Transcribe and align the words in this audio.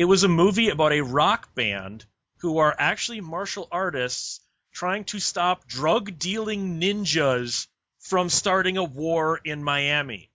It 0.00 0.06
was 0.06 0.24
a 0.24 0.28
movie 0.28 0.70
about 0.70 0.94
a 0.94 1.02
rock 1.02 1.54
band 1.54 2.06
who 2.38 2.56
are 2.56 2.74
actually 2.78 3.20
martial 3.20 3.68
artists 3.70 4.40
trying 4.72 5.04
to 5.04 5.20
stop 5.20 5.66
drug 5.66 6.18
dealing 6.18 6.80
ninjas 6.80 7.66
from 7.98 8.30
starting 8.30 8.78
a 8.78 8.82
war 8.82 9.38
in 9.44 9.62
Miami. 9.62 10.29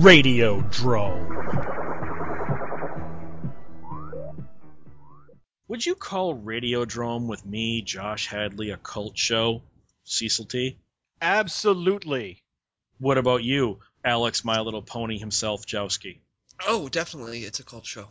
Radiodrome. 0.00 1.28
Would 5.68 5.84
you 5.84 5.94
call 5.94 6.32
Radio 6.32 6.86
Radiodrome 6.86 7.26
with 7.28 7.44
me, 7.44 7.82
Josh 7.82 8.26
Hadley, 8.26 8.70
a 8.70 8.78
cult 8.78 9.18
show? 9.18 9.60
Cecil 10.04 10.46
T? 10.46 10.78
Absolutely. 11.20 12.42
What 12.98 13.18
about 13.18 13.44
you, 13.44 13.80
Alex, 14.02 14.42
My 14.42 14.60
Little 14.60 14.80
Pony 14.80 15.18
himself, 15.18 15.66
Jowski? 15.66 16.20
Oh, 16.66 16.88
definitely. 16.88 17.44
It's 17.44 17.60
a 17.60 17.64
cult 17.64 17.84
show. 17.84 18.08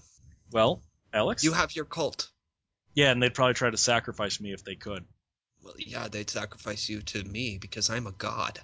Well, 0.52 0.84
Alex? 1.12 1.44
You 1.44 1.54
have 1.54 1.76
your 1.76 1.86
cult. 1.86 2.30
Yeah, 2.94 3.10
and 3.10 3.22
they'd 3.22 3.34
probably 3.34 3.56
try 3.56 3.72
to 3.72 3.78
sacrifice 3.78 4.40
me 4.40 4.54
if 4.54 4.64
they 4.64 4.76
could. 4.76 5.04
Well, 5.64 5.74
yeah, 5.80 6.08
they'd 6.08 6.30
sacrifice 6.30 6.88
you 6.88 7.02
to 7.02 7.24
me 7.24 7.58
because 7.60 7.90
I'm 7.90 8.06
a 8.06 8.12
god. 8.12 8.60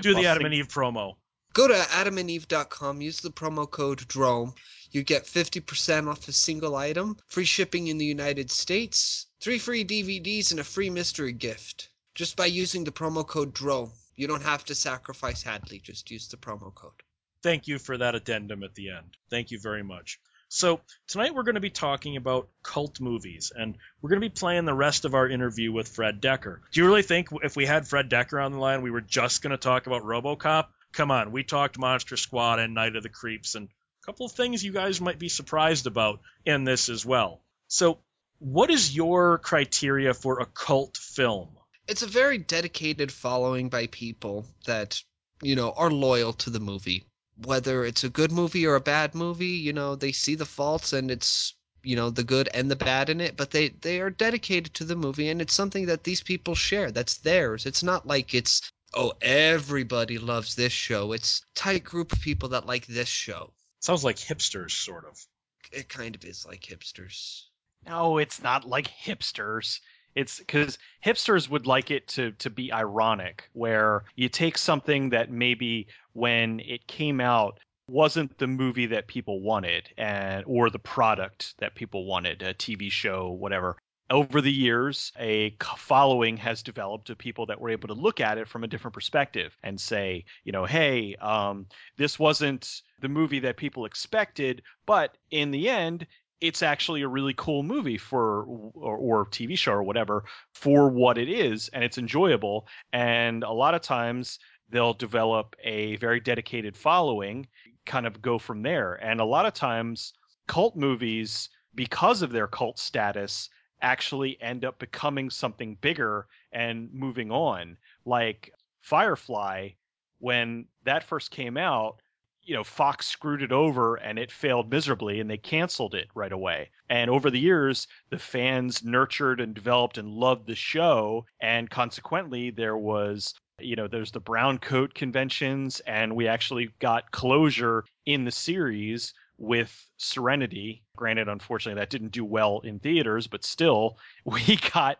Do 0.00 0.10
the 0.14 0.20
Well, 0.20 0.26
Adam 0.30 0.42
think- 0.44 0.46
and 0.46 0.54
Eve 0.54 0.68
promo. 0.68 1.14
Go 1.54 1.68
to 1.68 1.74
adamandeve.com, 1.74 3.00
use 3.00 3.20
the 3.20 3.30
promo 3.30 3.70
code 3.70 4.08
DROME. 4.08 4.52
You 4.90 5.04
get 5.04 5.24
50% 5.24 6.08
off 6.08 6.26
a 6.26 6.32
single 6.32 6.74
item, 6.74 7.16
free 7.28 7.44
shipping 7.44 7.86
in 7.86 7.96
the 7.96 8.04
United 8.04 8.50
States, 8.50 9.26
three 9.40 9.60
free 9.60 9.84
DVDs, 9.84 10.50
and 10.50 10.58
a 10.58 10.64
free 10.64 10.90
mystery 10.90 11.32
gift. 11.32 11.90
Just 12.16 12.34
by 12.34 12.46
using 12.46 12.82
the 12.82 12.90
promo 12.90 13.24
code 13.24 13.54
DROME. 13.54 13.92
You 14.16 14.26
don't 14.26 14.42
have 14.42 14.64
to 14.64 14.74
sacrifice 14.74 15.44
Hadley, 15.44 15.78
just 15.78 16.10
use 16.10 16.26
the 16.26 16.36
promo 16.36 16.74
code. 16.74 17.02
Thank 17.40 17.68
you 17.68 17.78
for 17.78 17.98
that 17.98 18.16
addendum 18.16 18.64
at 18.64 18.74
the 18.74 18.90
end. 18.90 19.16
Thank 19.30 19.52
you 19.52 19.60
very 19.60 19.84
much. 19.84 20.18
So, 20.48 20.80
tonight 21.06 21.36
we're 21.36 21.44
going 21.44 21.54
to 21.54 21.60
be 21.60 21.70
talking 21.70 22.16
about 22.16 22.48
cult 22.64 23.00
movies, 23.00 23.52
and 23.54 23.76
we're 24.02 24.10
going 24.10 24.20
to 24.20 24.28
be 24.28 24.34
playing 24.34 24.64
the 24.64 24.74
rest 24.74 25.04
of 25.04 25.14
our 25.14 25.28
interview 25.28 25.72
with 25.72 25.88
Fred 25.88 26.20
Dekker. 26.20 26.58
Do 26.72 26.80
you 26.80 26.86
really 26.86 27.02
think 27.02 27.28
if 27.44 27.54
we 27.54 27.64
had 27.64 27.86
Fred 27.86 28.10
Dekker 28.10 28.44
on 28.44 28.52
the 28.52 28.58
line, 28.58 28.82
we 28.82 28.90
were 28.90 29.00
just 29.00 29.40
going 29.42 29.52
to 29.52 29.56
talk 29.56 29.86
about 29.86 30.02
Robocop? 30.02 30.66
Come 30.94 31.10
on, 31.10 31.32
we 31.32 31.42
talked 31.42 31.76
Monster 31.76 32.16
Squad 32.16 32.60
and 32.60 32.72
Night 32.72 32.94
of 32.94 33.02
the 33.02 33.08
Creeps, 33.08 33.56
and 33.56 33.68
a 33.68 34.06
couple 34.06 34.26
of 34.26 34.32
things 34.32 34.62
you 34.62 34.72
guys 34.72 35.00
might 35.00 35.18
be 35.18 35.28
surprised 35.28 35.88
about 35.88 36.20
in 36.46 36.62
this 36.62 36.88
as 36.88 37.04
well. 37.04 37.42
So, 37.66 37.98
what 38.38 38.70
is 38.70 38.94
your 38.94 39.38
criteria 39.38 40.14
for 40.14 40.38
a 40.38 40.46
cult 40.46 40.96
film? 40.96 41.48
It's 41.88 42.02
a 42.02 42.06
very 42.06 42.38
dedicated 42.38 43.10
following 43.10 43.70
by 43.70 43.88
people 43.88 44.46
that, 44.66 45.02
you 45.42 45.56
know, 45.56 45.72
are 45.72 45.90
loyal 45.90 46.32
to 46.34 46.50
the 46.50 46.60
movie. 46.60 47.04
Whether 47.44 47.84
it's 47.84 48.04
a 48.04 48.08
good 48.08 48.30
movie 48.30 48.66
or 48.66 48.76
a 48.76 48.80
bad 48.80 49.16
movie, 49.16 49.56
you 49.66 49.72
know, 49.72 49.96
they 49.96 50.12
see 50.12 50.36
the 50.36 50.46
faults 50.46 50.92
and 50.92 51.10
it's 51.10 51.54
you 51.82 51.96
know 51.96 52.08
the 52.08 52.24
good 52.24 52.48
and 52.54 52.70
the 52.70 52.76
bad 52.76 53.10
in 53.10 53.20
it 53.20 53.36
but 53.36 53.50
they 53.50 53.68
they 53.68 54.00
are 54.00 54.08
dedicated 54.08 54.72
to 54.72 54.84
the 54.84 54.96
movie 54.96 55.28
and 55.28 55.42
it's 55.42 55.52
something 55.52 55.86
that 55.86 56.02
these 56.02 56.22
people 56.22 56.54
share 56.54 56.90
that's 56.90 57.18
theirs 57.18 57.66
it's 57.66 57.82
not 57.82 58.06
like 58.06 58.32
it's 58.32 58.72
oh 58.96 59.12
everybody 59.20 60.18
loves 60.18 60.54
this 60.54 60.72
show 60.72 61.12
it's 61.12 61.42
tight 61.54 61.84
group 61.84 62.12
of 62.12 62.20
people 62.20 62.50
that 62.50 62.66
like 62.66 62.86
this 62.86 63.08
show 63.08 63.52
Sounds 63.84 64.02
like 64.02 64.16
hipsters, 64.16 64.70
sort 64.70 65.04
of. 65.04 65.22
it 65.70 65.90
kind 65.90 66.14
of 66.14 66.24
is 66.24 66.46
like 66.46 66.62
hipsters 66.62 67.42
No, 67.86 68.16
it's 68.16 68.42
not 68.42 68.66
like 68.66 68.88
hipsters. 68.88 69.80
It's 70.14 70.38
because 70.38 70.78
hipsters 71.04 71.50
would 71.50 71.66
like 71.66 71.90
it 71.90 72.08
to 72.08 72.32
to 72.38 72.48
be 72.48 72.72
ironic, 72.72 73.50
where 73.52 74.04
you 74.14 74.30
take 74.30 74.56
something 74.56 75.10
that 75.10 75.30
maybe 75.30 75.88
when 76.14 76.60
it 76.60 76.86
came 76.86 77.20
out 77.20 77.58
wasn't 77.88 78.38
the 78.38 78.46
movie 78.46 78.86
that 78.86 79.06
people 79.06 79.42
wanted, 79.42 79.90
and 79.98 80.44
or 80.46 80.70
the 80.70 80.78
product 80.78 81.54
that 81.58 81.74
people 81.74 82.06
wanted, 82.06 82.40
a 82.42 82.54
TV 82.54 82.90
show, 82.90 83.30
whatever. 83.30 83.76
Over 84.10 84.42
the 84.42 84.52
years, 84.52 85.12
a 85.18 85.56
following 85.76 86.36
has 86.36 86.62
developed 86.62 87.08
of 87.08 87.16
people 87.16 87.46
that 87.46 87.60
were 87.60 87.70
able 87.70 87.88
to 87.88 87.94
look 87.94 88.20
at 88.20 88.36
it 88.36 88.48
from 88.48 88.62
a 88.62 88.66
different 88.66 88.94
perspective 88.94 89.56
and 89.62 89.80
say, 89.80 90.26
you 90.44 90.52
know, 90.52 90.66
hey, 90.66 91.16
um, 91.16 91.66
this 91.96 92.18
wasn't 92.18 92.82
the 93.00 93.08
movie 93.08 93.40
that 93.40 93.56
people 93.56 93.86
expected, 93.86 94.62
but 94.84 95.16
in 95.30 95.50
the 95.50 95.70
end, 95.70 96.06
it's 96.40 96.62
actually 96.62 97.00
a 97.00 97.08
really 97.08 97.32
cool 97.34 97.62
movie 97.62 97.96
for 97.96 98.42
or, 98.74 98.96
or 98.96 99.26
TV 99.26 99.56
show 99.56 99.72
or 99.72 99.82
whatever 99.82 100.24
for 100.52 100.90
what 100.90 101.16
it 101.16 101.30
is 101.30 101.68
and 101.68 101.82
it's 101.82 101.96
enjoyable. 101.96 102.66
And 102.92 103.42
a 103.42 103.50
lot 103.50 103.74
of 103.74 103.80
times 103.80 104.38
they'll 104.68 104.92
develop 104.92 105.56
a 105.62 105.96
very 105.96 106.20
dedicated 106.20 106.76
following 106.76 107.46
kind 107.86 108.06
of 108.06 108.20
go 108.20 108.38
from 108.38 108.62
there. 108.62 108.94
And 108.94 109.20
a 109.20 109.24
lot 109.24 109.46
of 109.46 109.54
times 109.54 110.12
cult 110.46 110.76
movies 110.76 111.48
because 111.74 112.22
of 112.22 112.32
their 112.32 112.46
cult 112.46 112.78
status 112.78 113.48
actually 113.84 114.40
end 114.40 114.64
up 114.64 114.78
becoming 114.78 115.28
something 115.28 115.76
bigger 115.80 116.26
and 116.50 116.92
moving 116.92 117.30
on 117.30 117.76
like 118.06 118.52
Firefly 118.80 119.70
when 120.18 120.64
that 120.84 121.04
first 121.04 121.30
came 121.30 121.56
out 121.58 122.00
you 122.46 122.54
know, 122.54 122.64
Fox 122.64 123.06
screwed 123.06 123.42
it 123.42 123.52
over 123.52 123.96
and 123.96 124.18
it 124.18 124.30
failed 124.30 124.70
miserably 124.70 125.20
and 125.20 125.30
they 125.30 125.38
canceled 125.38 125.94
it 125.94 126.08
right 126.14 126.32
away. 126.32 126.70
And 126.90 127.10
over 127.10 127.30
the 127.30 127.40
years, 127.40 127.88
the 128.10 128.18
fans 128.18 128.84
nurtured 128.84 129.40
and 129.40 129.54
developed 129.54 129.96
and 129.96 130.08
loved 130.08 130.46
the 130.46 130.54
show. 130.54 131.24
And 131.40 131.70
consequently, 131.70 132.50
there 132.50 132.76
was, 132.76 133.34
you 133.58 133.76
know, 133.76 133.88
there's 133.88 134.12
the 134.12 134.20
brown 134.20 134.58
coat 134.58 134.94
conventions 134.94 135.80
and 135.80 136.14
we 136.14 136.28
actually 136.28 136.68
got 136.80 137.10
closure 137.12 137.84
in 138.04 138.24
the 138.24 138.30
series 138.30 139.14
with 139.38 139.72
Serenity. 139.96 140.82
Granted, 140.96 141.28
unfortunately, 141.28 141.80
that 141.80 141.90
didn't 141.90 142.12
do 142.12 142.24
well 142.24 142.60
in 142.60 142.78
theaters, 142.78 143.26
but 143.26 143.44
still, 143.44 143.98
we 144.24 144.58
got, 144.72 144.98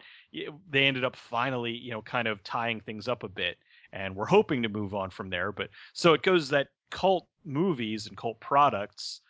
they 0.71 0.84
ended 0.84 1.05
up 1.05 1.17
finally, 1.17 1.72
you 1.72 1.91
know, 1.91 2.03
kind 2.03 2.28
of 2.28 2.43
tying 2.43 2.81
things 2.81 3.09
up 3.09 3.23
a 3.23 3.28
bit. 3.28 3.56
And 3.93 4.17
we're 4.17 4.27
hoping 4.27 4.62
to 4.62 4.69
move 4.69 4.94
on 4.94 5.11
from 5.11 5.31
there. 5.31 5.53
But 5.53 5.71
so 5.93 6.15
it 6.15 6.23
goes 6.23 6.49
that 6.49 6.69
cult 6.91 7.28
movies 7.44 8.06
and 8.06 8.17
cult 8.17 8.41
products 8.41 9.21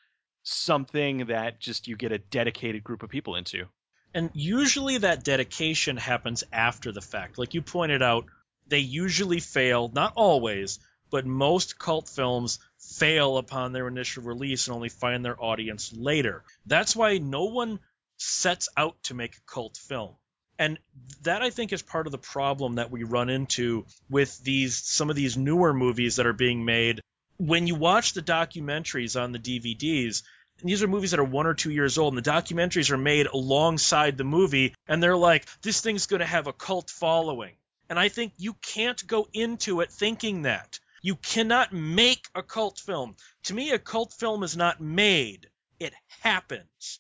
something 0.45 1.27
that 1.27 1.59
just 1.59 1.89
you 1.89 1.97
get 1.97 2.13
a 2.13 2.19
dedicated 2.19 2.85
group 2.85 3.03
of 3.03 3.11
people 3.11 3.37
into. 3.37 3.67
And 4.15 4.31
usually 4.33 4.99
that 4.99 5.25
dedication 5.25 5.97
happens 5.97 6.45
after 6.53 6.93
the 6.93 7.01
fact. 7.01 7.39
Like 7.39 7.55
you 7.55 7.63
pointed 7.63 8.03
out, 8.03 8.27
they 8.67 8.79
usually 8.79 9.41
fail, 9.41 9.91
not 9.93 10.13
always, 10.15 10.79
but 11.11 11.27
most 11.27 11.79
cult 11.79 12.09
films 12.09 12.59
fail 12.79 13.37
upon 13.39 13.73
their 13.73 13.89
initial 13.89 14.23
release 14.23 14.67
and 14.67 14.75
only 14.75 14.89
find 14.89 15.25
their 15.25 15.43
audience 15.43 15.93
later. 15.93 16.45
That's 16.67 16.95
why 16.97 17.19
no 17.19 17.45
one 17.45 17.81
sets 18.17 18.69
out 18.77 19.03
to 19.05 19.15
make 19.15 19.37
a 19.37 19.53
cult 19.53 19.77
film. 19.77 20.15
And 20.59 20.79
that 21.23 21.43
I 21.43 21.51
think 21.51 21.73
is 21.73 21.83
part 21.83 22.07
of 22.07 22.13
the 22.13 22.19
problem 22.19 22.77
that 22.77 22.91
we 22.91 23.03
run 23.03 23.29
into 23.29 23.87
with 24.09 24.43
these 24.45 24.77
some 24.77 25.11
of 25.11 25.17
these 25.17 25.37
newer 25.37 25.75
movies 25.75 26.17
that 26.17 26.27
are 26.27 26.33
being 26.33 26.65
made. 26.65 27.01
When 27.39 27.67
you 27.67 27.75
watch 27.75 28.13
the 28.13 28.23
documentaries 28.23 29.21
on 29.21 29.33
the 29.33 29.41
DVDs, 29.41 30.23
and 30.61 30.71
these 30.71 30.83
are 30.85 30.89
movies 30.89 31.11
that 31.11 31.19
are 31.19 31.25
one 31.25 31.47
or 31.47 31.55
two 31.55 31.73
years 31.73 31.99
old, 31.99 32.15
and 32.15 32.25
the 32.25 32.31
documentaries 32.31 32.93
are 32.93 32.97
made 32.97 33.27
alongside 33.27 34.17
the 34.17 34.25
movie, 34.25 34.75
and 34.87 35.03
they're 35.03 35.17
like, 35.17 35.47
this 35.63 35.81
thing's 35.81 36.07
going 36.07 36.21
to 36.21 36.27
have 36.27 36.47
a 36.47 36.53
cult 36.53 36.91
following. 36.91 37.55
And 37.91 37.99
I 37.99 38.09
think 38.09 38.33
you 38.39 38.55
can't 38.55 39.05
go 39.07 39.29
into 39.33 39.81
it 39.81 39.91
thinking 39.91 40.43
that. 40.43 40.79
You 41.05 41.17
cannot 41.17 41.71
make 41.71 42.29
a 42.35 42.43
cult 42.43 42.79
film. 42.79 43.17
To 43.43 43.55
me, 43.55 43.73
a 43.73 43.79
cult 43.79 44.15
film 44.15 44.43
is 44.43 44.57
not 44.57 44.81
made, 44.81 45.51
it 45.79 45.93
happens. 46.23 46.99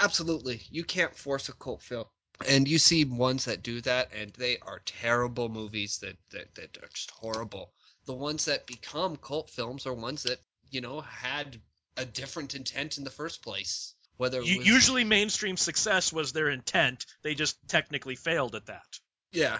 Absolutely. 0.00 0.62
You 0.72 0.82
can't 0.82 1.16
force 1.16 1.48
a 1.48 1.52
cult 1.52 1.80
film. 1.80 2.06
And 2.48 2.66
you 2.66 2.80
see 2.80 3.04
ones 3.04 3.44
that 3.44 3.62
do 3.62 3.80
that, 3.82 4.12
and 4.12 4.32
they 4.32 4.58
are 4.58 4.82
terrible 4.84 5.48
movies 5.48 5.98
that, 5.98 6.16
that, 6.32 6.52
that 6.56 6.78
are 6.82 6.88
just 6.92 7.12
horrible. 7.12 7.72
The 8.06 8.12
ones 8.12 8.46
that 8.46 8.66
become 8.66 9.14
cult 9.18 9.50
films 9.50 9.86
are 9.86 9.94
ones 9.94 10.24
that, 10.24 10.40
you 10.72 10.80
know, 10.80 11.02
had 11.02 11.60
a 11.96 12.04
different 12.04 12.56
intent 12.56 12.98
in 12.98 13.04
the 13.04 13.10
first 13.10 13.40
place. 13.40 13.94
Whether 14.16 14.38
it 14.38 14.58
was, 14.58 14.66
Usually, 14.66 15.04
mainstream 15.04 15.56
success 15.56 16.12
was 16.12 16.32
their 16.32 16.50
intent. 16.50 17.06
They 17.22 17.36
just 17.36 17.56
technically 17.68 18.16
failed 18.16 18.56
at 18.56 18.66
that. 18.66 18.98
Yeah. 19.30 19.58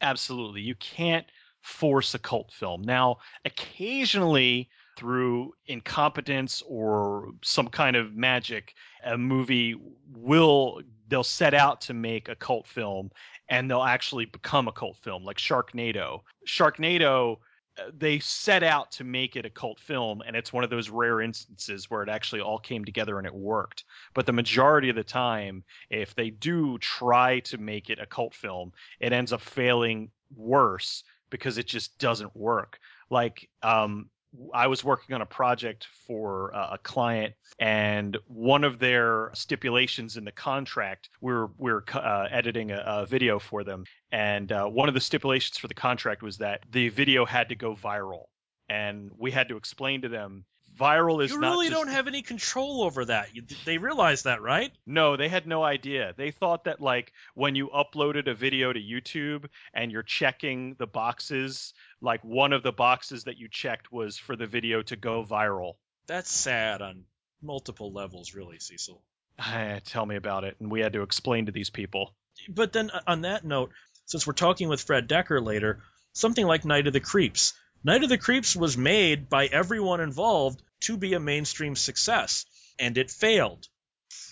Absolutely. 0.00 0.60
You 0.60 0.76
can't 0.76 1.26
force 1.60 2.14
a 2.14 2.18
cult 2.18 2.52
film. 2.52 2.82
Now, 2.82 3.18
occasionally 3.44 4.68
through 4.96 5.52
incompetence 5.66 6.62
or 6.66 7.30
some 7.42 7.68
kind 7.68 7.94
of 7.94 8.16
magic, 8.16 8.74
a 9.04 9.16
movie 9.16 9.76
will 10.12 10.82
they'll 11.08 11.22
set 11.24 11.54
out 11.54 11.80
to 11.82 11.94
make 11.94 12.28
a 12.28 12.34
cult 12.34 12.66
film 12.66 13.10
and 13.48 13.70
they'll 13.70 13.82
actually 13.82 14.26
become 14.26 14.68
a 14.68 14.72
cult 14.72 14.96
film 14.98 15.24
like 15.24 15.38
Sharknado. 15.38 16.20
Sharknado 16.46 17.38
uh, 17.78 17.90
they 17.96 18.18
set 18.18 18.62
out 18.62 18.90
to 18.90 19.04
make 19.04 19.36
it 19.36 19.46
a 19.46 19.50
cult 19.50 19.78
film 19.78 20.20
and 20.26 20.34
it's 20.34 20.52
one 20.52 20.64
of 20.64 20.70
those 20.70 20.90
rare 20.90 21.20
instances 21.20 21.88
where 21.88 22.02
it 22.02 22.08
actually 22.08 22.40
all 22.40 22.58
came 22.58 22.84
together 22.84 23.18
and 23.18 23.26
it 23.26 23.34
worked 23.34 23.84
but 24.14 24.26
the 24.26 24.32
majority 24.32 24.88
of 24.88 24.96
the 24.96 25.04
time 25.04 25.62
if 25.90 26.14
they 26.14 26.30
do 26.30 26.76
try 26.78 27.38
to 27.40 27.56
make 27.56 27.88
it 27.88 28.00
a 28.00 28.06
cult 28.06 28.34
film 28.34 28.72
it 29.00 29.12
ends 29.12 29.32
up 29.32 29.40
failing 29.40 30.10
worse 30.34 31.04
because 31.30 31.58
it 31.58 31.66
just 31.66 31.98
doesn't 31.98 32.34
work. 32.36 32.78
Like 33.10 33.48
um 33.62 34.10
I 34.52 34.66
was 34.66 34.84
working 34.84 35.14
on 35.14 35.22
a 35.22 35.26
project 35.26 35.86
for 36.06 36.54
uh, 36.54 36.70
a 36.72 36.78
client, 36.78 37.34
and 37.58 38.16
one 38.26 38.62
of 38.62 38.78
their 38.78 39.30
stipulations 39.34 40.16
in 40.16 40.24
the 40.24 40.32
contract, 40.32 41.08
we 41.20 41.32
we're 41.32 41.46
we 41.46 41.72
we're 41.72 41.82
uh, 41.94 42.28
editing 42.30 42.70
a, 42.70 42.82
a, 42.86 43.06
video 43.06 43.38
for 43.38 43.64
them, 43.64 43.84
and 44.12 44.52
uh, 44.52 44.66
one 44.66 44.88
of 44.88 44.94
the 44.94 45.00
stipulations 45.00 45.56
for 45.56 45.68
the 45.68 45.74
contract 45.74 46.22
was 46.22 46.36
that 46.38 46.62
the 46.70 46.90
video 46.90 47.24
had 47.24 47.48
to 47.48 47.54
go 47.54 47.74
viral, 47.74 48.24
and 48.68 49.10
we 49.16 49.30
had 49.30 49.48
to 49.48 49.56
explain 49.56 50.02
to 50.02 50.08
them 50.08 50.44
viral 50.78 51.22
is 51.22 51.30
you 51.30 51.40
really 51.40 51.68
just- 51.68 51.78
don't 51.78 51.92
have 51.92 52.06
any 52.06 52.22
control 52.22 52.82
over 52.82 53.04
that. 53.06 53.34
You, 53.34 53.42
they 53.64 53.78
realize 53.78 54.22
that, 54.22 54.40
right? 54.42 54.72
No, 54.86 55.16
they 55.16 55.28
had 55.28 55.46
no 55.46 55.62
idea. 55.62 56.14
They 56.16 56.30
thought 56.30 56.64
that 56.64 56.80
like 56.80 57.12
when 57.34 57.54
you 57.54 57.68
uploaded 57.68 58.28
a 58.28 58.34
video 58.34 58.72
to 58.72 58.80
YouTube 58.80 59.46
and 59.74 59.90
you're 59.90 60.02
checking 60.02 60.74
the 60.78 60.86
boxes, 60.86 61.74
like 62.00 62.22
one 62.24 62.52
of 62.52 62.62
the 62.62 62.72
boxes 62.72 63.24
that 63.24 63.38
you 63.38 63.48
checked 63.48 63.90
was 63.92 64.16
for 64.16 64.36
the 64.36 64.46
video 64.46 64.82
to 64.82 64.96
go 64.96 65.24
viral. 65.24 65.74
That's 66.06 66.30
sad 66.30 66.80
on 66.80 67.04
multiple 67.42 67.92
levels, 67.92 68.34
really, 68.34 68.58
Cecil. 68.58 69.02
Tell 69.84 70.06
me 70.06 70.16
about 70.16 70.44
it. 70.44 70.56
And 70.60 70.70
we 70.70 70.80
had 70.80 70.94
to 70.94 71.02
explain 71.02 71.46
to 71.46 71.52
these 71.52 71.70
people. 71.70 72.14
But 72.48 72.72
then 72.72 72.90
uh, 72.90 73.00
on 73.06 73.22
that 73.22 73.44
note, 73.44 73.72
since 74.06 74.26
we're 74.26 74.32
talking 74.32 74.68
with 74.68 74.80
Fred 74.80 75.08
Dekker 75.08 75.44
later, 75.44 75.82
something 76.12 76.46
like 76.46 76.64
Night 76.64 76.86
of 76.86 76.92
the 76.92 77.00
Creeps. 77.00 77.54
Night 77.84 78.02
of 78.02 78.08
the 78.08 78.18
Creeps 78.18 78.56
was 78.56 78.76
made 78.76 79.28
by 79.28 79.46
everyone 79.46 80.00
involved 80.00 80.60
to 80.80 80.96
be 80.96 81.14
a 81.14 81.20
mainstream 81.20 81.76
success, 81.76 82.44
and 82.76 82.98
it 82.98 83.08
failed 83.08 83.68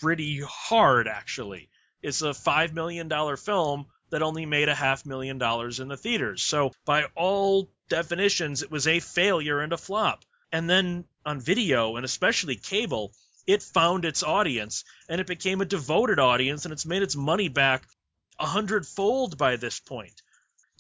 pretty 0.00 0.40
hard, 0.40 1.06
actually. 1.06 1.70
It's 2.02 2.22
a 2.22 2.30
$5 2.30 2.72
million 2.72 3.08
film 3.36 3.86
that 4.10 4.22
only 4.22 4.46
made 4.46 4.68
a 4.68 4.74
half 4.74 5.06
million 5.06 5.38
dollars 5.38 5.78
in 5.78 5.86
the 5.86 5.96
theaters. 5.96 6.42
So, 6.42 6.72
by 6.84 7.04
all 7.14 7.70
definitions, 7.88 8.62
it 8.62 8.70
was 8.70 8.88
a 8.88 8.98
failure 8.98 9.60
and 9.60 9.72
a 9.72 9.78
flop. 9.78 10.24
And 10.50 10.68
then 10.68 11.04
on 11.24 11.40
video, 11.40 11.94
and 11.94 12.04
especially 12.04 12.56
cable, 12.56 13.12
it 13.46 13.62
found 13.62 14.04
its 14.04 14.24
audience 14.24 14.82
and 15.08 15.20
it 15.20 15.26
became 15.28 15.60
a 15.60 15.66
devoted 15.66 16.18
audience 16.18 16.64
and 16.64 16.72
it's 16.72 16.84
made 16.84 17.02
its 17.02 17.14
money 17.14 17.48
back 17.48 17.86
a 18.40 18.46
hundredfold 18.46 19.38
by 19.38 19.54
this 19.54 19.78
point. 19.78 20.20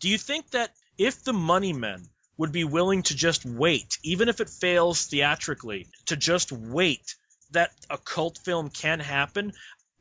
Do 0.00 0.08
you 0.08 0.18
think 0.18 0.50
that 0.50 0.74
if 0.98 1.22
the 1.22 1.32
money 1.32 1.72
men 1.72 2.08
would 2.38 2.52
be 2.52 2.64
willing 2.64 3.02
to 3.04 3.14
just 3.14 3.44
wait, 3.44 3.98
even 4.02 4.28
if 4.28 4.40
it 4.40 4.50
fails 4.50 5.06
theatrically, 5.06 5.88
to 6.06 6.16
just 6.16 6.52
wait 6.52 7.14
that 7.52 7.70
a 7.88 7.98
cult 7.98 8.38
film 8.38 8.70
can 8.70 9.00
happen. 9.00 9.52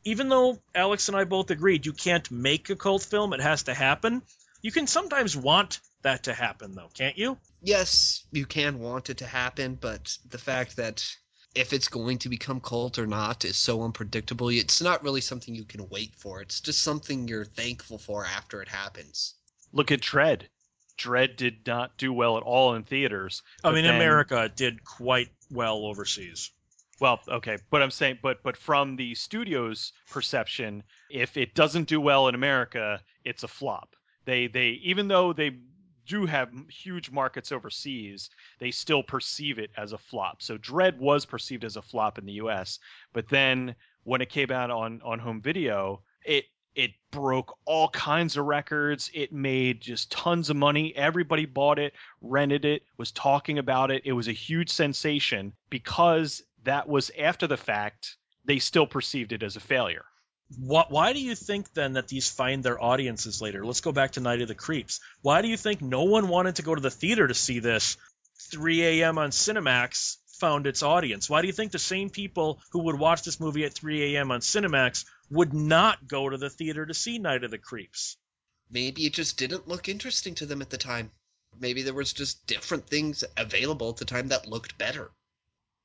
Even 0.03 0.29
though 0.29 0.59
Alex 0.73 1.07
and 1.07 1.17
I 1.17 1.23
both 1.23 1.49
agreed 1.51 1.85
you 1.85 1.93
can't 1.93 2.29
make 2.29 2.69
a 2.69 2.75
cult 2.75 3.03
film, 3.03 3.33
it 3.33 3.41
has 3.41 3.63
to 3.63 3.73
happen. 3.73 4.21
You 4.61 4.71
can 4.71 4.87
sometimes 4.87 5.37
want 5.37 5.79
that 6.01 6.23
to 6.23 6.33
happen, 6.33 6.75
though, 6.75 6.89
can't 6.93 7.17
you? 7.17 7.37
Yes, 7.61 8.23
you 8.31 8.45
can 8.45 8.79
want 8.79 9.09
it 9.09 9.17
to 9.17 9.27
happen, 9.27 9.75
but 9.75 10.17
the 10.29 10.38
fact 10.38 10.75
that 10.77 11.07
if 11.55 11.71
it's 11.71 11.88
going 11.88 12.17
to 12.19 12.29
become 12.29 12.59
cult 12.59 12.99
or 12.99 13.07
not 13.07 13.45
is 13.45 13.57
so 13.57 13.83
unpredictable, 13.83 14.49
it's 14.49 14.81
not 14.81 15.03
really 15.03 15.21
something 15.21 15.55
you 15.55 15.63
can 15.63 15.88
wait 15.89 16.13
for. 16.15 16.41
It's 16.41 16.59
just 16.59 16.81
something 16.81 17.27
you're 17.27 17.45
thankful 17.45 17.97
for 17.97 18.25
after 18.25 18.61
it 18.61 18.67
happens. 18.67 19.35
Look 19.71 19.91
at 19.91 20.01
Dredd. 20.01 20.43
Dredd 20.97 21.36
did 21.36 21.65
not 21.68 21.97
do 21.97 22.13
well 22.13 22.38
at 22.38 22.44
all 22.44 22.75
in 22.75 22.83
theaters. 22.83 23.42
I 23.63 23.71
mean, 23.71 23.83
then- 23.83 23.95
America 23.95 24.51
did 24.56 24.83
quite 24.83 25.30
well 25.51 25.86
overseas. 25.86 26.51
Well, 27.01 27.19
okay, 27.27 27.57
but 27.69 27.81
I'm 27.81 27.92
saying, 27.92 28.19
but 28.21 28.42
but 28.42 28.56
from 28.56 28.95
the 28.95 29.15
studio's 29.15 29.92
perception, 30.09 30.81
if 31.09 31.36
it 31.36 31.53
doesn't 31.53 31.89
do 31.89 32.00
well 32.00 32.30
in 32.30 32.36
America, 32.36 33.01
it's 33.25 33.44
a 33.44 33.50
flop. 33.50 33.95
They 34.24 34.47
they 34.47 34.69
even 34.81 35.09
though 35.09 35.33
they 35.33 35.57
do 36.06 36.25
have 36.25 36.53
huge 36.69 37.12
markets 37.12 37.51
overseas, 37.51 38.30
they 38.59 38.71
still 38.71 39.03
perceive 39.03 39.59
it 39.59 39.71
as 39.75 39.91
a 39.91 39.98
flop. 39.98 40.41
So 40.41 40.57
Dredd 40.57 40.98
was 40.98 41.25
perceived 41.25 41.65
as 41.65 41.75
a 41.75 41.81
flop 41.81 42.18
in 42.18 42.25
the 42.25 42.33
U.S., 42.33 42.80
but 43.12 43.27
then 43.27 43.75
when 44.03 44.21
it 44.21 44.30
came 44.30 44.51
out 44.51 44.71
on 44.71 45.01
on 45.03 45.19
home 45.19 45.41
video, 45.41 46.01
it 46.24 46.45
it 46.75 46.92
broke 47.12 47.57
all 47.66 47.88
kinds 47.88 48.38
of 48.38 48.45
records. 48.45 49.10
It 49.13 49.31
made 49.31 49.81
just 49.81 50.12
tons 50.12 50.50
of 50.50 50.57
money. 50.57 50.94
Everybody 50.95 51.45
bought 51.45 51.80
it, 51.80 51.94
rented 52.22 52.66
it, 52.66 52.83
was 52.98 53.12
talking 53.12 53.57
about 53.57 53.92
it. 53.92 54.04
It 54.06 54.12
was 54.12 54.27
a 54.27 54.33
huge 54.33 54.69
sensation 54.69 55.54
because 55.69 56.44
that 56.63 56.88
was 56.89 57.12
after 57.18 57.48
the 57.48 57.57
fact. 57.57 58.18
They 58.44 58.60
still 58.60 58.86
perceived 58.86 59.31
it 59.31 59.42
as 59.42 59.56
a 59.56 59.62
failure. 59.62 60.06
Why, 60.60 60.86
why 60.89 61.13
do 61.13 61.19
you 61.19 61.33
think 61.33 61.74
then 61.74 61.94
that 61.94 62.07
these 62.07 62.30
find 62.30 62.63
their 62.63 62.81
audiences 62.81 63.42
later? 63.42 63.66
Let's 63.66 63.81
go 63.81 63.92
back 63.92 64.12
to 64.12 64.19
Night 64.19 64.42
of 64.42 64.48
the 64.48 64.54
Creeps. 64.54 65.00
Why 65.22 65.42
do 65.42 65.48
you 65.48 65.57
think 65.57 65.81
no 65.81 66.04
one 66.04 66.27
wanted 66.27 66.57
to 66.57 66.62
go 66.62 66.75
to 66.75 66.81
the 66.81 66.92
theater 66.92 67.27
to 67.27 67.33
see 67.33 67.60
this? 67.60 67.98
3 68.51 68.83
a.m. 68.83 69.18
on 69.18 69.31
Cinemax 69.31 70.18
found 70.39 70.67
its 70.67 70.83
audience. 70.83 71.29
Why 71.29 71.41
do 71.41 71.47
you 71.47 71.53
think 71.53 71.71
the 71.71 71.79
same 71.79 72.09
people 72.09 72.61
who 72.71 72.83
would 72.83 72.99
watch 72.99 73.23
this 73.23 73.39
movie 73.39 73.65
at 73.65 73.73
3 73.73 74.15
a.m. 74.15 74.31
on 74.31 74.41
Cinemax 74.41 75.05
would 75.29 75.53
not 75.53 76.07
go 76.07 76.29
to 76.29 76.37
the 76.37 76.49
theater 76.49 76.85
to 76.85 76.93
see 76.93 77.19
Night 77.19 77.43
of 77.43 77.51
the 77.51 77.57
Creeps? 77.57 78.17
Maybe 78.69 79.05
it 79.05 79.13
just 79.13 79.37
didn't 79.37 79.67
look 79.67 79.89
interesting 79.89 80.35
to 80.35 80.45
them 80.45 80.61
at 80.61 80.69
the 80.69 80.77
time. 80.77 81.11
Maybe 81.59 81.83
there 81.83 81.93
was 81.93 82.13
just 82.13 82.45
different 82.47 82.87
things 82.87 83.23
available 83.37 83.89
at 83.89 83.97
the 83.97 84.05
time 84.05 84.27
that 84.29 84.47
looked 84.47 84.77
better. 84.77 85.11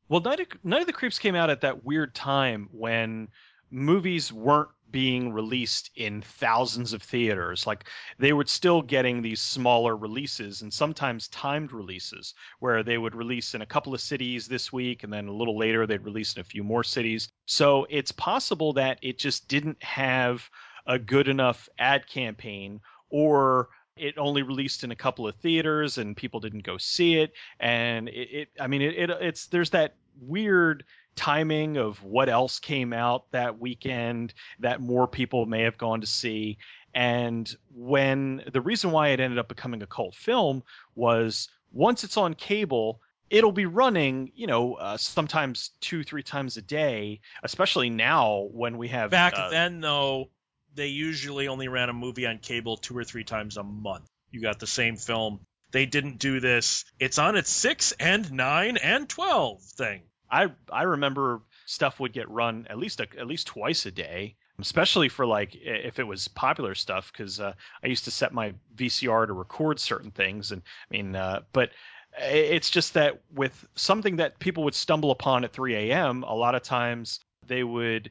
Well, 0.08 0.20
Night 0.20 0.40
of, 0.40 0.46
Night 0.64 0.80
of 0.80 0.86
the 0.86 0.92
Creeps 0.92 1.18
came 1.18 1.36
out 1.36 1.50
at 1.50 1.60
that 1.60 1.84
weird 1.84 2.14
time 2.14 2.68
when 2.72 3.28
movies 3.70 4.32
weren't 4.32 4.70
being 4.90 5.32
released 5.32 5.90
in 5.96 6.22
thousands 6.22 6.92
of 6.92 7.02
theaters. 7.02 7.66
Like 7.66 7.84
they 8.18 8.32
were 8.32 8.46
still 8.46 8.82
getting 8.82 9.22
these 9.22 9.40
smaller 9.40 9.96
releases 9.96 10.62
and 10.62 10.72
sometimes 10.72 11.28
timed 11.28 11.72
releases 11.72 12.34
where 12.58 12.82
they 12.82 12.98
would 12.98 13.14
release 13.14 13.54
in 13.54 13.62
a 13.62 13.66
couple 13.66 13.94
of 13.94 14.00
cities 14.00 14.48
this 14.48 14.72
week 14.72 15.02
and 15.02 15.12
then 15.12 15.28
a 15.28 15.32
little 15.32 15.58
later 15.58 15.86
they'd 15.86 16.04
release 16.04 16.34
in 16.34 16.40
a 16.40 16.44
few 16.44 16.64
more 16.64 16.84
cities. 16.84 17.28
So 17.46 17.86
it's 17.90 18.12
possible 18.12 18.72
that 18.74 18.98
it 19.02 19.18
just 19.18 19.48
didn't 19.48 19.82
have 19.82 20.48
a 20.86 20.98
good 20.98 21.28
enough 21.28 21.68
ad 21.78 22.06
campaign 22.06 22.80
or 23.10 23.68
it 23.96 24.16
only 24.16 24.42
released 24.42 24.82
in 24.82 24.90
a 24.90 24.96
couple 24.96 25.26
of 25.26 25.34
theaters 25.36 25.98
and 25.98 26.16
people 26.16 26.40
didn't 26.40 26.64
go 26.64 26.78
see 26.78 27.16
it 27.16 27.32
and 27.58 28.08
it, 28.08 28.28
it 28.32 28.48
i 28.58 28.66
mean 28.66 28.80
it, 28.80 28.94
it 28.96 29.10
it's 29.20 29.46
there's 29.48 29.70
that 29.70 29.94
weird 30.20 30.84
timing 31.16 31.76
of 31.76 32.02
what 32.02 32.28
else 32.28 32.58
came 32.58 32.92
out 32.92 33.30
that 33.32 33.58
weekend 33.58 34.32
that 34.60 34.80
more 34.80 35.06
people 35.06 35.46
may 35.46 35.62
have 35.62 35.76
gone 35.76 36.00
to 36.00 36.06
see 36.06 36.58
and 36.94 37.54
when 37.74 38.42
the 38.52 38.60
reason 38.60 38.90
why 38.90 39.08
it 39.08 39.20
ended 39.20 39.38
up 39.38 39.48
becoming 39.48 39.82
a 39.82 39.86
cult 39.86 40.14
film 40.14 40.62
was 40.94 41.48
once 41.72 42.04
it's 42.04 42.16
on 42.16 42.34
cable 42.34 43.00
it'll 43.30 43.52
be 43.52 43.66
running 43.66 44.32
you 44.34 44.46
know 44.46 44.74
uh, 44.74 44.96
sometimes 44.96 45.70
two 45.80 46.02
three 46.02 46.22
times 46.22 46.56
a 46.56 46.62
day 46.62 47.20
especially 47.42 47.90
now 47.90 48.48
when 48.52 48.76
we 48.76 48.88
have 48.88 49.10
Back 49.10 49.34
uh, 49.36 49.50
then, 49.50 49.80
though, 49.80 50.30
they 50.74 50.88
usually 50.88 51.48
only 51.48 51.68
ran 51.68 51.88
a 51.88 51.92
movie 51.92 52.26
on 52.26 52.38
cable 52.38 52.76
two 52.76 52.96
or 52.96 53.04
three 53.04 53.24
times 53.24 53.56
a 53.56 53.62
month. 53.62 54.06
You 54.30 54.40
got 54.42 54.58
the 54.60 54.66
same 54.66 54.96
film. 54.96 55.40
They 55.72 55.86
didn't 55.86 56.18
do 56.18 56.40
this. 56.40 56.84
It's 56.98 57.18
on 57.18 57.36
at 57.36 57.46
six 57.46 57.92
and 57.92 58.30
nine 58.32 58.76
and 58.76 59.08
twelve 59.08 59.62
thing. 59.62 60.02
I 60.30 60.48
I 60.70 60.82
remember 60.82 61.42
stuff 61.66 62.00
would 62.00 62.12
get 62.12 62.28
run 62.30 62.66
at 62.70 62.78
least 62.78 63.00
a, 63.00 63.08
at 63.18 63.26
least 63.26 63.46
twice 63.46 63.86
a 63.86 63.90
day, 63.90 64.36
especially 64.58 65.08
for 65.08 65.26
like 65.26 65.54
if 65.54 65.98
it 65.98 66.04
was 66.06 66.28
popular 66.28 66.74
stuff 66.74 67.12
because 67.12 67.40
uh, 67.40 67.52
I 67.82 67.86
used 67.86 68.04
to 68.04 68.10
set 68.10 68.32
my 68.32 68.54
VCR 68.76 69.26
to 69.26 69.32
record 69.32 69.80
certain 69.80 70.10
things, 70.10 70.52
and 70.52 70.62
I 70.90 70.96
mean, 70.96 71.16
uh, 71.16 71.40
but 71.52 71.70
it's 72.18 72.70
just 72.70 72.94
that 72.94 73.20
with 73.34 73.66
something 73.74 74.16
that 74.16 74.38
people 74.38 74.64
would 74.64 74.74
stumble 74.74 75.10
upon 75.10 75.44
at 75.44 75.52
3 75.52 75.90
a.m., 75.90 76.24
a 76.24 76.34
lot 76.34 76.54
of 76.54 76.62
times 76.62 77.20
they 77.46 77.62
would 77.62 78.10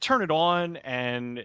turn 0.00 0.22
it 0.22 0.30
on 0.30 0.76
and 0.78 1.44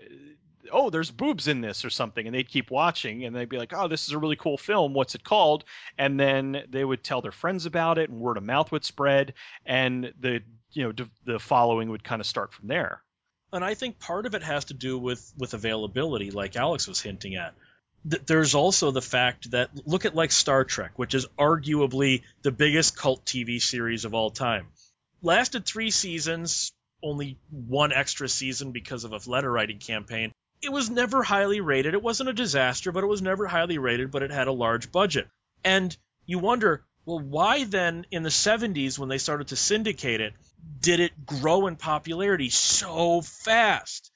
oh 0.72 0.90
there's 0.90 1.12
boobs 1.12 1.48
in 1.48 1.62
this 1.62 1.84
or 1.86 1.90
something 1.90 2.26
and 2.26 2.36
they'd 2.36 2.50
keep 2.50 2.70
watching 2.72 3.26
and 3.26 3.36
they'd 3.36 3.50
be 3.50 3.58
like 3.58 3.74
oh 3.74 3.88
this 3.88 4.08
is 4.08 4.14
a 4.14 4.18
really 4.20 4.36
cool 4.36 4.58
film 4.58 4.94
what's 4.94 5.16
it 5.16 5.24
called 5.24 5.64
and 5.98 6.20
then 6.20 6.64
they 6.70 6.84
would 6.84 7.04
tell 7.04 7.22
their 7.22 7.32
friends 7.32 7.66
about 7.66 7.98
it 7.98 8.10
and 8.10 8.20
word 8.20 8.38
of 8.38 8.44
mouth 8.44 8.72
would 8.72 8.86
spread 8.86 9.34
and 9.66 10.14
the 10.20 10.42
you 10.72 10.84
know 10.84 10.92
d- 10.92 11.10
the 11.26 11.40
following 11.40 11.90
would 11.90 12.04
kind 12.04 12.20
of 12.22 12.26
start 12.28 12.54
from 12.54 12.68
there 12.68 13.02
And 13.54 13.64
I 13.66 13.74
think 13.74 14.00
part 14.00 14.26
of 14.26 14.36
it 14.36 14.44
has 14.44 14.66
to 14.66 14.74
do 14.74 14.98
with 14.98 15.34
with 15.38 15.54
availability, 15.54 16.32
like 16.32 16.56
Alex 16.56 16.88
was 16.88 17.02
hinting 17.02 17.36
at. 17.36 17.54
th- 18.10 18.24
there's 18.26 18.56
also 18.56 18.92
the 18.92 19.02
fact 19.02 19.52
that 19.52 19.70
look 19.86 20.06
at 20.06 20.16
like 20.16 20.32
Star 20.32 20.64
Trek, 20.64 20.92
which 20.98 21.14
is 21.16 21.28
arguably 21.38 22.24
the 22.44 22.52
biggest 22.52 22.96
cult 22.96 23.26
TV 23.26 23.62
series 23.62 24.06
of 24.06 24.14
all 24.14 24.32
time. 24.32 24.68
Lasted 25.22 25.66
three 25.66 25.92
seasons, 25.92 26.72
only 27.04 27.38
one 27.50 27.92
extra 27.92 28.30
season 28.30 28.72
because 28.72 29.04
of 29.04 29.12
a 29.14 29.30
letter 29.30 29.52
writing 29.52 29.80
campaign. 29.80 30.32
It 30.62 30.72
was 30.72 30.90
never 30.90 31.24
highly 31.24 31.60
rated. 31.60 31.94
It 31.94 32.04
wasn't 32.04 32.30
a 32.30 32.34
disaster, 32.34 32.92
but 32.92 33.04
it 33.04 33.08
was 33.08 33.22
never 33.22 33.48
highly 33.48 33.78
rated, 33.78 34.12
but 34.12 34.24
it 34.24 34.32
had 34.32 34.48
a 34.48 34.52
large 34.52 34.92
budget. 34.92 35.28
And 35.64 35.96
you 36.26 36.40
wonder, 36.40 36.84
well, 37.06 37.20
why 37.20 37.64
then 37.64 38.06
in 38.12 38.24
the 38.24 38.30
70s, 38.30 39.00
when 39.00 39.10
they 39.10 39.18
started 39.18 39.48
to 39.48 39.56
syndicate 39.56 40.22
it, 40.22 40.34
did 40.80 41.00
it 41.00 41.26
grow 41.26 41.68
in 41.68 41.76
popularity 41.76 42.50
so 42.50 43.22
fast? 43.22 44.12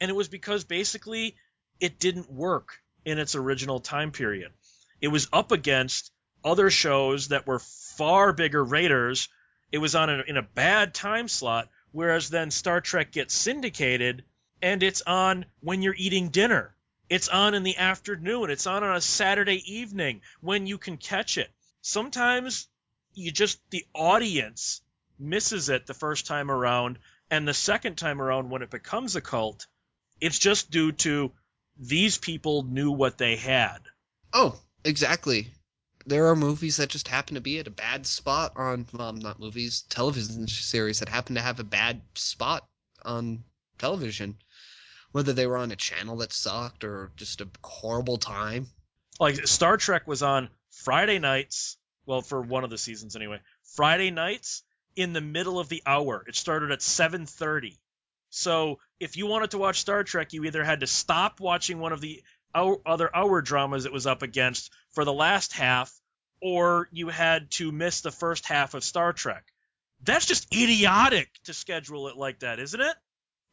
And 0.00 0.10
it 0.10 0.14
was 0.14 0.28
because 0.28 0.64
basically 0.64 1.36
it 1.80 1.98
didn't 1.98 2.30
work 2.30 2.78
in 3.04 3.18
its 3.18 3.34
original 3.34 3.80
time 3.80 4.12
period. 4.12 4.52
It 5.00 5.08
was 5.08 5.28
up 5.32 5.50
against 5.50 6.12
other 6.44 6.70
shows 6.70 7.28
that 7.28 7.46
were 7.46 7.58
far 7.58 8.32
bigger 8.32 8.62
raters. 8.62 9.28
It 9.72 9.78
was 9.78 9.94
on 9.94 10.10
a, 10.10 10.22
in 10.26 10.36
a 10.36 10.42
bad 10.42 10.94
time 10.94 11.26
slot, 11.28 11.68
whereas 11.90 12.30
then 12.30 12.50
Star 12.50 12.80
Trek 12.80 13.10
gets 13.10 13.34
syndicated 13.34 14.24
and 14.62 14.82
it's 14.82 15.02
on 15.02 15.44
when 15.60 15.82
you're 15.82 15.94
eating 15.96 16.28
dinner. 16.28 16.74
It's 17.08 17.28
on 17.28 17.54
in 17.54 17.62
the 17.62 17.76
afternoon. 17.76 18.50
It's 18.50 18.66
on 18.66 18.84
on 18.84 18.96
a 18.96 19.00
Saturday 19.00 19.62
evening 19.74 20.20
when 20.40 20.66
you 20.66 20.78
can 20.78 20.96
catch 20.96 21.38
it. 21.38 21.50
Sometimes 21.80 22.68
you 23.14 23.30
just 23.30 23.58
the 23.70 23.86
audience 23.94 24.82
misses 25.18 25.68
it 25.68 25.86
the 25.86 25.94
first 25.94 26.26
time 26.26 26.50
around 26.50 26.98
and 27.30 27.46
the 27.46 27.54
second 27.54 27.96
time 27.96 28.22
around 28.22 28.50
when 28.50 28.62
it 28.62 28.70
becomes 28.70 29.16
a 29.16 29.20
cult, 29.20 29.66
it's 30.20 30.38
just 30.38 30.70
due 30.70 30.92
to 30.92 31.32
these 31.78 32.18
people 32.18 32.62
knew 32.62 32.90
what 32.90 33.18
they 33.18 33.36
had. 33.36 33.78
Oh, 34.32 34.58
exactly. 34.84 35.52
There 36.06 36.28
are 36.28 36.36
movies 36.36 36.78
that 36.78 36.88
just 36.88 37.08
happen 37.08 37.34
to 37.34 37.40
be 37.40 37.58
at 37.58 37.66
a 37.66 37.70
bad 37.70 38.06
spot 38.06 38.52
on, 38.56 38.86
well, 38.92 39.12
not 39.12 39.40
movies, 39.40 39.82
television 39.90 40.48
series 40.48 41.00
that 41.00 41.08
happen 41.08 41.34
to 41.34 41.40
have 41.40 41.60
a 41.60 41.64
bad 41.64 42.00
spot 42.14 42.66
on 43.04 43.44
television. 43.78 44.36
Whether 45.12 45.32
they 45.32 45.46
were 45.46 45.56
on 45.56 45.72
a 45.72 45.76
channel 45.76 46.16
that 46.18 46.32
sucked 46.32 46.84
or 46.84 47.10
just 47.16 47.40
a 47.40 47.48
horrible 47.64 48.18
time. 48.18 48.66
Like 49.18 49.46
Star 49.46 49.76
Trek 49.76 50.06
was 50.06 50.22
on 50.22 50.50
Friday 50.70 51.18
nights, 51.18 51.76
well, 52.06 52.20
for 52.20 52.40
one 52.40 52.64
of 52.64 52.70
the 52.70 52.78
seasons 52.78 53.16
anyway. 53.16 53.40
Friday 53.74 54.10
nights 54.10 54.62
in 54.96 55.12
the 55.12 55.20
middle 55.20 55.58
of 55.58 55.68
the 55.68 55.82
hour. 55.86 56.24
It 56.26 56.36
started 56.36 56.70
at 56.72 56.80
7:30. 56.80 57.78
So 58.30 58.78
if 59.00 59.16
you 59.16 59.26
wanted 59.26 59.52
to 59.52 59.58
watch 59.58 59.80
Star 59.80 60.04
Trek, 60.04 60.32
you 60.32 60.44
either 60.44 60.62
had 60.62 60.80
to 60.80 60.86
stop 60.86 61.40
watching 61.40 61.78
one 61.78 61.92
of 61.92 62.00
the 62.00 62.22
other 62.54 63.14
hour 63.14 63.40
dramas 63.40 63.84
it 63.84 63.92
was 63.92 64.06
up 64.06 64.22
against 64.22 64.72
for 64.92 65.04
the 65.04 65.12
last 65.12 65.52
half, 65.52 65.92
or 66.42 66.88
you 66.92 67.08
had 67.08 67.50
to 67.52 67.72
miss 67.72 68.00
the 68.00 68.10
first 68.10 68.46
half 68.46 68.74
of 68.74 68.84
Star 68.84 69.12
Trek. 69.12 69.44
That's 70.02 70.26
just 70.26 70.52
idiotic 70.54 71.30
to 71.44 71.54
schedule 71.54 72.08
it 72.08 72.16
like 72.16 72.40
that, 72.40 72.58
isn't 72.58 72.80
it? 72.80 72.96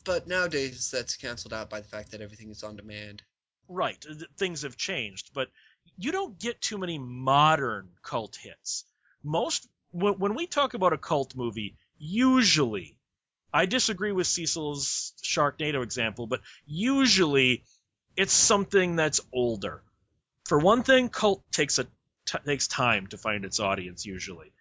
But 0.05 0.27
nowadays, 0.27 0.89
that's 0.91 1.17
canceled 1.17 1.53
out 1.53 1.69
by 1.69 1.81
the 1.81 1.87
fact 1.87 2.11
that 2.11 2.21
everything 2.21 2.51
is 2.51 2.63
on 2.63 2.75
demand. 2.75 3.23
Right. 3.67 4.03
Things 4.37 4.61
have 4.61 4.77
changed, 4.77 5.31
but 5.33 5.49
you 5.97 6.11
don't 6.11 6.39
get 6.39 6.61
too 6.61 6.77
many 6.77 6.97
modern 6.99 7.89
cult 8.03 8.35
hits. 8.35 8.85
Most 9.23 9.67
when 9.91 10.35
we 10.35 10.45
talk 10.45 10.73
about 10.73 10.93
a 10.93 10.97
cult 10.97 11.35
movie, 11.35 11.77
usually 11.97 12.97
I 13.53 13.65
disagree 13.65 14.11
with 14.11 14.27
Cecil's 14.27 15.13
Sharknado 15.23 15.81
example, 15.81 16.27
but 16.27 16.41
usually 16.65 17.63
it's 18.17 18.33
something 18.33 18.97
that's 18.97 19.21
older. 19.31 19.81
For 20.45 20.59
one 20.59 20.83
thing, 20.83 21.07
cult 21.07 21.49
takes 21.51 21.79
a 21.79 21.85
t- 22.25 22.37
takes 22.45 22.67
time 22.67 23.07
to 23.07 23.17
find 23.17 23.45
its 23.45 23.61
audience 23.61 24.05
usually. 24.05 24.51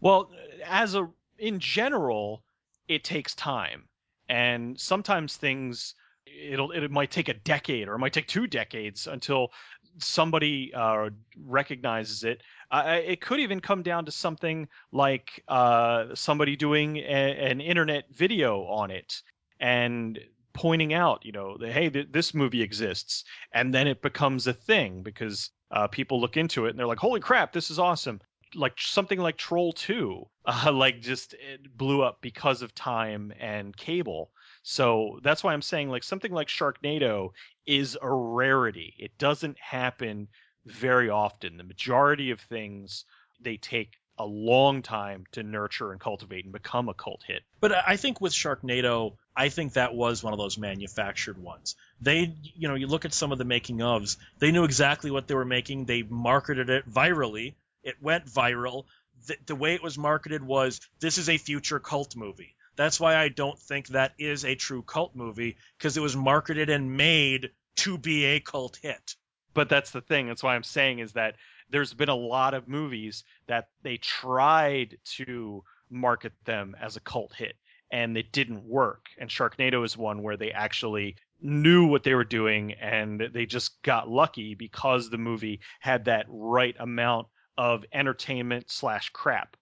Well, 0.00 0.30
as 0.64 0.94
a 0.94 1.10
in 1.38 1.60
general, 1.60 2.42
it 2.88 3.04
takes 3.04 3.34
time, 3.34 3.86
and 4.28 4.78
sometimes 4.78 5.36
things 5.36 5.94
it'll 6.26 6.72
it 6.72 6.90
might 6.90 7.10
take 7.10 7.28
a 7.28 7.34
decade 7.34 7.88
or 7.88 7.94
it 7.94 7.98
might 7.98 8.12
take 8.12 8.26
two 8.26 8.46
decades 8.46 9.06
until 9.06 9.50
somebody 9.98 10.72
uh, 10.74 11.10
recognizes 11.44 12.24
it. 12.24 12.42
Uh, 12.70 13.00
it 13.04 13.20
could 13.20 13.40
even 13.40 13.60
come 13.60 13.82
down 13.82 14.04
to 14.04 14.12
something 14.12 14.68
like 14.92 15.42
uh, 15.48 16.06
somebody 16.14 16.56
doing 16.56 16.98
a, 16.98 17.50
an 17.50 17.60
internet 17.60 18.04
video 18.12 18.64
on 18.64 18.90
it 18.90 19.22
and 19.58 20.18
pointing 20.52 20.92
out, 20.92 21.24
you 21.24 21.32
know, 21.32 21.56
that, 21.58 21.72
hey, 21.72 21.88
th- 21.88 22.08
this 22.10 22.34
movie 22.34 22.62
exists, 22.62 23.24
and 23.52 23.72
then 23.72 23.86
it 23.86 24.02
becomes 24.02 24.46
a 24.46 24.52
thing 24.52 25.02
because 25.02 25.50
uh, 25.70 25.86
people 25.86 26.20
look 26.20 26.36
into 26.36 26.66
it 26.66 26.70
and 26.70 26.78
they're 26.78 26.86
like, 26.86 26.98
holy 26.98 27.20
crap, 27.20 27.52
this 27.52 27.70
is 27.70 27.78
awesome. 27.78 28.20
Like 28.54 28.74
something 28.78 29.18
like 29.18 29.36
Troll 29.36 29.72
2, 29.72 30.26
uh, 30.46 30.72
like 30.72 31.00
just 31.00 31.34
it 31.34 31.76
blew 31.76 32.02
up 32.02 32.20
because 32.20 32.62
of 32.62 32.74
time 32.74 33.32
and 33.38 33.76
cable. 33.76 34.30
So 34.62 35.20
that's 35.22 35.42
why 35.42 35.52
I'm 35.52 35.62
saying 35.62 35.90
like 35.90 36.02
something 36.04 36.32
like 36.32 36.48
Sharknado 36.48 37.30
is 37.66 37.96
a 38.00 38.10
rarity. 38.10 38.94
It 38.98 39.18
doesn't 39.18 39.58
happen 39.58 40.28
very 40.66 41.10
often. 41.10 41.56
The 41.56 41.64
majority 41.64 42.30
of 42.30 42.40
things 42.40 43.04
they 43.40 43.56
take 43.56 43.92
a 44.18 44.26
long 44.26 44.82
time 44.82 45.24
to 45.32 45.42
nurture 45.42 45.92
and 45.92 46.00
cultivate 46.00 46.44
and 46.44 46.52
become 46.52 46.88
a 46.88 46.94
cult 46.94 47.22
hit. 47.26 47.42
But 47.60 47.72
I 47.86 47.96
think 47.96 48.20
with 48.20 48.32
Sharknado, 48.32 49.14
I 49.36 49.48
think 49.48 49.74
that 49.74 49.94
was 49.94 50.22
one 50.22 50.32
of 50.32 50.38
those 50.38 50.58
manufactured 50.58 51.38
ones. 51.38 51.76
They, 52.00 52.34
you 52.42 52.68
know, 52.68 52.74
you 52.74 52.88
look 52.88 53.04
at 53.04 53.14
some 53.14 53.30
of 53.30 53.38
the 53.38 53.44
making 53.44 53.78
ofs, 53.78 54.16
they 54.40 54.50
knew 54.50 54.64
exactly 54.64 55.10
what 55.10 55.28
they 55.28 55.34
were 55.34 55.44
making. 55.44 55.84
They 55.84 56.02
marketed 56.02 56.68
it 56.68 56.90
virally. 56.90 57.54
It 57.88 58.02
went 58.02 58.26
viral. 58.26 58.84
The, 59.26 59.36
the 59.46 59.56
way 59.56 59.74
it 59.74 59.82
was 59.82 59.96
marketed 59.96 60.42
was 60.42 60.80
this 61.00 61.16
is 61.16 61.30
a 61.30 61.38
future 61.38 61.80
cult 61.80 62.14
movie. 62.16 62.54
That's 62.76 63.00
why 63.00 63.16
I 63.16 63.28
don't 63.28 63.58
think 63.58 63.88
that 63.88 64.12
is 64.18 64.44
a 64.44 64.54
true 64.54 64.82
cult 64.82 65.16
movie 65.16 65.56
because 65.78 65.96
it 65.96 66.02
was 66.02 66.14
marketed 66.14 66.68
and 66.68 66.98
made 66.98 67.50
to 67.76 67.96
be 67.96 68.24
a 68.26 68.40
cult 68.40 68.78
hit. 68.82 69.16
But 69.54 69.70
that's 69.70 69.90
the 69.90 70.02
thing. 70.02 70.28
That's 70.28 70.42
why 70.42 70.54
I'm 70.54 70.62
saying 70.62 70.98
is 70.98 71.14
that 71.14 71.36
there's 71.70 71.94
been 71.94 72.10
a 72.10 72.14
lot 72.14 72.52
of 72.52 72.68
movies 72.68 73.24
that 73.46 73.68
they 73.82 73.96
tried 73.96 74.98
to 75.16 75.64
market 75.90 76.34
them 76.44 76.76
as 76.78 76.96
a 76.96 77.00
cult 77.00 77.32
hit 77.34 77.56
and 77.90 78.18
it 78.18 78.32
didn't 78.32 78.64
work. 78.64 79.06
And 79.18 79.30
Sharknado 79.30 79.82
is 79.84 79.96
one 79.96 80.22
where 80.22 80.36
they 80.36 80.52
actually 80.52 81.16
knew 81.40 81.86
what 81.86 82.02
they 82.02 82.14
were 82.14 82.24
doing 82.24 82.72
and 82.74 83.28
they 83.32 83.46
just 83.46 83.80
got 83.82 84.10
lucky 84.10 84.54
because 84.54 85.08
the 85.08 85.18
movie 85.18 85.60
had 85.80 86.04
that 86.04 86.26
right 86.28 86.76
amount 86.78 87.28
of 87.58 87.84
entertainment 87.92 88.70
slash 88.70 89.10
crap. 89.10 89.56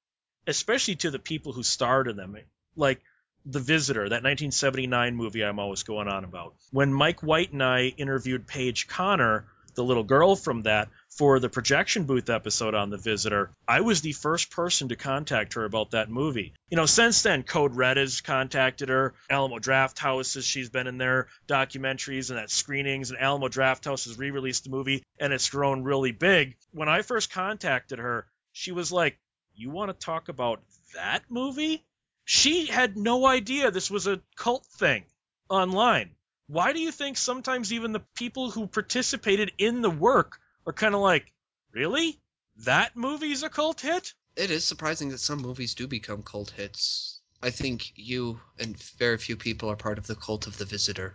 Especially 0.46 0.94
to 0.96 1.10
the 1.10 1.18
people 1.18 1.52
who 1.52 1.64
starred 1.64 2.06
in 2.06 2.16
them 2.16 2.36
like 2.76 3.00
The 3.46 3.58
Visitor, 3.58 4.02
that 4.02 4.22
1979 4.22 5.16
movie 5.16 5.42
I'm 5.42 5.58
always 5.58 5.82
going 5.82 6.06
on 6.06 6.22
about. 6.22 6.54
When 6.70 6.92
Mike 6.92 7.22
White 7.22 7.52
and 7.52 7.62
I 7.62 7.86
interviewed 7.96 8.46
Paige 8.46 8.86
Conner, 8.86 9.46
the 9.76 9.84
little 9.84 10.02
girl 10.02 10.34
from 10.34 10.62
that, 10.62 10.88
for 11.10 11.38
the 11.38 11.48
projection 11.48 12.04
booth 12.04 12.28
episode 12.28 12.74
on 12.74 12.90
The 12.90 12.96
Visitor, 12.96 13.50
I 13.68 13.82
was 13.82 14.00
the 14.00 14.12
first 14.12 14.50
person 14.50 14.88
to 14.88 14.96
contact 14.96 15.54
her 15.54 15.64
about 15.64 15.92
that 15.92 16.10
movie. 16.10 16.54
You 16.68 16.76
know, 16.76 16.86
since 16.86 17.22
then, 17.22 17.42
Code 17.42 17.76
Red 17.76 17.96
has 17.96 18.20
contacted 18.20 18.88
her, 18.88 19.14
Alamo 19.30 19.58
Drafthouse, 19.58 20.34
has 20.34 20.44
she's 20.44 20.70
been 20.70 20.86
in 20.86 20.98
their 20.98 21.28
documentaries 21.46 22.30
and 22.30 22.38
at 22.38 22.50
screenings, 22.50 23.10
and 23.10 23.20
Alamo 23.20 23.48
Drafthouse 23.48 24.06
has 24.06 24.18
re 24.18 24.30
released 24.30 24.64
the 24.64 24.70
movie 24.70 25.04
and 25.20 25.32
it's 25.32 25.50
grown 25.50 25.84
really 25.84 26.12
big. 26.12 26.56
When 26.72 26.88
I 26.88 27.02
first 27.02 27.30
contacted 27.30 27.98
her, 27.98 28.26
she 28.52 28.72
was 28.72 28.90
like, 28.90 29.18
You 29.54 29.70
want 29.70 29.88
to 29.90 30.04
talk 30.04 30.28
about 30.28 30.62
that 30.94 31.22
movie? 31.28 31.84
She 32.24 32.66
had 32.66 32.96
no 32.96 33.26
idea 33.26 33.70
this 33.70 33.90
was 33.90 34.06
a 34.06 34.20
cult 34.34 34.66
thing 34.78 35.04
online. 35.48 36.10
Why 36.48 36.72
do 36.72 36.80
you 36.80 36.92
think 36.92 37.16
sometimes 37.16 37.72
even 37.72 37.92
the 37.92 38.04
people 38.14 38.50
who 38.50 38.66
participated 38.66 39.52
in 39.58 39.82
the 39.82 39.90
work 39.90 40.38
are 40.66 40.72
kind 40.72 40.94
of 40.94 41.00
like, 41.00 41.32
really? 41.72 42.20
That 42.64 42.96
movie's 42.96 43.42
a 43.42 43.50
cult 43.50 43.80
hit? 43.80 44.14
It 44.36 44.50
is 44.50 44.64
surprising 44.64 45.10
that 45.10 45.18
some 45.18 45.40
movies 45.40 45.74
do 45.74 45.86
become 45.86 46.22
cult 46.22 46.50
hits. 46.50 47.20
I 47.42 47.50
think 47.50 47.92
you 47.96 48.40
and 48.58 48.76
very 48.98 49.18
few 49.18 49.36
people 49.36 49.70
are 49.70 49.76
part 49.76 49.98
of 49.98 50.06
the 50.06 50.14
cult 50.14 50.46
of 50.46 50.56
the 50.56 50.64
visitor. 50.64 51.14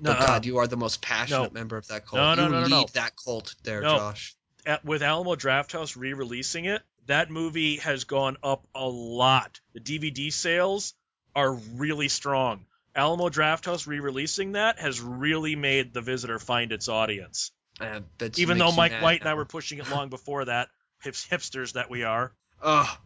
No, 0.00 0.12
but 0.12 0.26
God, 0.26 0.46
you 0.46 0.58
are 0.58 0.66
the 0.66 0.76
most 0.76 1.02
passionate 1.02 1.52
no. 1.52 1.58
member 1.58 1.76
of 1.76 1.86
that 1.88 2.06
cult. 2.06 2.20
No, 2.20 2.34
no, 2.34 2.44
you 2.44 2.48
no, 2.48 2.60
no, 2.60 2.62
lead 2.62 2.70
no. 2.70 2.86
that 2.94 3.12
cult 3.22 3.54
there, 3.62 3.82
no. 3.82 3.98
Josh. 3.98 4.34
At, 4.64 4.84
with 4.84 5.02
Alamo 5.02 5.36
Drafthouse 5.36 5.96
re-releasing 5.96 6.64
it, 6.64 6.82
that 7.06 7.30
movie 7.30 7.76
has 7.76 8.04
gone 8.04 8.36
up 8.42 8.66
a 8.74 8.86
lot. 8.86 9.60
The 9.74 9.80
DVD 9.80 10.32
sales 10.32 10.94
are 11.34 11.52
really 11.52 12.08
strong. 12.08 12.64
Alamo 12.94 13.28
Drafthouse 13.28 13.86
re-releasing 13.86 14.52
that 14.52 14.78
has 14.78 15.00
really 15.00 15.56
made 15.56 15.94
The 15.94 16.00
Visitor 16.00 16.38
find 16.38 16.72
its 16.72 16.88
audience. 16.88 17.52
Uh, 17.80 18.00
Even 18.36 18.58
though 18.58 18.72
Mike 18.72 19.00
White 19.00 19.20
and 19.20 19.28
I 19.28 19.34
were 19.34 19.44
pushing 19.44 19.78
it 19.78 19.88
long 19.88 20.10
before 20.10 20.44
that, 20.46 20.68
hips, 21.02 21.26
hipsters 21.26 21.72
that 21.74 21.88
we 21.88 22.02
are. 22.02 22.32
Oh, 22.62 22.98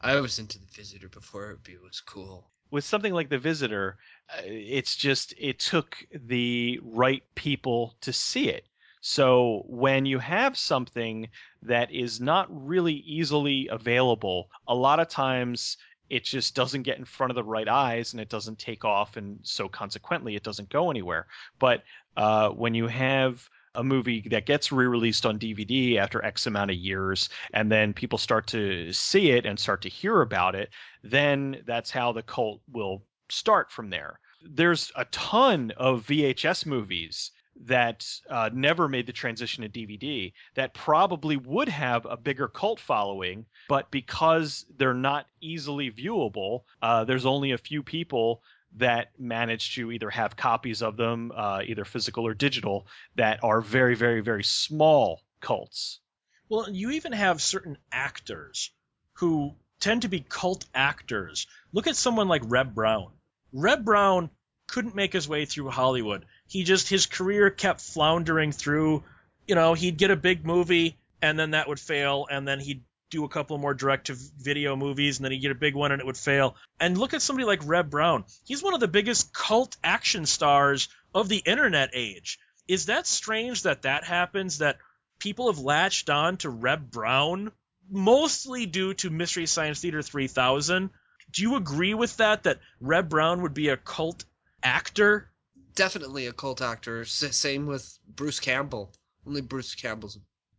I 0.00 0.20
was 0.20 0.38
into 0.38 0.58
The 0.58 0.66
Visitor 0.72 1.08
before 1.08 1.50
it 1.50 1.82
was 1.82 2.00
cool. 2.00 2.50
With 2.70 2.84
something 2.84 3.12
like 3.12 3.28
The 3.28 3.38
Visitor, 3.38 3.96
uh, 4.32 4.42
it's 4.44 4.94
just 4.94 5.34
it 5.36 5.58
took 5.58 5.96
the 6.12 6.78
right 6.82 7.22
people 7.34 7.96
to 8.02 8.12
see 8.12 8.48
it. 8.48 8.64
So 9.00 9.64
when 9.66 10.04
you 10.04 10.18
have 10.18 10.58
something 10.58 11.30
that 11.62 11.90
is 11.90 12.20
not 12.20 12.46
really 12.50 12.94
easily 12.94 13.68
available, 13.68 14.50
a 14.68 14.74
lot 14.74 15.00
of 15.00 15.08
times 15.08 15.78
it 16.10 16.24
just 16.24 16.54
doesn't 16.54 16.82
get 16.82 16.98
in 16.98 17.04
front 17.04 17.30
of 17.30 17.36
the 17.36 17.44
right 17.44 17.68
eyes 17.68 18.12
and 18.12 18.20
it 18.20 18.28
doesn't 18.28 18.58
take 18.58 18.84
off, 18.84 19.16
and 19.16 19.38
so 19.42 19.68
consequently 19.68 20.34
it 20.34 20.42
doesn't 20.42 20.68
go 20.68 20.90
anywhere. 20.90 21.26
But 21.58 21.84
uh, 22.16 22.50
when 22.50 22.74
you 22.74 22.88
have 22.88 23.48
a 23.76 23.84
movie 23.84 24.26
that 24.30 24.46
gets 24.46 24.72
re-released 24.72 25.24
on 25.24 25.38
DVD 25.38 25.96
after 25.96 26.24
X 26.24 26.46
amount 26.46 26.72
of 26.72 26.76
years, 26.76 27.28
and 27.54 27.70
then 27.70 27.94
people 27.94 28.18
start 28.18 28.48
to 28.48 28.92
see 28.92 29.30
it 29.30 29.46
and 29.46 29.58
start 29.58 29.82
to 29.82 29.88
hear 29.88 30.20
about 30.20 30.56
it, 30.56 30.70
then 31.04 31.62
that's 31.66 31.92
how 31.92 32.10
the 32.12 32.22
cult 32.22 32.60
will 32.70 33.04
start 33.28 33.70
from 33.70 33.88
there. 33.88 34.18
There's 34.42 34.90
a 34.96 35.04
ton 35.06 35.72
of 35.76 36.06
VHS 36.06 36.66
movies 36.66 37.30
that 37.66 38.06
uh, 38.28 38.50
never 38.52 38.88
made 38.88 39.06
the 39.06 39.12
transition 39.12 39.62
to 39.62 39.68
DVD 39.68 40.32
that 40.54 40.74
probably 40.74 41.36
would 41.36 41.68
have 41.68 42.06
a 42.06 42.16
bigger 42.16 42.48
cult 42.48 42.80
following, 42.80 43.46
but 43.68 43.90
because 43.90 44.64
they're 44.76 44.94
not 44.94 45.26
easily 45.40 45.90
viewable, 45.90 46.62
uh, 46.80 47.04
there's 47.04 47.26
only 47.26 47.52
a 47.52 47.58
few 47.58 47.82
people 47.82 48.42
that 48.76 49.08
manage 49.18 49.74
to 49.74 49.90
either 49.90 50.10
have 50.10 50.36
copies 50.36 50.80
of 50.82 50.96
them, 50.96 51.32
uh, 51.34 51.60
either 51.66 51.84
physical 51.84 52.26
or 52.26 52.34
digital, 52.34 52.86
that 53.16 53.42
are 53.42 53.60
very, 53.60 53.94
very, 53.94 54.20
very 54.20 54.44
small 54.44 55.20
cults. 55.40 56.00
Well, 56.48 56.70
you 56.70 56.92
even 56.92 57.12
have 57.12 57.42
certain 57.42 57.78
actors 57.92 58.70
who 59.14 59.54
tend 59.80 60.02
to 60.02 60.08
be 60.08 60.20
cult 60.20 60.64
actors. 60.74 61.46
Look 61.72 61.86
at 61.86 61.96
someone 61.96 62.28
like 62.28 62.42
Reb 62.44 62.74
Brown. 62.74 63.12
Reb 63.52 63.84
Brown 63.84 64.30
couldn't 64.70 64.94
make 64.94 65.12
his 65.12 65.28
way 65.28 65.44
through 65.44 65.68
Hollywood. 65.70 66.24
He 66.46 66.64
just 66.64 66.88
his 66.88 67.06
career 67.06 67.50
kept 67.50 67.80
floundering 67.80 68.52
through. 68.52 69.02
You 69.46 69.54
know, 69.54 69.74
he'd 69.74 69.98
get 69.98 70.10
a 70.10 70.16
big 70.16 70.46
movie 70.46 70.96
and 71.20 71.38
then 71.38 71.50
that 71.50 71.68
would 71.68 71.80
fail, 71.80 72.26
and 72.30 72.48
then 72.48 72.60
he'd 72.60 72.82
do 73.10 73.24
a 73.24 73.28
couple 73.28 73.58
more 73.58 73.74
direct 73.74 74.06
to 74.06 74.14
video 74.14 74.76
movies 74.76 75.18
and 75.18 75.24
then 75.24 75.32
he'd 75.32 75.40
get 75.40 75.50
a 75.50 75.56
big 75.56 75.74
one 75.74 75.92
and 75.92 76.00
it 76.00 76.06
would 76.06 76.16
fail. 76.16 76.56
And 76.78 76.96
look 76.96 77.12
at 77.12 77.22
somebody 77.22 77.44
like 77.44 77.60
Reb 77.64 77.90
Brown. 77.90 78.24
He's 78.44 78.62
one 78.62 78.72
of 78.72 78.80
the 78.80 78.88
biggest 78.88 79.34
cult 79.34 79.76
action 79.82 80.26
stars 80.26 80.88
of 81.14 81.28
the 81.28 81.42
internet 81.44 81.90
age. 81.92 82.38
Is 82.68 82.86
that 82.86 83.06
strange 83.06 83.64
that 83.64 83.82
that 83.82 84.04
happens 84.04 84.58
that 84.58 84.78
people 85.18 85.52
have 85.52 85.58
latched 85.58 86.08
on 86.08 86.36
to 86.38 86.50
Reb 86.50 86.90
Brown 86.90 87.50
mostly 87.90 88.66
due 88.66 88.94
to 88.94 89.10
Mystery 89.10 89.46
Science 89.46 89.80
Theater 89.80 90.02
3000? 90.02 90.90
Do 91.32 91.42
you 91.42 91.56
agree 91.56 91.94
with 91.94 92.16
that 92.18 92.44
that 92.44 92.60
Reb 92.80 93.08
Brown 93.08 93.42
would 93.42 93.54
be 93.54 93.68
a 93.68 93.76
cult 93.76 94.24
actor? 94.62 95.30
Definitely 95.74 96.26
a 96.26 96.32
cult 96.32 96.62
actor. 96.62 97.02
S- 97.02 97.36
same 97.36 97.66
with 97.66 97.98
Bruce 98.06 98.40
Campbell. 98.40 98.92
Only 99.26 99.40
Bruce 99.40 99.74
Campbell's 99.74 100.18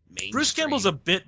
mainstream. 0.10 0.32
Bruce 0.32 0.52
Campbell's 0.52 0.86
a 0.86 0.92
bit 0.92 1.24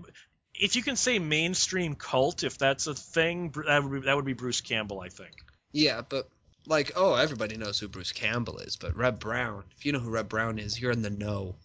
if 0.55 0.75
you 0.75 0.83
can 0.83 0.95
say 0.95 1.19
mainstream 1.19 1.95
cult, 1.95 2.43
if 2.43 2.57
that's 2.57 2.87
a 2.87 2.93
thing, 2.93 3.53
that 3.65 3.83
would 3.83 3.91
be, 3.91 4.05
that 4.05 4.15
would 4.15 4.25
be 4.25 4.33
Bruce 4.33 4.61
Campbell, 4.61 5.01
I 5.01 5.09
think. 5.09 5.31
Yeah, 5.71 6.01
but 6.07 6.29
like, 6.67 6.91
oh, 6.95 7.15
everybody 7.15 7.57
knows 7.57 7.79
who 7.79 7.87
Bruce 7.87 8.11
Campbell 8.11 8.59
is, 8.59 8.75
but 8.75 8.95
Reb 8.95 9.19
Brown, 9.19 9.63
if 9.75 9.85
you 9.85 9.91
know 9.91 9.99
who 9.99 10.09
Reb 10.09 10.29
Brown 10.29 10.59
is, 10.59 10.79
you're 10.79 10.91
in 10.91 11.01
the 11.01 11.09
know. 11.09 11.55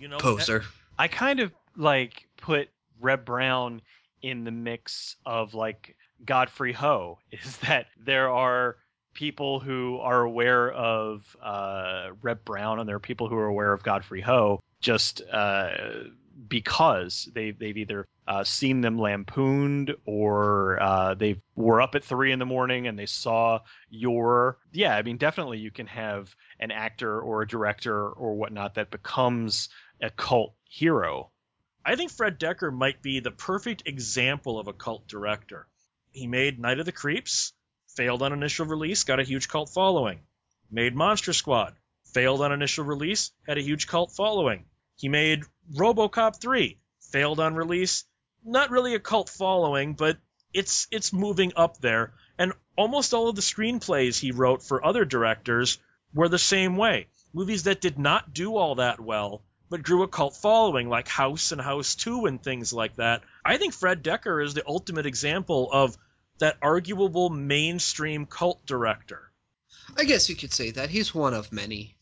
You 0.00 0.08
know, 0.08 0.18
Poser. 0.18 0.64
I 0.98 1.08
kind 1.08 1.40
of 1.40 1.52
like 1.76 2.28
put 2.36 2.68
Reb 3.00 3.24
Brown 3.24 3.80
in 4.24 4.44
the 4.44 4.50
mix 4.50 5.16
of 5.26 5.52
like 5.52 5.96
Godfrey 6.24 6.72
Ho 6.72 7.18
is 7.30 7.58
that 7.58 7.86
there 8.02 8.30
are 8.30 8.76
people 9.12 9.60
who 9.60 9.98
are 9.98 10.22
aware 10.22 10.72
of 10.72 11.36
uh, 11.42 12.08
Reb 12.22 12.44
Brown 12.44 12.80
and 12.80 12.88
there 12.88 12.96
are 12.96 13.00
people 13.00 13.28
who 13.28 13.36
are 13.36 13.46
aware 13.46 13.72
of 13.72 13.82
Godfrey 13.82 14.22
Ho 14.22 14.60
just 14.80 15.20
uh, 15.30 15.70
because 16.48 17.28
they 17.34 17.50
they've 17.50 17.76
either 17.76 18.06
uh, 18.26 18.44
seen 18.44 18.80
them 18.80 18.98
lampooned 18.98 19.94
or 20.06 20.82
uh, 20.82 21.14
they 21.14 21.40
were 21.54 21.82
up 21.82 21.94
at 21.94 22.02
three 22.02 22.32
in 22.32 22.38
the 22.38 22.46
morning 22.46 22.86
and 22.86 22.98
they 22.98 23.06
saw 23.06 23.60
your 23.90 24.58
yeah 24.72 24.96
I 24.96 25.02
mean 25.02 25.18
definitely 25.18 25.58
you 25.58 25.70
can 25.70 25.86
have 25.86 26.34
an 26.58 26.70
actor 26.70 27.20
or 27.20 27.42
a 27.42 27.46
director 27.46 28.08
or 28.08 28.34
whatnot 28.34 28.74
that 28.76 28.90
becomes 28.90 29.68
a 30.00 30.10
cult 30.10 30.54
hero. 30.64 31.30
I 31.86 31.96
think 31.96 32.10
Fred 32.10 32.40
Dekker 32.40 32.72
might 32.72 33.02
be 33.02 33.20
the 33.20 33.30
perfect 33.30 33.82
example 33.86 34.58
of 34.58 34.68
a 34.68 34.72
cult 34.72 35.06
director. 35.06 35.68
He 36.12 36.26
made 36.26 36.58
Night 36.58 36.78
of 36.78 36.86
the 36.86 36.92
Creeps, 36.92 37.52
failed 37.94 38.22
on 38.22 38.32
initial 38.32 38.64
release, 38.64 39.04
got 39.04 39.20
a 39.20 39.24
huge 39.24 39.48
cult 39.48 39.68
following. 39.68 40.20
Made 40.70 40.94
Monster 40.94 41.34
Squad, 41.34 41.76
failed 42.14 42.40
on 42.40 42.52
initial 42.52 42.84
release, 42.84 43.32
had 43.46 43.58
a 43.58 43.62
huge 43.62 43.86
cult 43.86 44.12
following. 44.12 44.64
He 44.96 45.08
made 45.08 45.44
RoboCop 45.74 46.40
3, 46.40 46.80
failed 47.12 47.38
on 47.38 47.54
release, 47.54 48.04
not 48.42 48.70
really 48.70 48.94
a 48.94 49.00
cult 49.00 49.28
following, 49.28 49.92
but 49.94 50.16
it's 50.54 50.86
it's 50.90 51.12
moving 51.12 51.52
up 51.54 51.78
there. 51.78 52.14
And 52.38 52.54
almost 52.76 53.12
all 53.12 53.28
of 53.28 53.36
the 53.36 53.42
screenplays 53.42 54.18
he 54.18 54.32
wrote 54.32 54.62
for 54.62 54.84
other 54.84 55.04
directors 55.04 55.78
were 56.14 56.28
the 56.28 56.38
same 56.38 56.76
way. 56.76 57.08
Movies 57.34 57.64
that 57.64 57.82
did 57.82 57.98
not 57.98 58.32
do 58.32 58.56
all 58.56 58.76
that 58.76 59.00
well, 59.00 59.42
but 59.70 59.82
grew 59.82 60.02
a 60.02 60.08
cult 60.08 60.36
following, 60.36 60.88
like 60.88 61.08
House 61.08 61.52
and 61.52 61.60
House 61.60 61.94
2 61.94 62.26
and 62.26 62.42
things 62.42 62.72
like 62.72 62.96
that. 62.96 63.22
I 63.44 63.56
think 63.56 63.74
Fred 63.74 64.04
Dekker 64.04 64.44
is 64.44 64.54
the 64.54 64.66
ultimate 64.66 65.06
example 65.06 65.68
of 65.72 65.96
that 66.38 66.56
arguable 66.62 67.30
mainstream 67.30 68.26
cult 68.26 68.64
director. 68.66 69.30
I 69.96 70.04
guess 70.04 70.28
you 70.28 70.36
could 70.36 70.52
say 70.52 70.70
that. 70.72 70.90
He's 70.90 71.14
one 71.14 71.34
of 71.34 71.52
many. 71.52 71.96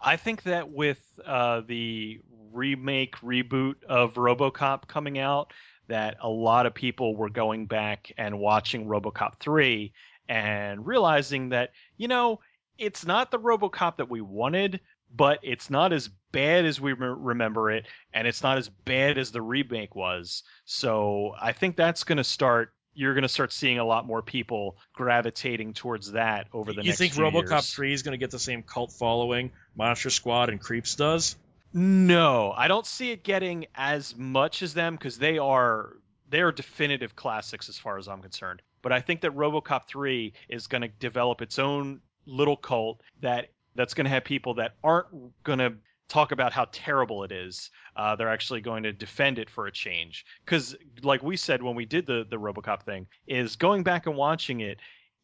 I 0.00 0.16
think 0.16 0.44
that 0.44 0.70
with 0.70 0.98
uh, 1.24 1.62
the 1.66 2.20
remake 2.52 3.16
reboot 3.16 3.84
of 3.84 4.14
RoboCop 4.14 4.86
coming 4.88 5.18
out, 5.18 5.52
that 5.88 6.16
a 6.20 6.28
lot 6.28 6.66
of 6.66 6.74
people 6.74 7.14
were 7.14 7.28
going 7.28 7.66
back 7.66 8.12
and 8.18 8.38
watching 8.38 8.86
RoboCop 8.86 9.38
3 9.40 9.92
and 10.28 10.86
realizing 10.86 11.50
that, 11.50 11.70
you 11.96 12.08
know, 12.08 12.40
it's 12.78 13.06
not 13.06 13.30
the 13.30 13.38
RoboCop 13.38 13.96
that 13.98 14.10
we 14.10 14.20
wanted, 14.20 14.80
but 15.14 15.38
it's 15.42 15.70
not 15.70 15.92
as 15.92 16.10
bad 16.36 16.64
as 16.66 16.80
we 16.80 16.92
re- 16.92 17.14
remember 17.16 17.70
it, 17.70 17.86
and 18.12 18.26
it's 18.26 18.42
not 18.42 18.58
as 18.58 18.68
bad 18.68 19.18
as 19.18 19.30
the 19.32 19.42
remake 19.42 19.94
was. 19.94 20.42
So 20.64 21.32
I 21.40 21.52
think 21.52 21.76
that's 21.76 22.04
going 22.04 22.18
to 22.18 22.24
start. 22.24 22.72
You're 22.94 23.14
going 23.14 23.22
to 23.22 23.28
start 23.28 23.52
seeing 23.52 23.78
a 23.78 23.84
lot 23.84 24.06
more 24.06 24.22
people 24.22 24.76
gravitating 24.94 25.74
towards 25.74 26.12
that 26.12 26.46
over 26.52 26.72
the 26.72 26.82
you 26.82 26.88
next 26.88 26.98
think 26.98 27.12
few 27.14 27.24
RoboCop 27.24 27.50
years. 27.50 27.74
3 27.74 27.92
is 27.92 28.02
going 28.02 28.12
to 28.12 28.18
get 28.18 28.30
the 28.30 28.38
same 28.38 28.62
cult 28.62 28.92
following 28.92 29.52
Monster 29.76 30.10
Squad 30.10 30.48
and 30.48 30.60
Creeps 30.60 30.94
does? 30.94 31.36
No, 31.72 32.52
I 32.56 32.68
don't 32.68 32.86
see 32.86 33.10
it 33.10 33.22
getting 33.22 33.66
as 33.74 34.16
much 34.16 34.62
as 34.62 34.72
them 34.72 34.94
because 34.94 35.18
they 35.18 35.38
are 35.38 35.92
they 36.28 36.40
are 36.40 36.52
definitive 36.52 37.14
classics 37.14 37.68
as 37.68 37.78
far 37.78 37.98
as 37.98 38.08
I'm 38.08 38.22
concerned. 38.22 38.62
But 38.82 38.92
I 38.92 39.00
think 39.00 39.22
that 39.22 39.32
RoboCop 39.32 39.86
3 39.86 40.32
is 40.48 40.66
going 40.66 40.82
to 40.82 40.88
develop 40.88 41.42
its 41.42 41.58
own 41.58 42.00
little 42.26 42.56
cult 42.56 43.00
that 43.20 43.48
that's 43.74 43.94
going 43.94 44.06
to 44.06 44.10
have 44.10 44.24
people 44.24 44.54
that 44.54 44.74
aren't 44.82 45.06
going 45.44 45.58
to 45.58 45.74
talk 46.08 46.32
about 46.32 46.52
how 46.52 46.66
terrible 46.70 47.24
it 47.24 47.32
is. 47.32 47.70
Uh, 47.94 48.16
they're 48.16 48.30
actually 48.30 48.60
going 48.60 48.84
to 48.84 48.92
defend 48.92 49.38
it 49.38 49.50
for 49.50 49.66
a 49.66 49.72
change. 49.72 50.24
Because, 50.44 50.76
like 51.02 51.22
we 51.22 51.36
said 51.36 51.62
when 51.62 51.74
we 51.74 51.84
did 51.84 52.06
the 52.06 52.26
the 52.28 52.36
RoboCop 52.36 52.82
thing, 52.82 53.06
is 53.26 53.56
going 53.56 53.82
back 53.82 54.06
and 54.06 54.16
watching 54.16 54.60
it. 54.60 54.78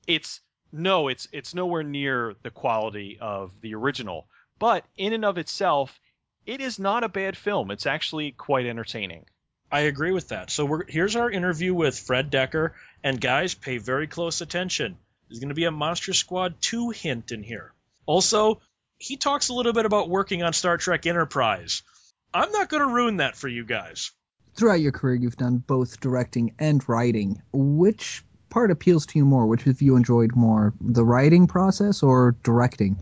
It's 0.06 0.40
no, 0.72 1.08
it's 1.08 1.28
it's 1.32 1.54
nowhere 1.54 1.82
near 1.82 2.34
the 2.42 2.50
quality 2.50 3.18
of 3.20 3.52
the 3.60 3.74
original. 3.74 4.26
But 4.58 4.84
in 4.96 5.12
and 5.12 5.24
of 5.24 5.38
itself, 5.38 5.98
it 6.46 6.60
is 6.60 6.78
not 6.78 7.04
a 7.04 7.08
bad 7.08 7.36
film. 7.36 7.70
It's 7.70 7.86
actually 7.86 8.32
quite 8.32 8.66
entertaining. 8.66 9.26
I 9.70 9.80
agree 9.80 10.12
with 10.12 10.28
that. 10.28 10.50
So 10.50 10.82
here's 10.86 11.16
our 11.16 11.30
interview 11.30 11.72
with 11.72 11.98
Fred 11.98 12.30
Dekker, 12.30 12.72
and 13.02 13.20
guys, 13.20 13.54
pay 13.54 13.78
very 13.78 14.06
close 14.06 14.40
attention. 14.40 14.98
There's 15.28 15.40
going 15.40 15.48
to 15.48 15.54
be 15.54 15.64
a 15.64 15.70
Monster 15.70 16.12
Squad 16.12 16.60
2 16.60 16.90
hint 16.90 17.32
in 17.32 17.42
here. 17.42 17.72
Also, 18.04 18.60
he 19.02 19.16
talks 19.16 19.48
a 19.48 19.54
little 19.54 19.72
bit 19.72 19.84
about 19.84 20.08
working 20.08 20.42
on 20.44 20.52
Star 20.52 20.76
Trek 20.76 21.06
Enterprise. 21.06 21.82
I'm 22.32 22.52
not 22.52 22.68
going 22.68 22.86
to 22.86 22.94
ruin 22.94 23.16
that 23.16 23.36
for 23.36 23.48
you 23.48 23.64
guys. 23.64 24.12
Throughout 24.54 24.80
your 24.80 24.92
career, 24.92 25.16
you've 25.16 25.36
done 25.36 25.58
both 25.58 26.00
directing 26.00 26.54
and 26.58 26.86
writing. 26.88 27.42
Which 27.52 28.22
part 28.48 28.70
appeals 28.70 29.06
to 29.06 29.18
you 29.18 29.24
more? 29.24 29.46
Which 29.46 29.64
have 29.64 29.82
you 29.82 29.96
enjoyed 29.96 30.36
more, 30.36 30.72
the 30.80 31.04
writing 31.04 31.46
process 31.48 32.02
or 32.02 32.36
directing? 32.44 32.96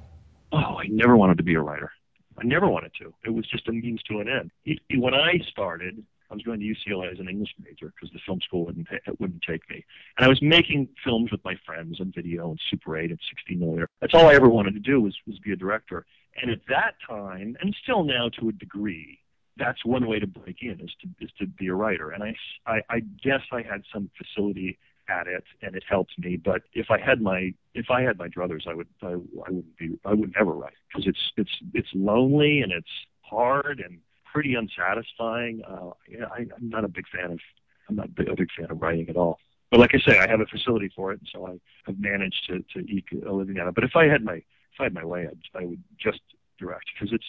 Oh, 0.53 0.57
I 0.79 0.87
never 0.89 1.17
wanted 1.17 1.37
to 1.39 1.45
be 1.45 1.55
a 1.55 1.61
writer. 1.61 1.93
I 2.39 2.45
never 2.45 2.67
wanted 2.67 2.93
to. 3.01 3.13
It 3.25 3.31
was 3.31 3.47
just 3.49 3.69
a 3.69 3.73
means 3.73 4.03
to 4.05 4.21
an 4.21 4.29
end. 4.29 4.51
It- 4.65 4.81
it- 4.89 4.99
When 5.01 5.13
I 5.15 5.39
started, 5.51 6.03
I 6.31 6.35
was 6.35 6.43
going 6.43 6.61
to 6.61 6.66
UCLA 6.66 7.12
as 7.12 7.19
an 7.19 7.29
English 7.29 7.55
major 7.59 7.93
because 7.95 8.12
the 8.12 8.21
film 8.25 8.40
school 8.40 8.66
wouldn't 8.66 8.88
pay, 8.88 8.99
wouldn't 9.19 9.43
take 9.43 9.69
me, 9.69 9.85
and 10.16 10.25
I 10.25 10.29
was 10.29 10.40
making 10.43 10.88
films 11.05 11.31
with 11.31 11.45
my 11.45 11.55
friends 11.66 12.01
on 12.01 12.12
video 12.14 12.51
and 12.51 12.61
Super 12.71 12.97
8 12.97 13.11
and 13.11 13.21
60 13.29 13.57
millimeter. 13.57 13.88
That's 14.01 14.14
all 14.14 14.27
I 14.27 14.35
ever 14.35 14.49
wanted 14.49 14.75
to 14.75 14.81
do 14.81 15.01
was 15.01 15.16
was 15.27 15.38
be 15.38 15.53
a 15.53 15.57
director. 15.57 16.07
And 16.40 16.51
at 16.51 16.61
that 16.69 16.95
time, 17.07 17.57
and 17.61 17.75
still 17.83 18.05
now 18.05 18.29
to 18.40 18.49
a 18.49 18.53
degree, 18.53 19.19
that's 19.57 19.85
one 19.85 20.07
way 20.07 20.19
to 20.19 20.27
break 20.27 20.59
in 20.62 20.81
is 20.81 20.90
to 21.03 21.25
is 21.25 21.31
to 21.38 21.47
be 21.47 21.69
a 21.69 21.75
writer. 21.75 22.11
And 22.11 22.23
I 22.23 22.35
I, 22.66 22.81
I 22.88 23.01
guess 23.23 23.43
I 23.53 23.62
had 23.62 23.83
some 23.93 24.11
facility 24.16 24.79
at 25.09 25.27
it, 25.27 25.45
and 25.62 25.75
it 25.75 25.83
helped 25.88 26.19
me. 26.19 26.37
But 26.37 26.62
if 26.73 26.90
I 26.90 26.99
had 26.99 27.21
my 27.21 27.53
if 27.75 27.90
I 27.90 28.03
had 28.03 28.19
my 28.19 28.29
druthers, 28.29 28.66
I 28.66 28.75
would 28.75 28.88
I, 29.03 29.12
I 29.12 29.16
wouldn't 29.51 29.77
be 29.77 29.99
I 30.05 30.14
would 30.14 30.33
never 30.37 30.53
write 30.53 30.75
because 30.88 31.07
it's 31.07 31.33
it's 31.37 31.57
it's 31.75 31.88
lonely 31.95 32.61
and 32.61 32.73
it's 32.73 32.88
hard 33.23 33.81
and 33.81 33.99
pretty 34.33 34.55
unsatisfying. 34.55 35.62
Uh, 35.69 35.90
yeah, 36.09 36.27
I, 36.27 36.47
I'm 36.57 36.69
not 36.69 36.85
a 36.85 36.88
big 36.88 37.07
fan 37.09 37.33
of 37.33 37.40
I'm 37.88 37.97
not 37.97 38.07
a 38.07 38.37
big, 38.37 38.49
fan 38.57 38.71
of 38.71 38.81
writing 38.81 39.09
at 39.09 39.16
all. 39.16 39.38
But 39.71 39.81
like 39.81 39.95
I 39.95 39.99
say, 39.99 40.19
I 40.19 40.29
have 40.29 40.40
a 40.40 40.47
facility 40.47 40.90
for 40.95 41.12
it, 41.12 41.21
so 41.33 41.47
I 41.47 41.61
have 41.87 41.99
managed 41.99 42.47
to 42.49 42.61
to 42.75 42.87
eke 42.88 43.12
a 43.27 43.33
living 43.33 43.59
out 43.59 43.66
of 43.66 43.73
it. 43.73 43.75
But 43.75 43.85
if 43.85 43.97
I 43.97 44.07
had 44.07 44.25
my 44.25 44.35
if 44.35 44.81
I 44.81 44.85
had 44.85 44.95
my 44.95 45.05
way, 45.05 45.27
I'd, 45.29 45.38
I 45.61 45.64
would 45.64 45.83
just 45.99 46.21
direct 46.59 46.87
because 46.95 47.12
it's 47.12 47.27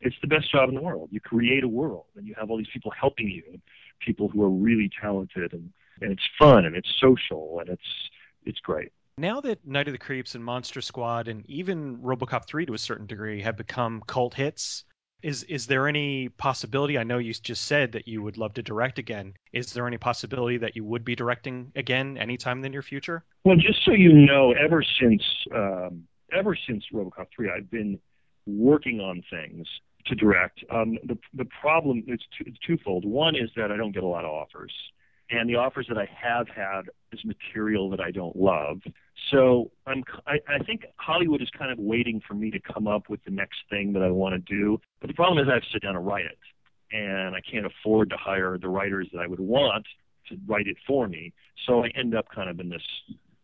it's 0.00 0.16
the 0.20 0.28
best 0.28 0.50
job 0.52 0.68
in 0.68 0.74
the 0.74 0.82
world. 0.82 1.08
You 1.10 1.20
create 1.20 1.64
a 1.64 1.68
world, 1.68 2.06
and 2.16 2.26
you 2.26 2.34
have 2.38 2.50
all 2.50 2.58
these 2.58 2.68
people 2.72 2.90
helping 2.98 3.28
you, 3.28 3.58
people 4.00 4.28
who 4.28 4.42
are 4.42 4.50
really 4.50 4.90
talented, 5.00 5.52
and 5.52 5.70
and 6.00 6.12
it's 6.12 6.28
fun, 6.38 6.64
and 6.64 6.76
it's 6.76 6.92
social, 7.00 7.58
and 7.60 7.68
it's 7.68 8.10
it's 8.44 8.60
great. 8.60 8.92
Now 9.16 9.40
that 9.42 9.64
Night 9.66 9.86
of 9.86 9.92
the 9.92 9.98
Creeps 9.98 10.34
and 10.34 10.44
Monster 10.44 10.80
Squad 10.80 11.28
and 11.28 11.48
even 11.48 11.98
RoboCop 11.98 12.46
3 12.46 12.66
to 12.66 12.74
a 12.74 12.78
certain 12.78 13.06
degree 13.06 13.42
have 13.42 13.56
become 13.56 14.02
cult 14.08 14.34
hits, 14.34 14.84
is 15.24 15.42
is 15.44 15.66
there 15.66 15.88
any 15.88 16.28
possibility? 16.28 16.98
I 16.98 17.02
know 17.02 17.16
you 17.16 17.32
just 17.32 17.64
said 17.64 17.92
that 17.92 18.06
you 18.06 18.22
would 18.22 18.36
love 18.36 18.54
to 18.54 18.62
direct 18.62 18.98
again. 18.98 19.34
Is 19.52 19.72
there 19.72 19.86
any 19.86 19.96
possibility 19.96 20.58
that 20.58 20.76
you 20.76 20.84
would 20.84 21.04
be 21.04 21.16
directing 21.16 21.72
again 21.74 22.18
anytime 22.18 22.58
in 22.58 22.62
the 22.62 22.68
near 22.68 22.82
future? 22.82 23.24
Well, 23.44 23.56
just 23.56 23.84
so 23.84 23.92
you 23.92 24.12
know, 24.12 24.52
ever 24.52 24.84
since 25.00 25.22
um, 25.54 26.04
ever 26.30 26.56
since 26.66 26.84
RoboCop 26.92 27.28
3, 27.34 27.50
I've 27.50 27.70
been 27.70 27.98
working 28.46 29.00
on 29.00 29.22
things 29.30 29.66
to 30.06 30.14
direct. 30.14 30.62
Um, 30.70 30.98
the 31.04 31.16
the 31.32 31.46
problem 31.60 32.04
it's, 32.06 32.24
two, 32.36 32.44
it's 32.46 32.58
twofold. 32.58 33.06
One 33.06 33.34
is 33.34 33.50
that 33.56 33.72
I 33.72 33.78
don't 33.78 33.92
get 33.92 34.02
a 34.02 34.06
lot 34.06 34.26
of 34.26 34.30
offers, 34.30 34.72
and 35.30 35.48
the 35.48 35.56
offers 35.56 35.86
that 35.88 35.98
I 35.98 36.08
have 36.14 36.48
had 36.48 36.82
is 37.12 37.24
material 37.24 37.90
that 37.90 38.00
I 38.00 38.10
don't 38.10 38.36
love. 38.36 38.80
So 39.30 39.70
I'm 39.86 40.04
I, 40.26 40.38
I 40.48 40.62
think 40.64 40.84
Hollywood 40.96 41.40
is 41.40 41.48
kind 41.56 41.72
of 41.72 41.78
waiting 41.78 42.20
for 42.26 42.34
me 42.34 42.50
to 42.50 42.60
come 42.60 42.86
up 42.86 43.08
with 43.08 43.24
the 43.24 43.30
next 43.30 43.58
thing 43.70 43.92
that 43.94 44.02
I 44.02 44.10
want 44.10 44.34
to 44.34 44.54
do. 44.54 44.80
But 45.00 45.08
the 45.08 45.14
problem 45.14 45.42
is 45.42 45.48
I 45.50 45.54
have 45.54 45.62
to 45.62 45.68
sit 45.72 45.82
down 45.82 45.96
and 45.96 46.06
write 46.06 46.26
it, 46.26 46.38
and 46.92 47.34
I 47.34 47.40
can't 47.40 47.66
afford 47.66 48.10
to 48.10 48.16
hire 48.16 48.58
the 48.58 48.68
writers 48.68 49.08
that 49.12 49.20
I 49.20 49.26
would 49.26 49.40
want 49.40 49.86
to 50.28 50.36
write 50.46 50.66
it 50.66 50.76
for 50.86 51.08
me. 51.08 51.32
So 51.66 51.84
I 51.84 51.88
end 51.96 52.14
up 52.14 52.26
kind 52.34 52.50
of 52.50 52.60
in 52.60 52.68
this 52.68 52.82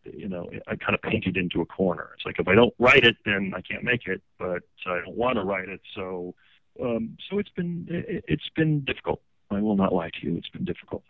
you 0.05 0.29
know, 0.29 0.49
I 0.67 0.77
kind 0.77 0.95
of 0.95 1.03
painted 1.03 1.37
into 1.37 1.61
a 1.61 1.67
corner. 1.67 2.11
It's 2.17 2.25
like 2.25 2.37
if 2.39 2.49
I 2.49 2.55
don't 2.55 2.75
write 2.79 3.05
it, 3.05 3.17
then 3.25 3.53
I 3.55 3.61
can't 3.61 3.85
make 3.85 4.07
it, 4.07 4.23
but 4.39 4.63
I 4.87 5.01
don't 5.05 5.17
want 5.17 5.37
to 5.37 5.43
write 5.43 5.69
it, 5.69 5.81
so 5.95 6.35
um, 6.83 7.17
so 7.29 7.39
it's 7.39 7.51
been 7.51 7.87
it, 7.91 8.25
it's 8.29 8.49
been 8.57 8.85
difficult. 8.85 9.21
I 9.51 9.61
will 9.61 9.77
not 9.77 9.93
lie 9.93 10.11
to 10.11 10.27
you, 10.27 10.37
it's 10.37 10.49
been 10.49 10.65
difficult. 10.65 11.03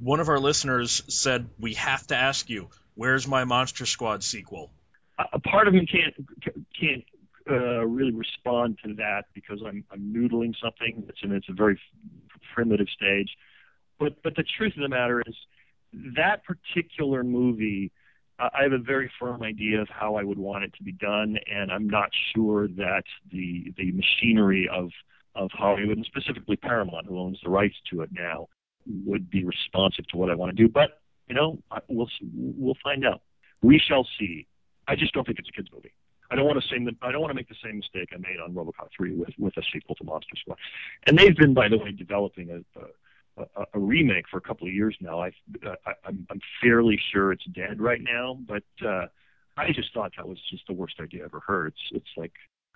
One 0.00 0.20
of 0.20 0.28
our 0.28 0.38
listeners 0.38 1.02
said 1.08 1.48
we 1.58 1.74
have 1.74 2.06
to 2.08 2.16
ask 2.16 2.48
you, 2.48 2.68
where's 2.94 3.26
my 3.26 3.44
Monster 3.44 3.86
Squad 3.86 4.22
sequel? 4.22 4.70
A 5.32 5.40
part 5.40 5.66
of 5.66 5.74
me 5.74 5.86
can't 5.86 6.14
can't 6.78 7.04
uh, 7.50 7.84
really 7.84 8.12
respond 8.12 8.78
to 8.84 8.94
that 8.94 9.24
because 9.34 9.60
I'm 9.66 9.84
I'm 9.90 10.12
noodling 10.14 10.54
something. 10.62 11.04
It's 11.08 11.18
in 11.22 11.32
it's 11.32 11.48
a 11.48 11.52
very 11.52 11.80
primitive 12.54 12.86
stage, 12.94 13.30
but 13.98 14.22
but 14.22 14.36
the 14.36 14.44
truth 14.56 14.74
of 14.76 14.82
the 14.82 14.88
matter 14.88 15.20
is 15.26 15.34
that 16.16 16.44
particular 16.44 17.24
movie 17.24 17.90
I 18.38 18.62
have 18.62 18.72
a 18.72 18.78
very 18.78 19.10
firm 19.18 19.42
idea 19.42 19.80
of 19.80 19.88
how 19.88 20.14
I 20.14 20.22
would 20.22 20.38
want 20.38 20.62
it 20.62 20.72
to 20.74 20.84
be 20.84 20.92
done, 20.92 21.38
and 21.52 21.72
I'm 21.72 21.88
not 21.88 22.10
sure 22.34 22.68
that 22.68 23.02
the 23.32 23.72
the 23.76 23.90
machinery 23.90 24.68
of 24.72 24.90
of 25.34 25.50
Hollywood 25.52 25.96
and 25.96 26.06
specifically 26.06 26.56
Paramount, 26.56 27.06
who 27.06 27.18
owns 27.18 27.38
the 27.42 27.50
rights 27.50 27.76
to 27.90 28.02
it 28.02 28.10
now, 28.12 28.48
would 29.04 29.30
be 29.30 29.44
responsive 29.44 30.06
to 30.08 30.16
what 30.16 30.30
I 30.30 30.34
want 30.34 30.56
to 30.56 30.62
do. 30.62 30.68
But 30.68 31.00
you 31.28 31.34
know, 31.34 31.58
we'll 31.88 32.08
we'll 32.32 32.78
find 32.82 33.06
out. 33.06 33.22
We 33.62 33.78
shall 33.78 34.06
see. 34.18 34.46
I 34.86 34.96
just 34.96 35.12
don't 35.12 35.26
think 35.26 35.38
it's 35.38 35.48
a 35.48 35.52
kids 35.52 35.68
movie. 35.72 35.92
I 36.30 36.36
don't 36.36 36.44
want 36.44 36.62
to 36.62 36.68
say 36.68 36.76
I 37.02 37.12
don't 37.12 37.20
want 37.20 37.30
to 37.30 37.34
make 37.34 37.48
the 37.48 37.56
same 37.62 37.78
mistake 37.78 38.10
I 38.12 38.18
made 38.18 38.38
on 38.42 38.52
RoboCop 38.54 38.88
3 38.96 39.14
with 39.14 39.30
with 39.38 39.56
a 39.56 39.62
sequel 39.72 39.94
to 39.96 40.04
Monster 40.04 40.36
Squad. 40.36 40.58
And 41.06 41.18
they've 41.18 41.36
been, 41.36 41.54
by 41.54 41.68
the 41.68 41.78
way, 41.78 41.92
developing 41.92 42.50
a, 42.50 42.80
a 42.80 42.84
a, 43.56 43.64
a 43.74 43.78
remake 43.78 44.24
for 44.30 44.38
a 44.38 44.40
couple 44.40 44.66
of 44.66 44.72
years 44.72 44.96
now. 45.00 45.20
I, 45.20 45.32
I 45.64 45.92
I'm, 46.04 46.26
I'm 46.30 46.40
fairly 46.62 47.00
sure 47.12 47.32
it's 47.32 47.44
dead 47.46 47.80
right 47.80 48.00
now, 48.00 48.38
but 48.46 48.64
uh, 48.84 49.06
I 49.56 49.72
just 49.72 49.92
thought 49.92 50.12
that 50.16 50.28
was 50.28 50.38
just 50.50 50.66
the 50.66 50.74
worst 50.74 50.94
idea 51.00 51.22
I 51.22 51.26
ever 51.26 51.40
heard. 51.40 51.68
It's 51.68 52.02
it's 52.02 52.16
like 52.16 52.32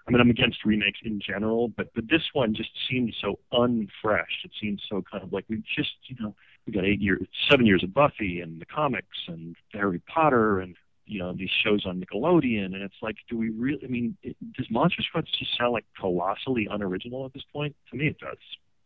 I 0.07 0.11
mean 0.11 0.21
I'm 0.21 0.31
against 0.31 0.65
remakes 0.65 1.01
in 1.05 1.21
general, 1.21 1.69
but 1.69 1.89
but 1.95 2.09
this 2.09 2.23
one 2.33 2.55
just 2.55 2.71
seemed 2.89 3.15
so 3.21 3.39
unfresh. 3.53 4.45
It 4.45 4.51
seemed 4.61 4.81
so 4.89 5.03
kind 5.11 5.23
of 5.23 5.33
like 5.33 5.45
we 5.49 5.63
just 5.77 5.95
you 6.07 6.17
know 6.21 6.35
we 6.67 6.73
got 6.73 6.85
eight 6.85 7.01
years, 7.01 7.27
seven 7.51 7.67
years 7.67 7.83
of 7.83 7.93
Buffy 7.93 8.41
and 8.41 8.61
the 8.61 8.67
comics 8.67 9.17
and 9.29 9.57
Harry 9.73 10.01
Potter 10.07 10.61
and 10.61 10.77
you 11.07 11.19
know 11.19 11.33
these 11.33 11.51
shows 11.65 11.85
on 11.87 12.01
Nickelodeon, 12.01 12.67
and 12.67 12.83
it's 12.83 12.95
like, 13.03 13.17
do 13.29 13.37
we 13.37 13.51
really? 13.51 13.81
I 13.85 13.89
mean, 13.89 14.17
it, 14.23 14.37
does 14.57 14.67
Monster 14.71 15.03
Squad 15.03 15.27
just 15.39 15.57
sound 15.59 15.73
like 15.73 15.85
colossally 15.99 16.69
unoriginal 16.71 17.27
at 17.27 17.33
this 17.33 17.43
point? 17.53 17.75
To 17.91 17.97
me, 17.97 18.09
it 18.09 18.19
does. 18.19 18.39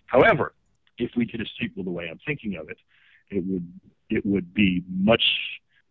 However, 0.06 0.54
if 0.98 1.10
we 1.16 1.24
did 1.24 1.40
a 1.40 1.44
sequel 1.60 1.84
the 1.84 1.90
way 1.90 2.08
I'm 2.10 2.20
thinking 2.26 2.56
of 2.56 2.70
it, 2.70 2.78
it 3.30 3.44
would 3.46 3.70
it 4.08 4.24
would 4.24 4.54
be 4.54 4.82
much 4.88 5.22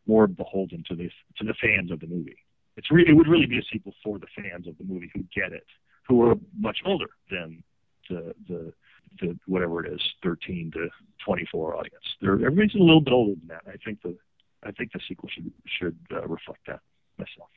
more 0.08 0.28
beholden 0.28 0.84
to 0.90 0.96
the 0.96 1.10
to 1.38 1.44
the 1.44 1.54
fans 1.62 1.92
of 1.92 2.00
the 2.00 2.08
movie. 2.08 2.38
It's 2.78 2.92
re- 2.92 3.06
it 3.08 3.14
would 3.14 3.28
really 3.28 3.46
be 3.46 3.58
a 3.58 3.64
sequel 3.72 3.94
for 4.04 4.20
the 4.20 4.28
fans 4.36 4.68
of 4.68 4.78
the 4.78 4.84
movie 4.84 5.10
who 5.14 5.24
get 5.34 5.54
it, 5.54 5.66
who 6.08 6.30
are 6.30 6.36
much 6.60 6.80
older 6.86 7.08
than 7.30 7.64
the 8.10 8.34
the 8.48 8.74
the 9.22 9.38
whatever 9.48 9.86
it 9.86 9.94
is, 9.94 10.02
13 10.24 10.72
to 10.74 10.90
24 11.24 11.78
audience. 11.78 12.04
They're, 12.22 12.34
everybody's 12.34 12.76
a 12.76 12.80
little 12.80 13.00
bit 13.00 13.14
older 13.14 13.34
than 13.40 13.48
that. 13.48 13.62
I 13.68 13.78
think 13.84 14.02
the 14.02 14.18
I 14.64 14.72
think 14.72 14.92
the 14.92 15.00
sequel 15.08 15.30
should 15.30 15.52
should 15.66 15.98
uh, 16.12 16.28
reflect 16.28 16.62
that 16.68 16.80
myself. 17.18 17.50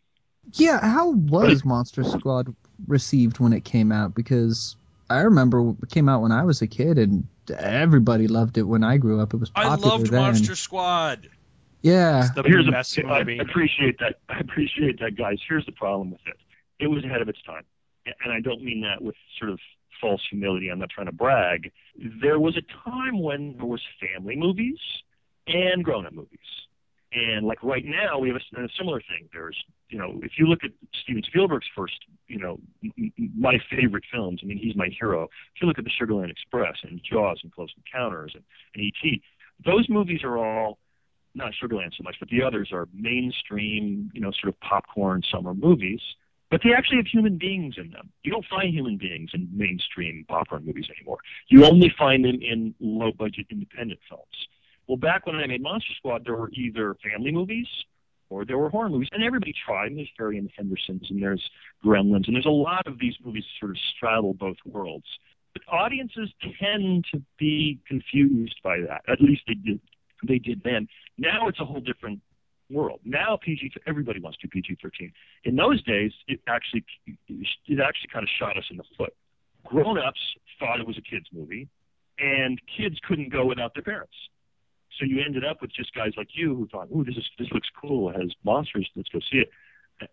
Yeah, 0.52 0.80
how 0.80 1.10
was 1.10 1.64
Monster 1.64 2.04
Squad 2.04 2.54
received 2.86 3.38
when 3.38 3.52
it 3.52 3.64
came 3.64 3.92
out? 3.92 4.14
Because 4.14 4.76
I 5.10 5.20
remember 5.20 5.74
it 5.82 5.90
came 5.90 6.08
out 6.08 6.22
when 6.22 6.32
I 6.32 6.44
was 6.44 6.62
a 6.62 6.66
kid, 6.66 6.98
and 6.98 7.26
everybody 7.58 8.28
loved 8.28 8.56
it 8.56 8.62
when 8.62 8.84
I 8.84 8.98
grew 8.98 9.20
up. 9.20 9.34
It 9.34 9.38
was 9.38 9.50
popular 9.50 9.72
I 9.72 9.96
loved 9.96 10.10
then. 10.10 10.20
Monster 10.20 10.54
Squad. 10.54 11.28
Yeah. 11.82 12.20
It's 12.26 12.30
the 12.34 12.42
Here's 12.42 12.66
the, 12.66 12.72
best 12.72 12.98
I 12.98 13.18
movie. 13.20 13.38
appreciate 13.38 13.98
that. 14.00 14.16
I 14.28 14.38
appreciate 14.40 14.98
that, 15.00 15.16
guys. 15.16 15.38
Here's 15.48 15.66
the 15.66 15.72
problem 15.72 16.10
with 16.10 16.20
it. 16.26 16.36
It 16.80 16.86
was 16.88 17.04
ahead 17.04 17.22
of 17.22 17.28
its 17.28 17.42
time, 17.42 17.64
and 18.24 18.32
I 18.32 18.40
don't 18.40 18.62
mean 18.62 18.80
that 18.82 19.02
with 19.02 19.16
sort 19.38 19.50
of 19.50 19.58
false 20.00 20.22
humility. 20.30 20.68
I'm 20.68 20.78
not 20.78 20.90
trying 20.90 21.06
to 21.06 21.12
brag. 21.12 21.72
There 22.22 22.38
was 22.38 22.56
a 22.56 22.62
time 22.88 23.20
when 23.20 23.56
there 23.56 23.66
was 23.66 23.82
family 24.00 24.36
movies 24.36 24.78
and 25.48 25.84
grown-up 25.84 26.12
movies. 26.12 26.38
And 27.12 27.46
like 27.46 27.62
right 27.64 27.84
now, 27.84 28.18
we 28.18 28.28
have 28.28 28.36
a, 28.36 28.62
a 28.64 28.68
similar 28.76 29.00
thing. 29.00 29.28
There's, 29.32 29.56
you 29.88 29.98
know, 29.98 30.20
if 30.22 30.32
you 30.38 30.46
look 30.46 30.62
at 30.62 30.70
Steven 31.02 31.22
Spielberg's 31.24 31.66
first, 31.74 31.96
you 32.28 32.38
know, 32.38 32.60
m- 32.84 32.92
m- 32.98 33.32
my 33.36 33.58
favorite 33.70 34.04
films. 34.12 34.40
I 34.42 34.46
mean, 34.46 34.58
he's 34.58 34.76
my 34.76 34.88
hero. 35.00 35.24
If 35.54 35.62
you 35.62 35.66
look 35.66 35.78
at 35.78 35.84
the 35.84 35.90
Sugarland 35.90 36.30
Express 36.30 36.76
and 36.82 37.00
Jaws 37.02 37.40
and 37.42 37.50
Close 37.50 37.70
Encounters 37.78 38.32
and, 38.34 38.44
and 38.74 38.84
E.T., 38.84 39.22
those 39.64 39.88
movies 39.88 40.20
are 40.22 40.36
all 40.36 40.78
not 41.34 41.52
Sugarland 41.62 41.92
so 41.96 42.02
much, 42.02 42.16
but 42.18 42.28
the 42.28 42.42
others 42.42 42.70
are 42.72 42.88
mainstream, 42.92 44.10
you 44.14 44.20
know, 44.20 44.30
sort 44.32 44.48
of 44.48 44.60
popcorn 44.60 45.22
summer 45.30 45.54
movies. 45.54 46.00
But 46.50 46.62
they 46.64 46.72
actually 46.72 46.96
have 46.96 47.06
human 47.06 47.36
beings 47.36 47.74
in 47.76 47.90
them. 47.90 48.10
You 48.22 48.32
don't 48.32 48.46
find 48.48 48.72
human 48.72 48.96
beings 48.96 49.30
in 49.34 49.48
mainstream 49.52 50.24
popcorn 50.28 50.64
movies 50.64 50.86
anymore. 50.96 51.18
You 51.48 51.66
only 51.66 51.92
find 51.98 52.24
them 52.24 52.38
in 52.40 52.74
low 52.80 53.12
budget 53.12 53.46
independent 53.50 54.00
films. 54.08 54.24
Well, 54.86 54.96
back 54.96 55.26
when 55.26 55.36
I 55.36 55.46
made 55.46 55.62
Monster 55.62 55.92
Squad, 55.98 56.24
there 56.24 56.36
were 56.36 56.50
either 56.54 56.96
family 57.04 57.30
movies 57.30 57.66
or 58.30 58.44
there 58.44 58.58
were 58.58 58.70
horror 58.70 58.88
movies, 58.88 59.08
and 59.12 59.22
everybody 59.22 59.54
tried. 59.66 59.88
And 59.88 59.98
there's 59.98 60.08
Harry 60.18 60.38
and 60.38 60.50
Hendersons, 60.56 61.06
and 61.10 61.22
there's 61.22 61.42
Gremlins, 61.84 62.26
and 62.26 62.34
there's 62.34 62.46
a 62.46 62.50
lot 62.50 62.86
of 62.86 62.98
these 62.98 63.14
movies 63.24 63.44
sort 63.60 63.72
of 63.72 63.78
straddle 63.94 64.34
both 64.34 64.56
worlds. 64.64 65.06
But 65.52 65.62
audiences 65.70 66.30
tend 66.60 67.06
to 67.12 67.22
be 67.38 67.78
confused 67.86 68.56
by 68.62 68.78
that. 68.80 69.02
At 69.08 69.20
least 69.20 69.42
they 69.46 69.54
did. 69.54 69.80
They 70.26 70.38
did 70.38 70.62
then. 70.64 70.88
Now 71.16 71.48
it's 71.48 71.60
a 71.60 71.64
whole 71.64 71.80
different 71.80 72.20
world. 72.70 73.00
Now 73.04 73.38
PG, 73.40 73.72
everybody 73.86 74.20
wants 74.20 74.38
to 74.38 74.48
PG-13. 74.48 75.12
In 75.44 75.56
those 75.56 75.82
days, 75.84 76.12
it 76.26 76.40
actually 76.46 76.84
it 77.06 77.80
actually 77.80 78.08
kind 78.12 78.22
of 78.22 78.28
shot 78.38 78.56
us 78.56 78.64
in 78.70 78.76
the 78.76 78.84
foot. 78.96 79.14
Grown-ups 79.64 80.20
thought 80.58 80.80
it 80.80 80.86
was 80.86 80.98
a 80.98 81.02
kids 81.02 81.26
movie, 81.32 81.68
and 82.18 82.60
kids 82.76 82.96
couldn't 83.06 83.30
go 83.30 83.44
without 83.46 83.74
their 83.74 83.82
parents. 83.82 84.14
So 84.98 85.04
you 85.04 85.22
ended 85.24 85.44
up 85.44 85.62
with 85.62 85.72
just 85.72 85.94
guys 85.94 86.12
like 86.16 86.28
you 86.32 86.54
who 86.54 86.66
thought, 86.68 86.88
"Ooh, 86.94 87.04
this 87.04 87.16
is 87.16 87.28
this 87.38 87.48
looks 87.52 87.68
cool. 87.80 88.10
It 88.10 88.20
has 88.20 88.32
monsters. 88.44 88.88
Let's 88.96 89.08
go 89.08 89.20
see 89.20 89.38
it." 89.38 89.50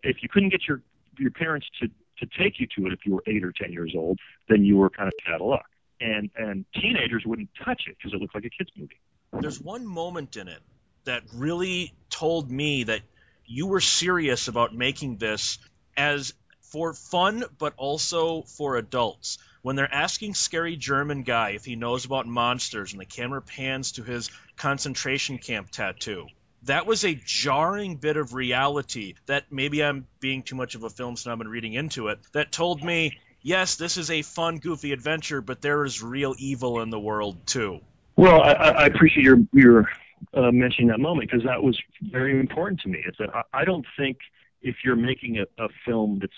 If 0.02 0.22
you 0.22 0.28
couldn't 0.28 0.50
get 0.50 0.66
your 0.68 0.82
your 1.18 1.30
parents 1.30 1.66
to 1.80 1.88
to 2.18 2.26
take 2.38 2.60
you 2.60 2.66
to 2.76 2.86
it 2.86 2.92
if 2.92 3.00
you 3.04 3.14
were 3.14 3.22
eight 3.26 3.44
or 3.44 3.52
ten 3.52 3.72
years 3.72 3.94
old, 3.96 4.18
then 4.48 4.64
you 4.64 4.76
were 4.76 4.90
kind 4.90 5.08
of 5.08 5.32
out 5.32 5.40
of 5.40 5.46
luck. 5.46 5.66
And 6.00 6.30
and 6.36 6.64
teenagers 6.74 7.24
wouldn't 7.26 7.50
touch 7.64 7.84
it 7.88 7.96
because 7.98 8.12
it 8.12 8.20
looked 8.20 8.34
like 8.34 8.44
a 8.44 8.50
kids 8.50 8.70
movie. 8.76 9.00
There's 9.32 9.60
one 9.60 9.86
moment 9.86 10.36
in 10.36 10.48
it 10.48 10.62
that 11.04 11.22
really 11.34 11.94
told 12.10 12.50
me 12.50 12.84
that 12.84 13.02
you 13.44 13.66
were 13.66 13.80
serious 13.80 14.48
about 14.48 14.74
making 14.74 15.18
this 15.18 15.58
as 15.96 16.34
for 16.60 16.92
fun, 16.92 17.44
but 17.58 17.74
also 17.76 18.42
for 18.42 18.76
adults. 18.76 19.38
When 19.62 19.76
they're 19.76 19.92
asking 19.92 20.34
scary 20.34 20.76
German 20.76 21.22
guy 21.22 21.50
if 21.50 21.64
he 21.64 21.76
knows 21.76 22.04
about 22.04 22.26
monsters, 22.26 22.92
and 22.92 23.00
the 23.00 23.06
camera 23.06 23.42
pans 23.42 23.92
to 23.92 24.02
his 24.02 24.30
concentration 24.56 25.38
camp 25.38 25.70
tattoo, 25.70 26.26
that 26.64 26.86
was 26.86 27.04
a 27.04 27.14
jarring 27.14 27.96
bit 27.96 28.16
of 28.16 28.34
reality 28.34 29.14
that 29.26 29.50
maybe 29.50 29.82
I'm 29.82 30.06
being 30.20 30.42
too 30.42 30.56
much 30.56 30.74
of 30.74 30.82
a 30.82 30.90
film 30.90 31.16
snob 31.16 31.40
and 31.40 31.50
reading 31.50 31.74
into 31.74 32.08
it 32.08 32.18
that 32.32 32.52
told 32.52 32.82
me, 32.82 33.18
yes, 33.42 33.76
this 33.76 33.96
is 33.96 34.10
a 34.10 34.22
fun, 34.22 34.58
goofy 34.58 34.92
adventure, 34.92 35.40
but 35.40 35.62
there 35.62 35.84
is 35.84 36.02
real 36.02 36.34
evil 36.38 36.80
in 36.80 36.90
the 36.90 36.98
world 36.98 37.46
too. 37.46 37.80
Well, 38.16 38.42
I, 38.42 38.52
I 38.52 38.86
appreciate 38.86 39.24
your 39.24 39.38
your 39.52 39.88
uh, 40.34 40.50
mentioning 40.50 40.88
that 40.88 41.00
moment 41.00 41.30
because 41.30 41.44
that 41.44 41.62
was 41.62 41.78
very 42.02 42.38
important 42.38 42.80
to 42.80 42.88
me. 42.88 42.98
Is 43.06 43.14
that 43.18 43.34
I, 43.34 43.42
I 43.52 43.64
don't 43.64 43.86
think 43.98 44.18
if 44.62 44.76
you're 44.84 44.96
making 44.96 45.38
a, 45.38 45.62
a 45.62 45.68
film 45.84 46.18
that's 46.20 46.32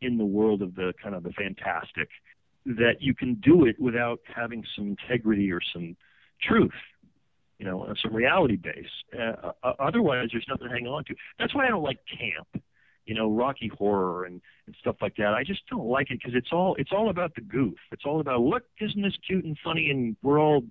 in 0.00 0.16
the 0.16 0.24
world 0.24 0.62
of 0.62 0.74
the 0.74 0.94
kind 1.02 1.14
of 1.14 1.24
the 1.24 1.32
fantastic, 1.32 2.08
that 2.66 2.96
you 3.00 3.14
can 3.14 3.34
do 3.34 3.66
it 3.66 3.78
without 3.80 4.20
having 4.32 4.64
some 4.76 4.96
integrity 4.96 5.50
or 5.50 5.60
some 5.72 5.96
truth 6.40 6.72
you 7.58 7.66
know, 7.66 7.92
some 8.00 8.14
reality 8.14 8.56
base. 8.56 8.86
Uh, 9.16 9.50
uh, 9.62 9.72
otherwise, 9.78 10.28
there's 10.32 10.46
nothing 10.48 10.68
to 10.68 10.72
hang 10.72 10.86
on 10.86 11.04
to. 11.04 11.14
That's 11.38 11.54
why 11.54 11.66
I 11.66 11.70
don't 11.70 11.82
like 11.82 11.98
camp, 12.06 12.62
you 13.04 13.14
know, 13.14 13.30
Rocky 13.30 13.68
Horror 13.76 14.24
and, 14.24 14.40
and 14.66 14.76
stuff 14.80 14.96
like 15.02 15.16
that. 15.16 15.34
I 15.34 15.42
just 15.42 15.66
don't 15.68 15.86
like 15.86 16.10
it 16.10 16.20
because 16.22 16.36
it's 16.36 16.52
all 16.52 16.76
it's 16.78 16.92
all 16.92 17.10
about 17.10 17.34
the 17.34 17.40
goof. 17.40 17.74
It's 17.90 18.04
all 18.06 18.20
about 18.20 18.40
look, 18.40 18.62
isn't 18.80 19.02
this 19.02 19.16
cute 19.26 19.44
and 19.44 19.58
funny, 19.62 19.90
and 19.90 20.16
we're 20.22 20.38
all, 20.38 20.62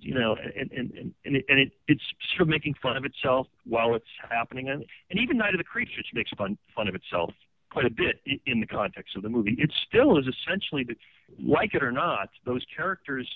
you 0.00 0.14
know, 0.14 0.36
and 0.36 0.70
and 0.72 0.90
and, 0.92 1.14
and, 1.24 1.36
it, 1.36 1.44
and 1.48 1.58
it, 1.58 1.72
it's 1.88 2.02
sort 2.34 2.42
of 2.42 2.48
making 2.48 2.74
fun 2.82 2.96
of 2.96 3.04
itself 3.04 3.46
while 3.64 3.94
it's 3.94 4.04
happening. 4.28 4.68
And, 4.68 4.84
and 5.10 5.20
even 5.20 5.38
Night 5.38 5.54
of 5.54 5.58
the 5.58 5.64
which 5.74 6.06
makes 6.14 6.30
fun 6.36 6.58
fun 6.74 6.88
of 6.88 6.94
itself 6.94 7.30
quite 7.70 7.86
a 7.86 7.90
bit 7.90 8.20
in 8.46 8.60
the 8.60 8.66
context 8.66 9.16
of 9.16 9.22
the 9.22 9.28
movie. 9.28 9.56
It 9.58 9.72
still 9.86 10.18
is 10.18 10.26
essentially, 10.26 10.84
the, 10.84 10.96
like 11.38 11.74
it 11.74 11.82
or 11.82 11.92
not, 11.92 12.28
those 12.44 12.64
characters 12.76 13.28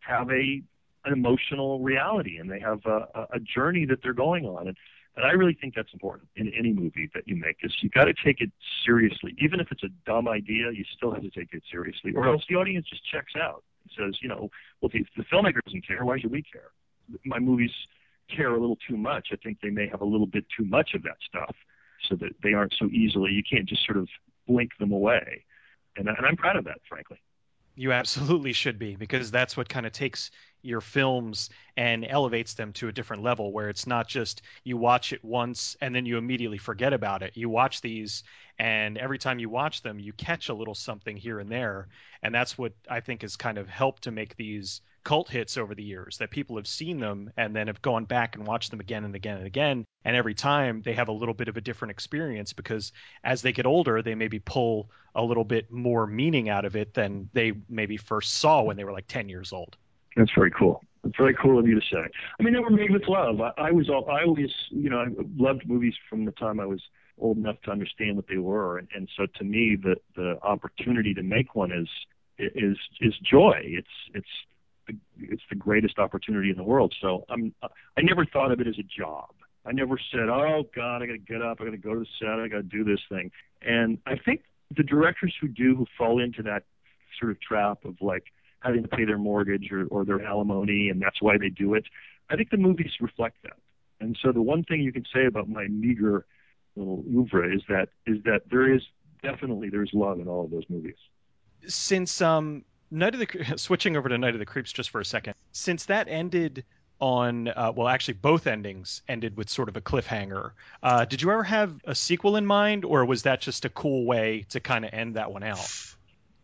have 0.00 0.30
a 0.30 0.62
an 1.04 1.12
emotional 1.12 1.78
reality 1.78 2.38
and 2.38 2.50
they 2.50 2.58
have 2.58 2.80
a, 2.84 3.26
a 3.34 3.38
journey 3.38 3.86
that 3.86 4.02
they're 4.02 4.12
going 4.12 4.44
on. 4.44 4.66
And, 4.66 4.76
and 5.16 5.24
I 5.24 5.30
really 5.30 5.56
think 5.58 5.74
that's 5.76 5.92
important 5.92 6.28
in 6.34 6.52
any 6.58 6.72
movie 6.72 7.08
that 7.14 7.28
you 7.28 7.36
make 7.36 7.58
is 7.62 7.72
you 7.80 7.88
got 7.90 8.06
to 8.06 8.14
take 8.24 8.40
it 8.40 8.50
seriously. 8.84 9.36
Even 9.40 9.60
if 9.60 9.68
it's 9.70 9.84
a 9.84 9.88
dumb 10.04 10.26
idea, 10.26 10.72
you 10.72 10.84
still 10.96 11.12
have 11.12 11.22
to 11.22 11.30
take 11.30 11.50
it 11.52 11.62
seriously 11.70 12.12
or 12.14 12.26
else 12.26 12.42
the 12.48 12.56
audience 12.56 12.86
just 12.88 13.02
checks 13.08 13.34
out 13.40 13.62
says, 13.96 14.16
you 14.20 14.28
know, 14.28 14.50
well, 14.80 14.90
if 14.92 15.06
the 15.16 15.24
filmmaker 15.24 15.60
doesn't 15.64 15.86
care, 15.86 16.04
why 16.04 16.18
should 16.18 16.30
we 16.30 16.42
care? 16.42 16.70
My 17.24 17.38
movies 17.38 17.70
care 18.34 18.54
a 18.54 18.60
little 18.60 18.78
too 18.88 18.96
much. 18.96 19.28
I 19.32 19.36
think 19.36 19.58
they 19.62 19.70
may 19.70 19.88
have 19.88 20.00
a 20.00 20.04
little 20.04 20.26
bit 20.26 20.44
too 20.56 20.64
much 20.64 20.94
of 20.94 21.02
that 21.04 21.16
stuff 21.26 21.54
so 22.08 22.16
that 22.16 22.30
they 22.42 22.52
aren't 22.52 22.74
so 22.78 22.86
easily, 22.86 23.32
you 23.32 23.42
can't 23.48 23.68
just 23.68 23.84
sort 23.84 23.98
of 23.98 24.08
blink 24.46 24.70
them 24.78 24.92
away. 24.92 25.44
And, 25.96 26.08
and 26.08 26.26
I'm 26.26 26.36
proud 26.36 26.56
of 26.56 26.64
that, 26.64 26.78
frankly. 26.88 27.20
You 27.74 27.92
absolutely 27.92 28.52
should 28.52 28.78
be 28.78 28.96
because 28.96 29.30
that's 29.30 29.56
what 29.56 29.68
kind 29.68 29.86
of 29.86 29.92
takes 29.92 30.30
your 30.66 30.80
films 30.80 31.50
and 31.76 32.04
elevates 32.04 32.54
them 32.54 32.72
to 32.74 32.88
a 32.88 32.92
different 32.92 33.22
level 33.22 33.52
where 33.52 33.68
it's 33.68 33.86
not 33.86 34.08
just 34.08 34.42
you 34.64 34.76
watch 34.76 35.12
it 35.12 35.24
once 35.24 35.76
and 35.80 35.94
then 35.94 36.06
you 36.06 36.16
immediately 36.18 36.58
forget 36.58 36.92
about 36.92 37.22
it. 37.22 37.36
You 37.36 37.48
watch 37.48 37.80
these 37.80 38.24
and 38.58 38.96
every 38.96 39.18
time 39.18 39.38
you 39.38 39.48
watch 39.48 39.82
them 39.82 39.98
you 39.98 40.12
catch 40.12 40.48
a 40.48 40.54
little 40.54 40.74
something 40.74 41.16
here 41.16 41.38
and 41.38 41.50
there. 41.50 41.88
And 42.22 42.34
that's 42.34 42.56
what 42.56 42.72
I 42.88 43.00
think 43.00 43.22
has 43.22 43.36
kind 43.36 43.58
of 43.58 43.68
helped 43.68 44.04
to 44.04 44.10
make 44.10 44.36
these 44.36 44.80
cult 45.06 45.28
hits 45.28 45.56
over 45.56 45.72
the 45.72 45.84
years 45.84 46.18
that 46.18 46.32
people 46.32 46.56
have 46.56 46.66
seen 46.66 46.98
them 46.98 47.30
and 47.36 47.54
then 47.54 47.68
have 47.68 47.80
gone 47.80 48.04
back 48.04 48.34
and 48.34 48.44
watched 48.44 48.72
them 48.72 48.80
again 48.80 49.04
and 49.04 49.14
again 49.14 49.36
and 49.36 49.46
again. 49.46 49.84
And 50.04 50.16
every 50.16 50.34
time 50.34 50.82
they 50.82 50.94
have 50.94 51.06
a 51.06 51.12
little 51.12 51.32
bit 51.32 51.46
of 51.46 51.56
a 51.56 51.60
different 51.60 51.92
experience 51.92 52.52
because 52.52 52.90
as 53.22 53.40
they 53.40 53.52
get 53.52 53.66
older 53.66 54.02
they 54.02 54.16
maybe 54.16 54.40
pull 54.40 54.90
a 55.14 55.22
little 55.22 55.44
bit 55.44 55.70
more 55.70 56.08
meaning 56.08 56.48
out 56.48 56.64
of 56.64 56.74
it 56.74 56.92
than 56.92 57.30
they 57.32 57.52
maybe 57.68 57.96
first 57.96 58.34
saw 58.34 58.62
when 58.62 58.76
they 58.76 58.82
were 58.82 58.92
like 58.92 59.06
10 59.06 59.28
years 59.28 59.52
old 59.52 59.76
that's 60.16 60.30
very 60.36 60.50
cool. 60.50 60.82
It's 61.04 61.16
very 61.16 61.36
cool 61.40 61.58
of 61.58 61.66
you 61.68 61.78
to 61.78 61.86
say. 61.92 62.02
I 62.38 62.42
mean 62.42 62.52
they 62.52 62.60
were 62.60 62.70
made 62.70 62.90
with 62.90 63.06
love. 63.06 63.40
I, 63.40 63.52
I 63.68 63.70
was 63.70 63.88
all, 63.88 64.08
i 64.10 64.24
always 64.24 64.50
you 64.70 64.90
know 64.90 64.98
i 64.98 65.06
loved 65.36 65.68
movies 65.68 65.94
from 66.08 66.24
the 66.24 66.32
time 66.32 66.58
i 66.58 66.66
was 66.66 66.82
old 67.18 67.36
enough 67.38 67.56
to 67.64 67.70
understand 67.70 68.16
what 68.16 68.26
they 68.28 68.38
were. 68.38 68.78
And, 68.78 68.88
and 68.94 69.08
so 69.16 69.26
to 69.38 69.44
me 69.44 69.76
the 69.80 69.96
the 70.16 70.38
opportunity 70.42 71.14
to 71.14 71.22
make 71.22 71.54
one 71.54 71.72
is 71.72 71.88
is 72.38 72.76
is 73.00 73.14
joy. 73.18 73.58
It's 73.62 73.88
it's 74.14 74.26
the, 74.86 74.96
it's 75.18 75.42
the 75.48 75.56
greatest 75.56 75.98
opportunity 75.98 76.50
in 76.50 76.56
the 76.56 76.64
world. 76.64 76.94
So 77.00 77.24
I'm 77.28 77.54
I 77.62 78.02
never 78.02 78.24
thought 78.26 78.52
of 78.52 78.60
it 78.60 78.66
as 78.66 78.78
a 78.78 78.82
job. 78.82 79.30
I 79.64 79.72
never 79.72 79.98
said, 80.12 80.28
"Oh 80.28 80.64
God, 80.74 81.02
I 81.02 81.06
got 81.06 81.12
to 81.12 81.18
get 81.18 81.42
up, 81.42 81.58
I 81.60 81.64
got 81.64 81.70
to 81.72 81.76
go 81.76 81.94
to 81.94 82.00
the 82.00 82.06
set, 82.20 82.38
I 82.38 82.48
got 82.48 82.58
to 82.58 82.62
do 82.62 82.84
this 82.84 83.00
thing." 83.08 83.30
And 83.62 83.98
I 84.06 84.14
think 84.24 84.42
the 84.76 84.82
directors 84.82 85.34
who 85.40 85.48
do 85.48 85.74
who 85.74 85.86
fall 85.98 86.22
into 86.22 86.42
that 86.44 86.64
sort 87.18 87.32
of 87.32 87.40
trap 87.40 87.84
of 87.84 87.96
like 88.00 88.24
having 88.60 88.82
to 88.82 88.88
pay 88.88 89.04
their 89.04 89.18
mortgage 89.18 89.70
or, 89.70 89.86
or 89.86 90.04
their 90.04 90.24
alimony, 90.24 90.88
and 90.88 91.00
that's 91.00 91.20
why 91.20 91.38
they 91.38 91.48
do 91.48 91.74
it. 91.74 91.84
I 92.30 92.36
think 92.36 92.50
the 92.50 92.56
movies 92.56 92.92
reflect 93.00 93.36
that. 93.44 93.56
And 94.00 94.16
so 94.22 94.32
the 94.32 94.42
one 94.42 94.64
thing 94.64 94.80
you 94.80 94.92
can 94.92 95.04
say 95.14 95.26
about 95.26 95.48
my 95.48 95.66
meager 95.68 96.26
little 96.74 97.04
oeuvre 97.08 97.54
is 97.54 97.62
that 97.68 97.88
is 98.06 98.22
that 98.24 98.42
there 98.50 98.72
is 98.72 98.82
definitely 99.22 99.70
there's 99.70 99.90
love 99.94 100.20
in 100.20 100.28
all 100.28 100.44
of 100.44 100.50
those 100.50 100.64
movies. 100.68 100.96
Since 101.66 102.20
um 102.20 102.64
Night 102.90 103.14
of 103.14 103.20
the 103.20 103.54
switching 103.56 103.96
over 103.96 104.08
to 104.08 104.18
Night 104.18 104.34
of 104.34 104.38
the 104.38 104.46
Creeps 104.46 104.72
just 104.72 104.90
for 104.90 105.00
a 105.00 105.04
second. 105.04 105.34
Since 105.52 105.86
that 105.86 106.08
ended 106.08 106.64
on 107.00 107.48
uh, 107.48 107.72
well, 107.74 107.88
actually 107.88 108.14
both 108.14 108.46
endings 108.46 109.02
ended 109.08 109.36
with 109.36 109.50
sort 109.50 109.68
of 109.68 109.76
a 109.76 109.80
cliffhanger. 109.80 110.52
Uh, 110.82 111.04
did 111.04 111.20
you 111.20 111.30
ever 111.30 111.42
have 111.42 111.74
a 111.84 111.94
sequel 111.94 112.36
in 112.36 112.46
mind, 112.46 112.84
or 112.84 113.04
was 113.04 113.22
that 113.22 113.40
just 113.40 113.64
a 113.64 113.68
cool 113.68 114.04
way 114.06 114.46
to 114.50 114.60
kind 114.60 114.84
of 114.84 114.94
end 114.94 115.16
that 115.16 115.30
one 115.30 115.42
out? 115.42 115.95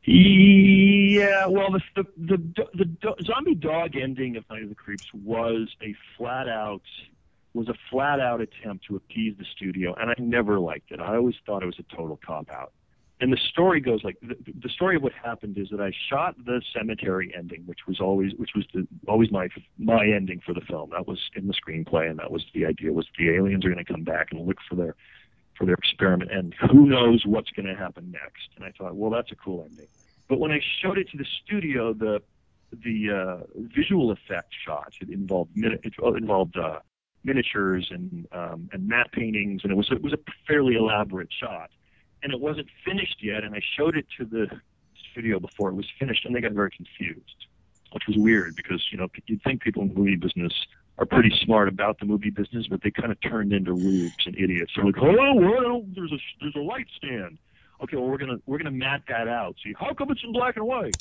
Yeah, 0.05 1.47
well, 1.47 1.71
the 1.73 1.81
the, 1.95 2.05
the 2.17 2.67
the 2.75 2.97
the 3.03 3.25
zombie 3.25 3.55
dog 3.55 3.97
ending 3.97 4.37
of 4.37 4.45
Night 4.51 4.65
of 4.65 4.69
the 4.69 4.75
Creeps 4.75 5.07
was 5.15 5.69
a 5.81 5.95
flat 6.17 6.49
out 6.49 6.83
was 7.55 7.69
a 7.69 7.75
flat 7.91 8.19
out 8.19 8.41
attempt 8.41 8.87
to 8.87 8.97
appease 8.97 9.35
the 9.39 9.45
studio, 9.55 9.95
and 9.95 10.11
I 10.11 10.15
never 10.19 10.59
liked 10.59 10.91
it. 10.91 11.01
I 11.01 11.17
always 11.17 11.37
thought 11.47 11.63
it 11.63 11.67
was 11.67 11.79
a 11.79 11.97
total 11.97 12.19
cop 12.25 12.51
out 12.51 12.73
and 13.23 13.33
the 13.33 13.39
story 13.53 13.81
goes 13.81 14.03
like 14.03 14.19
the, 14.21 14.35
the 14.61 14.69
story 14.69 14.97
of 14.97 15.03
what 15.03 15.13
happened 15.13 15.57
is 15.57 15.69
that 15.71 15.81
I 15.81 15.93
shot 16.11 16.35
the 16.45 16.61
cemetery 16.77 17.33
ending, 17.39 17.63
which 17.67 17.87
was 17.87 18.01
always 18.01 18.33
which 18.37 18.51
was 18.57 18.65
the, 18.75 18.87
always 19.07 19.31
my 19.31 19.49
my 19.79 20.05
ending 20.05 20.41
for 20.45 20.53
the 20.53 20.61
film. 20.61 20.91
That 20.91 21.07
was 21.07 21.21
in 21.37 21.47
the 21.47 21.55
screenplay, 21.55 22.11
and 22.11 22.19
that 22.19 22.33
was 22.33 22.45
the 22.53 22.67
idea 22.67 22.93
was 22.93 23.07
the 23.17 23.31
aliens 23.31 23.65
are 23.65 23.71
going 23.71 23.85
to 23.85 23.91
come 23.91 24.03
back 24.03 24.29
and 24.33 24.45
look 24.45 24.59
for 24.69 24.75
their 24.75 24.97
for 25.63 25.67
their 25.67 25.77
experiment, 25.77 26.33
and 26.33 26.55
who 26.73 26.87
knows 26.87 27.25
what's 27.25 27.51
going 27.51 27.67
to 27.67 27.75
happen 27.77 28.11
next. 28.11 28.49
And 28.57 28.65
I 28.65 28.73
thought, 28.73 28.97
well, 28.97 29.13
that's 29.13 29.31
a 29.31 29.37
cool 29.37 29.65
ending. 29.71 29.87
But 30.29 30.41
when 30.41 30.51
I 30.51 30.61
showed 30.83 30.99
it 30.99 31.09
to 31.11 31.17
the 31.17 31.27
studio, 31.45 31.93
the 31.93 32.21
the 32.73 33.11
uh, 33.11 33.47
visual 33.55 34.11
effect 34.11 34.55
shots 34.67 34.97
it 35.01 35.09
involved 35.09 35.53
it 35.55 35.95
involved 36.17 36.57
uh, 36.57 36.81
miniatures 37.23 37.89
and 37.93 38.27
um, 38.33 38.69
and 38.73 38.89
matte 38.89 39.13
paintings, 39.13 39.61
and 39.63 39.71
it 39.71 39.77
was 39.77 39.89
it 39.93 40.03
was 40.03 40.13
a 40.13 40.19
fairly 40.49 40.75
elaborate 40.75 41.29
shot 41.33 41.71
and 42.25 42.33
it 42.33 42.41
wasn't 42.41 42.69
finished 42.85 43.17
yet. 43.21 43.45
And 43.45 43.55
I 43.55 43.61
showed 43.77 43.97
it 43.97 44.07
to 44.19 44.25
the 44.25 44.47
studio 45.13 45.39
before 45.39 45.71
it 45.71 45.75
was 45.75 45.87
finished, 45.99 46.25
and 46.25 46.35
they 46.35 46.41
got 46.41 46.53
very 46.53 46.71
confused, 46.71 47.47
which 47.93 48.05
was 48.09 48.17
weird 48.17 48.57
because 48.57 48.85
you 48.91 48.99
know 48.99 49.07
you'd 49.27 49.43
think 49.43 49.63
people 49.63 49.83
in 49.83 49.89
the 49.89 49.95
movie 49.95 50.17
business 50.17 50.53
are 50.99 51.07
pretty 51.07 51.33
smart 51.45 51.69
about 51.69 51.99
the 51.99 52.07
movie 52.07 52.31
business, 52.31 52.67
but 52.69 52.81
they 52.83 52.91
kind 52.91 53.11
of 53.11 53.21
turned 53.23 53.53
into 53.53 53.73
rubes 53.73 54.25
and 54.27 54.37
idiots. 54.37 54.73
They're 54.77 54.85
like, 54.85 54.97
oh, 55.01 55.35
well, 55.35 55.85
there's 55.95 56.13
a 56.13 56.19
there's 56.41 56.55
a 56.57 56.61
light 56.61 56.87
stand. 56.97 57.39
Okay, 57.83 57.97
well 57.97 58.09
we're 58.09 58.19
gonna 58.19 58.39
we're 58.47 58.59
gonna 58.59 58.71
matte 58.71 59.03
that 59.09 59.29
out. 59.29 59.57
See, 59.65 59.75
how 59.79 59.95
come 59.95 60.11
it's 60.11 60.21
in 60.23 60.33
black 60.33 60.57
and 60.57 60.67
white? 60.67 60.99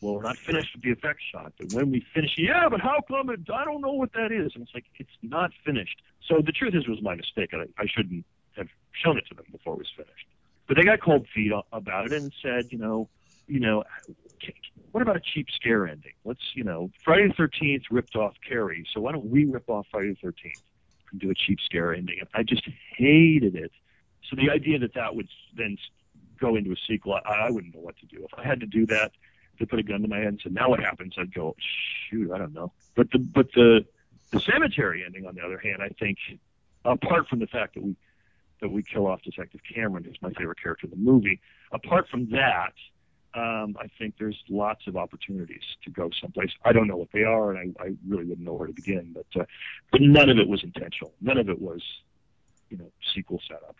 Well, 0.00 0.14
we're 0.14 0.22
not 0.22 0.36
finished 0.46 0.70
with 0.74 0.82
the 0.82 0.92
effect 0.92 1.20
shot. 1.32 1.52
But 1.58 1.68
when 1.68 1.90
we 1.90 2.04
finish, 2.14 2.30
yeah, 2.38 2.68
but 2.70 2.80
how 2.80 3.00
come 3.06 3.28
it? 3.30 3.40
I 3.52 3.64
don't 3.64 3.82
know 3.82 3.92
what 3.92 4.12
that 4.14 4.32
is. 4.32 4.52
And 4.54 4.62
it's 4.62 4.72
like 4.74 4.84
it's 4.98 5.10
not 5.22 5.50
finished. 5.64 6.00
So 6.26 6.36
the 6.44 6.52
truth 6.52 6.74
is, 6.74 6.84
it 6.86 6.90
was 6.90 7.02
my 7.02 7.14
mistake. 7.14 7.50
I, 7.52 7.64
I 7.80 7.86
shouldn't 7.86 8.24
have 8.56 8.68
shown 8.92 9.18
it 9.18 9.24
to 9.28 9.34
them 9.34 9.44
before 9.52 9.74
it 9.74 9.78
was 9.78 9.92
finished. 9.96 10.26
But 10.68 10.76
they 10.76 10.84
got 10.84 11.02
cold 11.02 11.26
feet 11.34 11.52
about 11.72 12.06
it 12.06 12.12
and 12.12 12.32
said, 12.42 12.68
you 12.70 12.78
know, 12.78 13.08
you 13.46 13.60
know, 13.60 13.82
what 14.92 15.02
about 15.02 15.16
a 15.16 15.20
cheap 15.20 15.48
scare 15.54 15.86
ending? 15.86 16.12
Let's, 16.24 16.40
you 16.54 16.64
know, 16.64 16.90
Friday 17.04 17.28
the 17.28 17.34
Thirteenth 17.34 17.84
ripped 17.90 18.16
off 18.16 18.34
Carrie, 18.46 18.86
so 18.92 19.00
why 19.00 19.12
don't 19.12 19.26
we 19.26 19.44
rip 19.44 19.68
off 19.68 19.86
Friday 19.90 20.10
the 20.10 20.16
Thirteenth 20.16 20.62
and 21.12 21.20
do 21.20 21.30
a 21.30 21.34
cheap 21.34 21.58
scare 21.60 21.94
ending? 21.94 22.20
I 22.34 22.42
just 22.42 22.68
hated 22.96 23.54
it. 23.54 23.72
So 24.28 24.36
the 24.36 24.50
idea 24.50 24.78
that 24.78 24.94
that 24.94 25.14
would 25.14 25.28
then 25.56 25.76
go 26.40 26.56
into 26.56 26.72
a 26.72 26.76
sequel, 26.88 27.14
I, 27.24 27.32
I 27.32 27.50
wouldn't 27.50 27.74
know 27.74 27.80
what 27.80 27.96
to 27.98 28.06
do. 28.06 28.24
If 28.24 28.38
I 28.38 28.44
had 28.44 28.60
to 28.60 28.66
do 28.66 28.86
that, 28.86 29.12
they 29.58 29.66
put 29.66 29.78
a 29.78 29.82
gun 29.82 30.02
to 30.02 30.08
my 30.08 30.18
head 30.18 30.28
and 30.28 30.40
said, 30.42 30.54
"Now 30.54 30.70
what 30.70 30.80
happens?" 30.80 31.14
I'd 31.18 31.34
go, 31.34 31.54
"Shoot, 32.08 32.32
I 32.32 32.38
don't 32.38 32.54
know." 32.54 32.72
But 32.94 33.10
the 33.10 33.18
but 33.18 33.52
the 33.52 33.84
the 34.30 34.40
cemetery 34.40 35.04
ending, 35.04 35.26
on 35.26 35.34
the 35.34 35.42
other 35.42 35.58
hand, 35.58 35.82
I 35.82 35.88
think, 35.88 36.18
apart 36.84 37.28
from 37.28 37.40
the 37.40 37.46
fact 37.46 37.74
that 37.74 37.82
we 37.82 37.96
that 38.60 38.70
we 38.70 38.82
kill 38.82 39.06
off 39.06 39.22
Detective 39.22 39.60
Cameron, 39.74 40.04
who's 40.04 40.18
my 40.20 40.30
favorite 40.30 40.60
character 40.62 40.86
in 40.86 40.90
the 40.90 40.96
movie. 40.96 41.40
Apart 41.72 42.08
from 42.08 42.30
that, 42.30 42.72
um, 43.34 43.76
I 43.78 43.88
think 43.98 44.14
there's 44.18 44.42
lots 44.48 44.86
of 44.86 44.96
opportunities 44.96 45.62
to 45.84 45.90
go 45.90 46.10
someplace. 46.20 46.50
I 46.64 46.72
don't 46.72 46.88
know 46.88 46.96
what 46.96 47.12
they 47.12 47.22
are, 47.22 47.52
and 47.52 47.74
I, 47.78 47.84
I 47.84 47.92
really 48.08 48.24
wouldn't 48.24 48.46
know 48.46 48.54
where 48.54 48.66
to 48.66 48.72
begin. 48.72 49.14
But 49.14 49.40
uh, 49.40 49.44
but 49.92 50.00
none 50.00 50.28
of 50.30 50.38
it 50.38 50.48
was 50.48 50.64
intentional. 50.64 51.12
None 51.20 51.38
of 51.38 51.48
it 51.48 51.60
was, 51.60 51.82
you 52.70 52.76
know, 52.78 52.90
sequel 53.14 53.40
setup. 53.46 53.76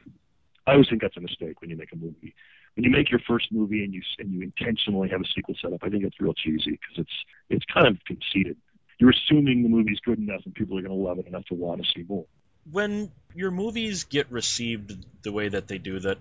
I 0.66 0.72
always 0.72 0.88
think 0.88 1.02
that's 1.02 1.16
a 1.16 1.20
mistake 1.20 1.60
when 1.60 1.70
you 1.70 1.76
make 1.76 1.92
a 1.92 1.96
movie. 1.96 2.34
When 2.76 2.84
you 2.84 2.90
make 2.90 3.10
your 3.10 3.20
first 3.26 3.50
movie 3.50 3.82
and 3.82 3.92
you 3.92 4.02
and 4.20 4.32
you 4.32 4.42
intentionally 4.42 5.08
have 5.08 5.20
a 5.20 5.24
sequel 5.34 5.56
setup, 5.60 5.80
I 5.82 5.88
think 5.88 6.04
it's 6.04 6.20
real 6.20 6.34
cheesy 6.34 6.72
because 6.72 6.98
it's 6.98 7.24
it's 7.48 7.64
kind 7.66 7.88
of 7.88 7.96
conceited. 8.04 8.56
You're 8.98 9.10
assuming 9.10 9.62
the 9.62 9.68
movie's 9.68 9.98
good 10.00 10.18
enough 10.18 10.42
and 10.44 10.54
people 10.54 10.78
are 10.78 10.82
going 10.82 10.96
to 10.96 11.02
love 11.02 11.18
it 11.18 11.26
enough 11.26 11.46
to 11.46 11.54
want 11.54 11.82
to 11.84 11.90
see 11.92 12.04
more. 12.08 12.26
when 12.70 13.10
your 13.34 13.50
movies 13.50 14.04
get 14.04 14.30
received 14.30 15.04
the 15.22 15.32
way 15.32 15.48
that 15.48 15.68
they 15.68 15.78
do, 15.78 15.98
that 16.00 16.18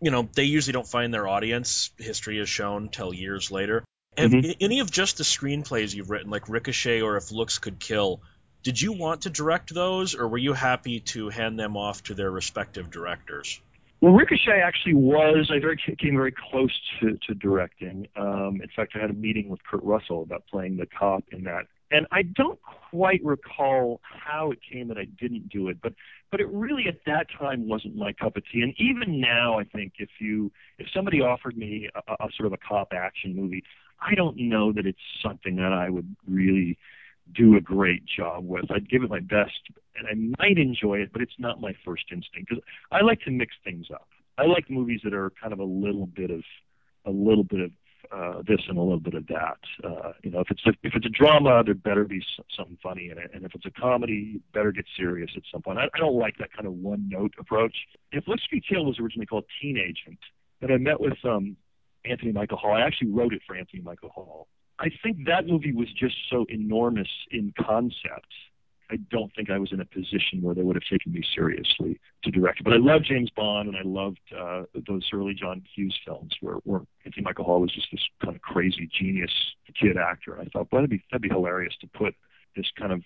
you 0.00 0.10
know 0.10 0.28
they 0.34 0.44
usually 0.44 0.72
don't 0.72 0.88
find 0.88 1.12
their 1.12 1.28
audience. 1.28 1.90
History 1.98 2.38
has 2.38 2.48
shown 2.48 2.88
till 2.88 3.12
years 3.12 3.50
later. 3.50 3.84
Have 4.16 4.32
Mhm. 4.32 4.56
any 4.60 4.80
of 4.80 4.90
just 4.90 5.18
the 5.18 5.24
screenplays 5.24 5.94
you've 5.94 6.10
written, 6.10 6.30
like 6.30 6.48
Ricochet 6.48 7.02
or 7.02 7.16
If 7.16 7.30
Looks 7.30 7.58
Could 7.58 7.78
Kill, 7.78 8.20
did 8.62 8.80
you 8.80 8.92
want 8.92 9.22
to 9.22 9.30
direct 9.30 9.72
those, 9.72 10.14
or 10.14 10.26
were 10.28 10.38
you 10.38 10.52
happy 10.52 11.00
to 11.00 11.28
hand 11.28 11.58
them 11.58 11.76
off 11.76 12.02
to 12.04 12.14
their 12.14 12.30
respective 12.30 12.90
directors? 12.90 13.60
Well, 14.00 14.12
Ricochet 14.12 14.60
actually 14.60 14.94
was. 14.94 15.50
I 15.52 15.58
very 15.58 15.76
came 15.76 16.14
very 16.14 16.32
close 16.32 16.72
to, 17.00 17.18
to 17.26 17.34
directing. 17.34 18.08
Um, 18.16 18.60
in 18.62 18.68
fact, 18.74 18.92
I 18.94 19.00
had 19.00 19.10
a 19.10 19.14
meeting 19.14 19.48
with 19.48 19.60
Kurt 19.64 19.82
Russell 19.82 20.22
about 20.22 20.46
playing 20.46 20.76
the 20.76 20.86
cop 20.86 21.24
in 21.32 21.44
that, 21.44 21.66
and 21.90 22.06
I 22.12 22.22
don't 22.22 22.58
quite 22.90 23.20
recall 23.24 24.00
how 24.02 24.50
it 24.50 24.58
came 24.70 24.88
that 24.88 24.98
I 24.98 25.04
didn't 25.04 25.48
do 25.48 25.68
it, 25.68 25.78
but 25.82 25.94
but 26.30 26.40
it 26.40 26.48
really 26.48 26.86
at 26.88 26.98
that 27.06 27.26
time 27.38 27.68
wasn't 27.68 27.96
my 27.96 28.12
cup 28.12 28.36
of 28.36 28.42
tea. 28.52 28.60
And 28.60 28.74
even 28.78 29.20
now, 29.20 29.58
I 29.58 29.64
think 29.64 29.94
if 29.98 30.10
you 30.20 30.52
if 30.78 30.86
somebody 30.94 31.20
offered 31.20 31.56
me 31.56 31.88
a, 31.94 32.12
a 32.12 32.28
sort 32.36 32.46
of 32.46 32.52
a 32.52 32.58
cop 32.58 32.92
action 32.92 33.34
movie, 33.34 33.62
I 34.00 34.14
don't 34.14 34.36
know 34.36 34.72
that 34.72 34.86
it's 34.86 34.98
something 35.22 35.56
that 35.56 35.72
I 35.72 35.88
would 35.88 36.14
really 36.28 36.78
do 37.34 37.56
a 37.56 37.60
great 37.60 38.04
job 38.06 38.46
with. 38.46 38.70
I'd 38.70 38.88
give 38.88 39.02
it 39.02 39.10
my 39.10 39.20
best, 39.20 39.60
and 39.96 40.06
I 40.06 40.42
might 40.42 40.58
enjoy 40.58 40.98
it, 40.98 41.12
but 41.12 41.22
it's 41.22 41.38
not 41.38 41.60
my 41.60 41.74
first 41.84 42.04
instinct 42.10 42.48
because 42.48 42.62
I 42.90 43.02
like 43.02 43.20
to 43.22 43.30
mix 43.30 43.54
things 43.64 43.86
up. 43.92 44.08
I 44.38 44.46
like 44.46 44.70
movies 44.70 45.00
that 45.04 45.14
are 45.14 45.32
kind 45.40 45.52
of 45.52 45.58
a 45.58 45.64
little 45.64 46.06
bit 46.06 46.30
of 46.30 46.42
a 47.04 47.10
little 47.10 47.44
bit 47.44 47.60
of 47.60 47.70
uh, 48.12 48.42
this 48.46 48.60
and 48.68 48.78
a 48.78 48.80
little 48.80 49.00
bit 49.00 49.14
of 49.14 49.26
that. 49.26 49.58
Uh, 49.84 50.12
you 50.22 50.30
know, 50.30 50.40
if 50.40 50.50
it's 50.50 50.64
a, 50.66 50.70
if 50.82 50.94
it's 50.94 51.06
a 51.06 51.10
drama, 51.10 51.62
there 51.64 51.74
better 51.74 52.04
be 52.04 52.22
something 52.56 52.78
funny 52.82 53.10
in 53.10 53.18
it, 53.18 53.30
and 53.34 53.44
if 53.44 53.54
it's 53.54 53.66
a 53.66 53.70
comedy, 53.70 54.40
better 54.52 54.72
get 54.72 54.84
serious 54.96 55.30
at 55.36 55.42
some 55.52 55.62
point. 55.62 55.78
I, 55.78 55.84
I 55.94 55.98
don't 55.98 56.18
like 56.18 56.36
that 56.38 56.52
kind 56.52 56.66
of 56.66 56.74
one 56.74 57.08
note 57.08 57.34
approach. 57.38 57.74
If 58.12 58.26
Looks 58.26 58.44
Could 58.50 58.66
Kill 58.66 58.84
was 58.84 58.98
originally 58.98 59.26
called 59.26 59.44
Teen 59.60 59.76
Agent, 59.76 60.18
and 60.60 60.72
I 60.72 60.76
met 60.78 61.00
with 61.00 61.18
um, 61.24 61.56
Anthony 62.04 62.32
Michael 62.32 62.58
Hall. 62.58 62.74
I 62.74 62.80
actually 62.80 63.10
wrote 63.10 63.32
it 63.32 63.42
for 63.46 63.56
Anthony 63.56 63.82
Michael 63.82 64.10
Hall. 64.10 64.48
I 64.78 64.90
think 65.02 65.26
that 65.26 65.46
movie 65.46 65.72
was 65.72 65.88
just 65.98 66.14
so 66.30 66.46
enormous 66.48 67.08
in 67.30 67.52
concept. 67.58 68.32
I 68.90 68.96
don't 69.10 69.30
think 69.34 69.50
I 69.50 69.58
was 69.58 69.72
in 69.72 69.80
a 69.80 69.84
position 69.84 70.40
where 70.40 70.54
they 70.54 70.62
would 70.62 70.76
have 70.76 70.82
taken 70.90 71.12
me 71.12 71.22
seriously 71.34 72.00
to 72.24 72.30
direct. 72.30 72.64
But 72.64 72.72
I 72.72 72.76
loved 72.78 73.04
James 73.04 73.30
Bond 73.36 73.68
and 73.68 73.76
I 73.76 73.82
loved 73.84 74.20
uh, 74.36 74.62
those 74.86 75.06
early 75.12 75.34
John 75.34 75.62
Hughes 75.74 75.96
films 76.06 76.32
where, 76.40 76.56
where 76.64 76.80
Anthony 77.04 77.22
Michael 77.22 77.44
Hall 77.44 77.60
was 77.60 77.72
just 77.74 77.88
this 77.92 78.00
kind 78.22 78.34
of 78.34 78.42
crazy 78.42 78.88
genius 78.98 79.32
kid 79.78 79.96
actor. 79.96 80.34
And 80.34 80.42
I 80.42 80.44
thought, 80.50 80.68
well, 80.72 80.80
that'd 80.80 80.90
be 80.90 81.02
that'd 81.10 81.22
be 81.22 81.28
hilarious 81.28 81.74
to 81.80 81.86
put 81.86 82.14
this 82.56 82.66
kind 82.78 82.92
of 82.92 83.02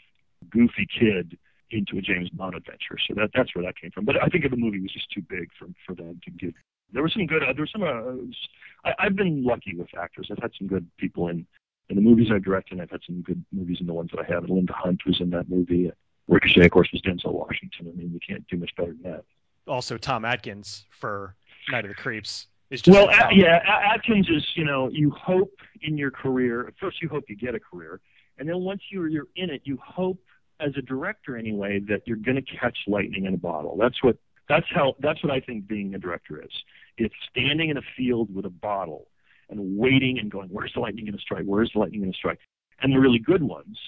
goofy 0.50 0.86
kid 0.98 1.36
into 1.70 1.98
a 1.98 2.00
James 2.00 2.30
Bond 2.30 2.54
adventure. 2.54 2.98
So 3.08 3.14
that 3.14 3.30
that's 3.34 3.54
where 3.54 3.64
that 3.64 3.76
came 3.76 3.90
from. 3.90 4.04
But 4.04 4.22
I 4.22 4.28
think 4.28 4.48
the 4.48 4.56
movie 4.56 4.80
was 4.80 4.92
just 4.92 5.10
too 5.10 5.22
big 5.28 5.48
for 5.58 5.66
for 5.86 5.94
them 5.94 6.20
to 6.24 6.30
give. 6.30 6.52
There 6.92 7.02
were 7.02 7.08
some 7.08 7.26
good. 7.26 7.42
Uh, 7.42 7.52
there 7.54 7.62
were 7.62 7.70
some. 7.72 7.82
Uh, 7.82 8.88
I, 8.88 9.06
I've 9.06 9.16
been 9.16 9.42
lucky 9.42 9.74
with 9.74 9.88
actors. 9.98 10.28
I've 10.30 10.42
had 10.42 10.52
some 10.58 10.68
good 10.68 10.86
people 10.98 11.28
in 11.28 11.46
in 11.92 11.96
the 11.96 12.02
movies 12.10 12.28
I've 12.32 12.42
directed. 12.42 12.80
I've 12.80 12.90
had 12.90 13.00
some 13.06 13.20
good 13.20 13.44
movies 13.52 13.76
in 13.80 13.86
the 13.86 13.92
ones 13.92 14.10
that 14.12 14.20
I 14.20 14.32
have. 14.32 14.44
And 14.44 14.52
Linda 14.54 14.72
Hunt 14.72 15.02
was 15.06 15.20
in 15.20 15.28
that 15.30 15.48
movie. 15.48 15.92
Ricochet, 16.26 16.64
of 16.64 16.70
course, 16.70 16.88
was 16.92 17.02
Denzel 17.02 17.32
Washington. 17.34 17.88
I 17.92 17.96
mean, 17.96 18.10
you 18.12 18.20
can't 18.26 18.46
do 18.48 18.56
much 18.56 18.70
better 18.76 18.92
than 18.92 19.12
that. 19.12 19.24
Also, 19.68 19.98
Tom 19.98 20.24
Atkins 20.24 20.86
for 20.90 21.36
Night 21.70 21.84
of 21.84 21.90
the 21.90 21.94
Creeps 21.94 22.46
is 22.70 22.80
just 22.80 22.96
Well, 22.96 23.08
a- 23.10 23.34
yeah, 23.34 23.60
Atkins 23.94 24.28
is, 24.30 24.44
you 24.56 24.64
know, 24.64 24.88
you 24.88 25.10
hope 25.10 25.52
in 25.82 25.98
your 25.98 26.10
career. 26.10 26.72
First, 26.80 27.02
you 27.02 27.08
hope 27.08 27.24
you 27.28 27.36
get 27.36 27.54
a 27.54 27.60
career, 27.60 28.00
and 28.38 28.48
then 28.48 28.58
once 28.60 28.80
you're 28.90 29.08
you're 29.08 29.28
in 29.36 29.50
it, 29.50 29.60
you 29.64 29.78
hope 29.84 30.18
as 30.60 30.72
a 30.76 30.82
director 30.82 31.36
anyway 31.36 31.80
that 31.80 32.02
you're 32.06 32.16
going 32.16 32.36
to 32.36 32.56
catch 32.58 32.78
lightning 32.86 33.26
in 33.26 33.34
a 33.34 33.38
bottle. 33.38 33.76
That's 33.76 34.02
what 34.02 34.16
that's 34.48 34.66
how 34.70 34.94
that's 35.00 35.22
what 35.22 35.30
I 35.32 35.40
think 35.40 35.66
being 35.68 35.94
a 35.94 35.98
director 35.98 36.42
is. 36.42 36.50
It's 36.96 37.14
standing 37.30 37.68
in 37.68 37.76
a 37.76 37.82
field 37.96 38.34
with 38.34 38.46
a 38.46 38.50
bottle 38.50 39.08
and 39.50 39.76
waiting 39.78 40.18
and 40.18 40.30
going, 40.30 40.48
where's 40.48 40.72
the 40.74 40.80
lightning 40.80 41.04
going 41.04 41.16
to 41.16 41.22
strike? 41.22 41.44
Where's 41.44 41.70
the 41.72 41.80
lightning 41.80 42.00
going 42.00 42.12
to 42.12 42.16
strike? 42.16 42.40
And 42.80 42.92
the 42.92 42.98
really 42.98 43.18
good 43.18 43.42
ones, 43.42 43.78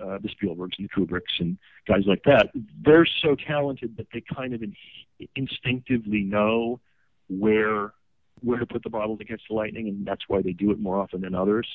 uh, 0.00 0.18
the 0.18 0.28
Spielbergs 0.28 0.78
and 0.78 0.88
the 0.88 0.88
Kubricks 0.88 1.40
and 1.40 1.58
guys 1.86 2.02
like 2.06 2.22
that, 2.24 2.48
they're 2.84 3.06
so 3.22 3.36
talented 3.46 3.96
that 3.96 4.08
they 4.12 4.22
kind 4.34 4.54
of 4.54 4.62
in, 4.62 4.74
instinctively 5.36 6.22
know 6.22 6.80
where 7.28 7.92
where 8.40 8.58
to 8.58 8.66
put 8.66 8.82
the 8.82 8.90
bottle 8.90 9.16
to 9.16 9.24
catch 9.24 9.40
the 9.48 9.54
lightning, 9.54 9.88
and 9.88 10.06
that's 10.06 10.24
why 10.28 10.42
they 10.42 10.52
do 10.52 10.70
it 10.70 10.78
more 10.78 10.98
often 10.98 11.20
than 11.20 11.34
others. 11.34 11.66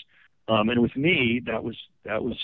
Um, 0.48 0.70
and 0.70 0.82
with 0.82 0.96
me, 0.96 1.42
that 1.46 1.64
was 1.64 1.78
that 2.06 2.24
was 2.24 2.36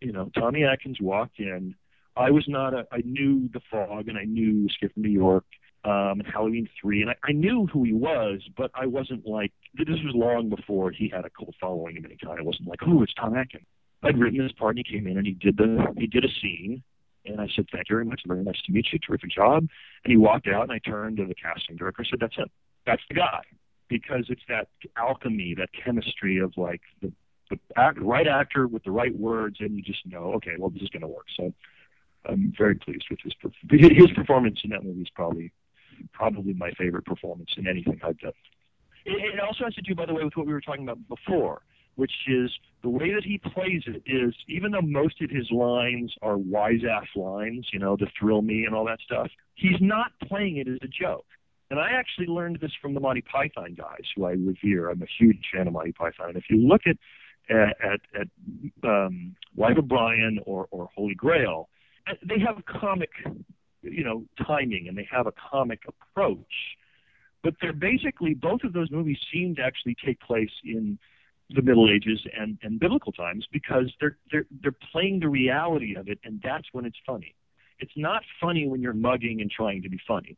you 0.00 0.12
know 0.12 0.30
Tommy 0.38 0.64
Atkins 0.64 0.98
walked 1.00 1.38
in. 1.38 1.74
I 2.16 2.30
was 2.30 2.44
not 2.48 2.74
a. 2.74 2.86
I 2.92 3.02
knew 3.04 3.48
the 3.52 3.60
fog, 3.70 4.08
and 4.08 4.18
I 4.18 4.24
knew 4.24 4.68
Skip 4.70 4.92
New 4.96 5.10
York, 5.10 5.44
um, 5.84 6.20
and 6.20 6.26
Halloween 6.26 6.68
three, 6.80 7.02
and 7.02 7.10
I, 7.10 7.14
I 7.24 7.32
knew 7.32 7.66
who 7.66 7.84
he 7.84 7.92
was, 7.92 8.40
but 8.56 8.70
I 8.74 8.86
wasn't 8.86 9.26
like 9.26 9.52
this 9.74 9.86
was 9.88 10.14
long 10.14 10.48
before 10.48 10.90
he 10.90 11.08
had 11.08 11.24
a 11.24 11.30
cult 11.30 11.54
following 11.60 11.98
of 11.98 12.04
any 12.04 12.16
kind. 12.16 12.38
I 12.38 12.42
wasn't 12.42 12.68
like, 12.68 12.80
oh, 12.86 13.02
it's 13.02 13.14
Tom 13.14 13.36
Atkins. 13.36 13.66
I'd 14.02 14.18
written 14.18 14.40
his 14.40 14.52
part, 14.52 14.76
and 14.76 14.84
he 14.86 14.92
came 14.92 15.06
in 15.06 15.16
and 15.16 15.26
he 15.26 15.34
did 15.34 15.56
the 15.56 15.86
he 15.96 16.06
did 16.06 16.24
a 16.24 16.28
scene, 16.40 16.82
and 17.24 17.40
I 17.40 17.48
said, 17.54 17.66
thank 17.72 17.88
you 17.88 17.96
very 17.96 18.04
much, 18.04 18.22
very 18.26 18.42
nice 18.42 18.60
to 18.66 18.72
meet 18.72 18.86
you, 18.92 18.98
terrific 18.98 19.30
job. 19.30 19.66
And 20.04 20.10
he 20.10 20.16
walked 20.16 20.48
out, 20.48 20.62
and 20.62 20.72
I 20.72 20.78
turned 20.78 21.16
to 21.18 21.26
the 21.26 21.34
casting 21.34 21.76
director. 21.76 22.02
I 22.02 22.10
said, 22.10 22.20
that's 22.20 22.36
him, 22.36 22.48
that's 22.84 23.02
the 23.08 23.14
guy, 23.14 23.42
because 23.88 24.26
it's 24.28 24.42
that 24.48 24.68
alchemy, 24.96 25.54
that 25.58 25.70
chemistry 25.72 26.38
of 26.38 26.52
like 26.56 26.82
the 27.00 27.12
the 27.48 27.58
act, 27.76 28.00
right 28.00 28.26
actor 28.26 28.66
with 28.66 28.82
the 28.82 28.90
right 28.90 29.16
words, 29.16 29.58
and 29.60 29.76
you 29.76 29.82
just 29.82 30.04
know, 30.04 30.32
okay, 30.34 30.52
well, 30.58 30.70
this 30.70 30.82
is 30.82 30.88
going 30.88 31.02
to 31.02 31.08
work. 31.08 31.26
So 31.36 31.52
I'm 32.28 32.52
very 32.58 32.74
pleased 32.74 33.06
with 33.08 33.20
his 33.22 33.34
his 33.70 34.10
performance 34.12 34.58
in 34.64 34.70
that 34.70 34.82
movie 34.82 35.02
is 35.02 35.10
probably 35.14 35.52
probably 36.12 36.54
my 36.54 36.70
favorite 36.72 37.04
performance 37.04 37.50
in 37.56 37.66
anything 37.66 38.00
I've 38.02 38.18
done. 38.18 38.32
It, 39.04 39.38
also 39.40 39.64
has 39.64 39.74
to 39.74 39.82
do, 39.82 39.94
by 39.94 40.06
the 40.06 40.14
way, 40.14 40.24
with 40.24 40.36
what 40.36 40.46
we 40.46 40.52
were 40.52 40.60
talking 40.60 40.82
about 40.82 40.98
before, 41.08 41.62
which 41.94 42.12
is 42.26 42.50
the 42.82 42.90
way 42.90 43.14
that 43.14 43.24
he 43.24 43.38
plays 43.38 43.82
it 43.86 44.02
is 44.04 44.34
even 44.48 44.72
though 44.72 44.82
most 44.82 45.22
of 45.22 45.30
his 45.30 45.48
lines 45.50 46.12
are 46.22 46.36
wise 46.36 46.80
ass 46.90 47.06
lines, 47.14 47.66
you 47.72 47.78
know, 47.78 47.96
the 47.96 48.08
thrill 48.18 48.42
me 48.42 48.64
and 48.64 48.74
all 48.74 48.84
that 48.84 48.98
stuff, 49.04 49.28
he's 49.54 49.80
not 49.80 50.10
playing 50.26 50.56
it 50.56 50.68
as 50.68 50.78
a 50.82 50.88
joke. 50.88 51.26
And 51.70 51.80
I 51.80 51.90
actually 51.90 52.26
learned 52.26 52.58
this 52.60 52.72
from 52.80 52.94
the 52.94 53.00
Monty 53.00 53.22
Python 53.22 53.74
guys, 53.76 54.04
who 54.14 54.24
I 54.24 54.32
revere. 54.32 54.90
I'm 54.90 55.02
a 55.02 55.06
huge 55.18 55.44
fan 55.52 55.66
of 55.66 55.72
Monty 55.72 55.92
Python. 55.92 56.28
And 56.28 56.36
if 56.36 56.44
you 56.50 56.58
look 56.58 56.82
at 56.86 56.96
at 57.48 58.00
at, 58.14 58.28
um, 58.88 59.36
Life 59.56 59.78
of 59.78 59.88
Brian 59.88 60.40
or 60.46 60.66
or 60.70 60.88
Holy 60.94 61.14
Grail, 61.14 61.68
they 62.22 62.38
have 62.38 62.64
comic, 62.66 63.10
you 63.90 64.04
know, 64.04 64.24
timing 64.46 64.88
and 64.88 64.96
they 64.96 65.08
have 65.10 65.26
a 65.26 65.32
comic 65.50 65.80
approach. 65.86 66.76
But 67.42 67.54
they're 67.60 67.72
basically 67.72 68.34
both 68.34 68.62
of 68.64 68.72
those 68.72 68.90
movies 68.90 69.18
seem 69.32 69.54
to 69.56 69.62
actually 69.62 69.96
take 70.04 70.20
place 70.20 70.50
in 70.64 70.98
the 71.50 71.62
Middle 71.62 71.88
Ages 71.88 72.20
and, 72.36 72.58
and 72.62 72.80
biblical 72.80 73.12
times 73.12 73.46
because 73.52 73.92
they're 74.00 74.16
they're 74.32 74.46
they're 74.62 74.74
playing 74.92 75.20
the 75.20 75.28
reality 75.28 75.94
of 75.96 76.08
it, 76.08 76.18
and 76.24 76.40
that's 76.42 76.66
when 76.72 76.84
it's 76.84 76.98
funny. 77.06 77.34
It's 77.78 77.92
not 77.96 78.22
funny 78.40 78.66
when 78.66 78.80
you're 78.80 78.94
mugging 78.94 79.40
and 79.40 79.50
trying 79.50 79.82
to 79.82 79.88
be 79.88 80.00
funny. 80.06 80.36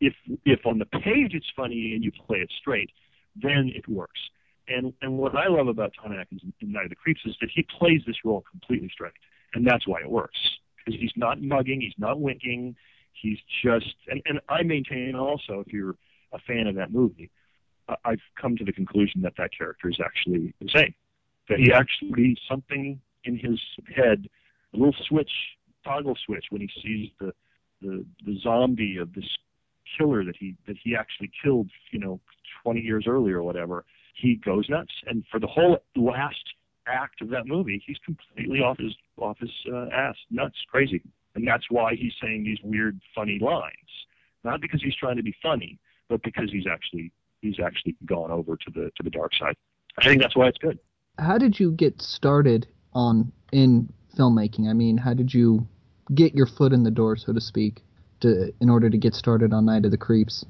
If 0.00 0.14
if 0.44 0.66
on 0.66 0.78
the 0.78 0.86
page 0.86 1.32
it's 1.34 1.50
funny 1.56 1.94
and 1.94 2.04
you 2.04 2.12
play 2.26 2.38
it 2.38 2.50
straight, 2.60 2.90
then 3.40 3.70
it 3.74 3.88
works. 3.88 4.20
And 4.68 4.92
and 5.00 5.16
what 5.16 5.34
I 5.36 5.48
love 5.48 5.68
about 5.68 5.92
Tom 6.00 6.12
Atkins 6.12 6.42
in 6.60 6.72
Night 6.72 6.84
of 6.84 6.90
the 6.90 6.96
Creeps 6.96 7.20
is 7.24 7.36
that 7.40 7.50
he 7.54 7.66
plays 7.78 8.02
this 8.06 8.16
role 8.24 8.44
completely 8.50 8.90
straight, 8.92 9.12
and 9.54 9.66
that's 9.66 9.86
why 9.86 10.00
it 10.00 10.10
works. 10.10 10.38
He's 10.86 11.12
not 11.16 11.40
mugging, 11.42 11.80
he's 11.80 11.94
not 11.98 12.20
winking, 12.20 12.76
he's 13.12 13.38
just. 13.62 13.94
And, 14.08 14.22
and 14.26 14.40
I 14.48 14.62
maintain 14.62 15.14
also, 15.14 15.62
if 15.66 15.72
you're 15.72 15.96
a 16.32 16.38
fan 16.46 16.66
of 16.66 16.74
that 16.76 16.92
movie, 16.92 17.30
I've 18.04 18.20
come 18.40 18.56
to 18.56 18.64
the 18.64 18.72
conclusion 18.72 19.22
that 19.22 19.34
that 19.38 19.50
character 19.56 19.88
is 19.88 19.98
actually 20.04 20.54
insane. 20.60 20.94
That 21.48 21.58
he 21.58 21.72
actually 21.72 22.36
something 22.48 23.00
in 23.24 23.36
his 23.36 23.60
head, 23.94 24.28
a 24.72 24.76
little 24.76 24.94
switch, 25.08 25.30
toggle 25.84 26.16
switch, 26.24 26.46
when 26.50 26.60
he 26.60 26.70
sees 26.82 27.10
the 27.18 27.32
the 27.82 28.04
the 28.24 28.38
zombie 28.40 28.98
of 28.98 29.12
this 29.14 29.24
killer 29.98 30.24
that 30.24 30.36
he 30.38 30.54
that 30.66 30.76
he 30.82 30.94
actually 30.94 31.30
killed, 31.42 31.68
you 31.90 31.98
know, 31.98 32.20
20 32.62 32.80
years 32.80 33.04
earlier 33.06 33.38
or 33.38 33.42
whatever. 33.42 33.84
He 34.14 34.36
goes 34.36 34.68
nuts, 34.68 34.92
and 35.06 35.24
for 35.30 35.40
the 35.40 35.46
whole 35.46 35.78
last 35.96 36.44
act 36.90 37.22
of 37.22 37.30
that 37.30 37.46
movie, 37.46 37.82
he's 37.86 37.98
completely 38.04 38.60
off 38.60 38.78
his 38.78 38.94
off 39.16 39.38
his 39.38 39.50
uh, 39.72 39.86
ass, 39.92 40.16
nuts, 40.30 40.56
crazy, 40.70 41.02
and 41.34 41.46
that's 41.46 41.64
why 41.70 41.94
he's 41.94 42.12
saying 42.22 42.44
these 42.44 42.58
weird, 42.62 43.00
funny 43.14 43.38
lines. 43.40 43.74
Not 44.44 44.60
because 44.60 44.82
he's 44.82 44.96
trying 44.96 45.16
to 45.16 45.22
be 45.22 45.34
funny, 45.42 45.78
but 46.08 46.22
because 46.22 46.50
he's 46.50 46.66
actually 46.70 47.12
he's 47.40 47.60
actually 47.64 47.96
gone 48.06 48.30
over 48.30 48.56
to 48.56 48.70
the 48.74 48.90
to 48.96 49.02
the 49.02 49.10
dark 49.10 49.34
side. 49.34 49.54
I 49.98 50.06
think 50.06 50.22
that's 50.22 50.36
why 50.36 50.48
it's 50.48 50.58
good. 50.58 50.78
How 51.18 51.38
did 51.38 51.58
you 51.58 51.72
get 51.72 52.00
started 52.00 52.66
on 52.92 53.32
in 53.52 53.92
filmmaking? 54.18 54.68
I 54.68 54.72
mean, 54.72 54.96
how 54.96 55.14
did 55.14 55.32
you 55.32 55.66
get 56.14 56.34
your 56.34 56.46
foot 56.46 56.72
in 56.72 56.82
the 56.82 56.90
door, 56.90 57.16
so 57.16 57.32
to 57.32 57.40
speak, 57.40 57.82
to 58.20 58.52
in 58.60 58.70
order 58.70 58.90
to 58.90 58.96
get 58.96 59.14
started 59.14 59.52
on 59.52 59.66
Night 59.66 59.84
of 59.84 59.90
the 59.90 59.98
Creeps? 59.98 60.44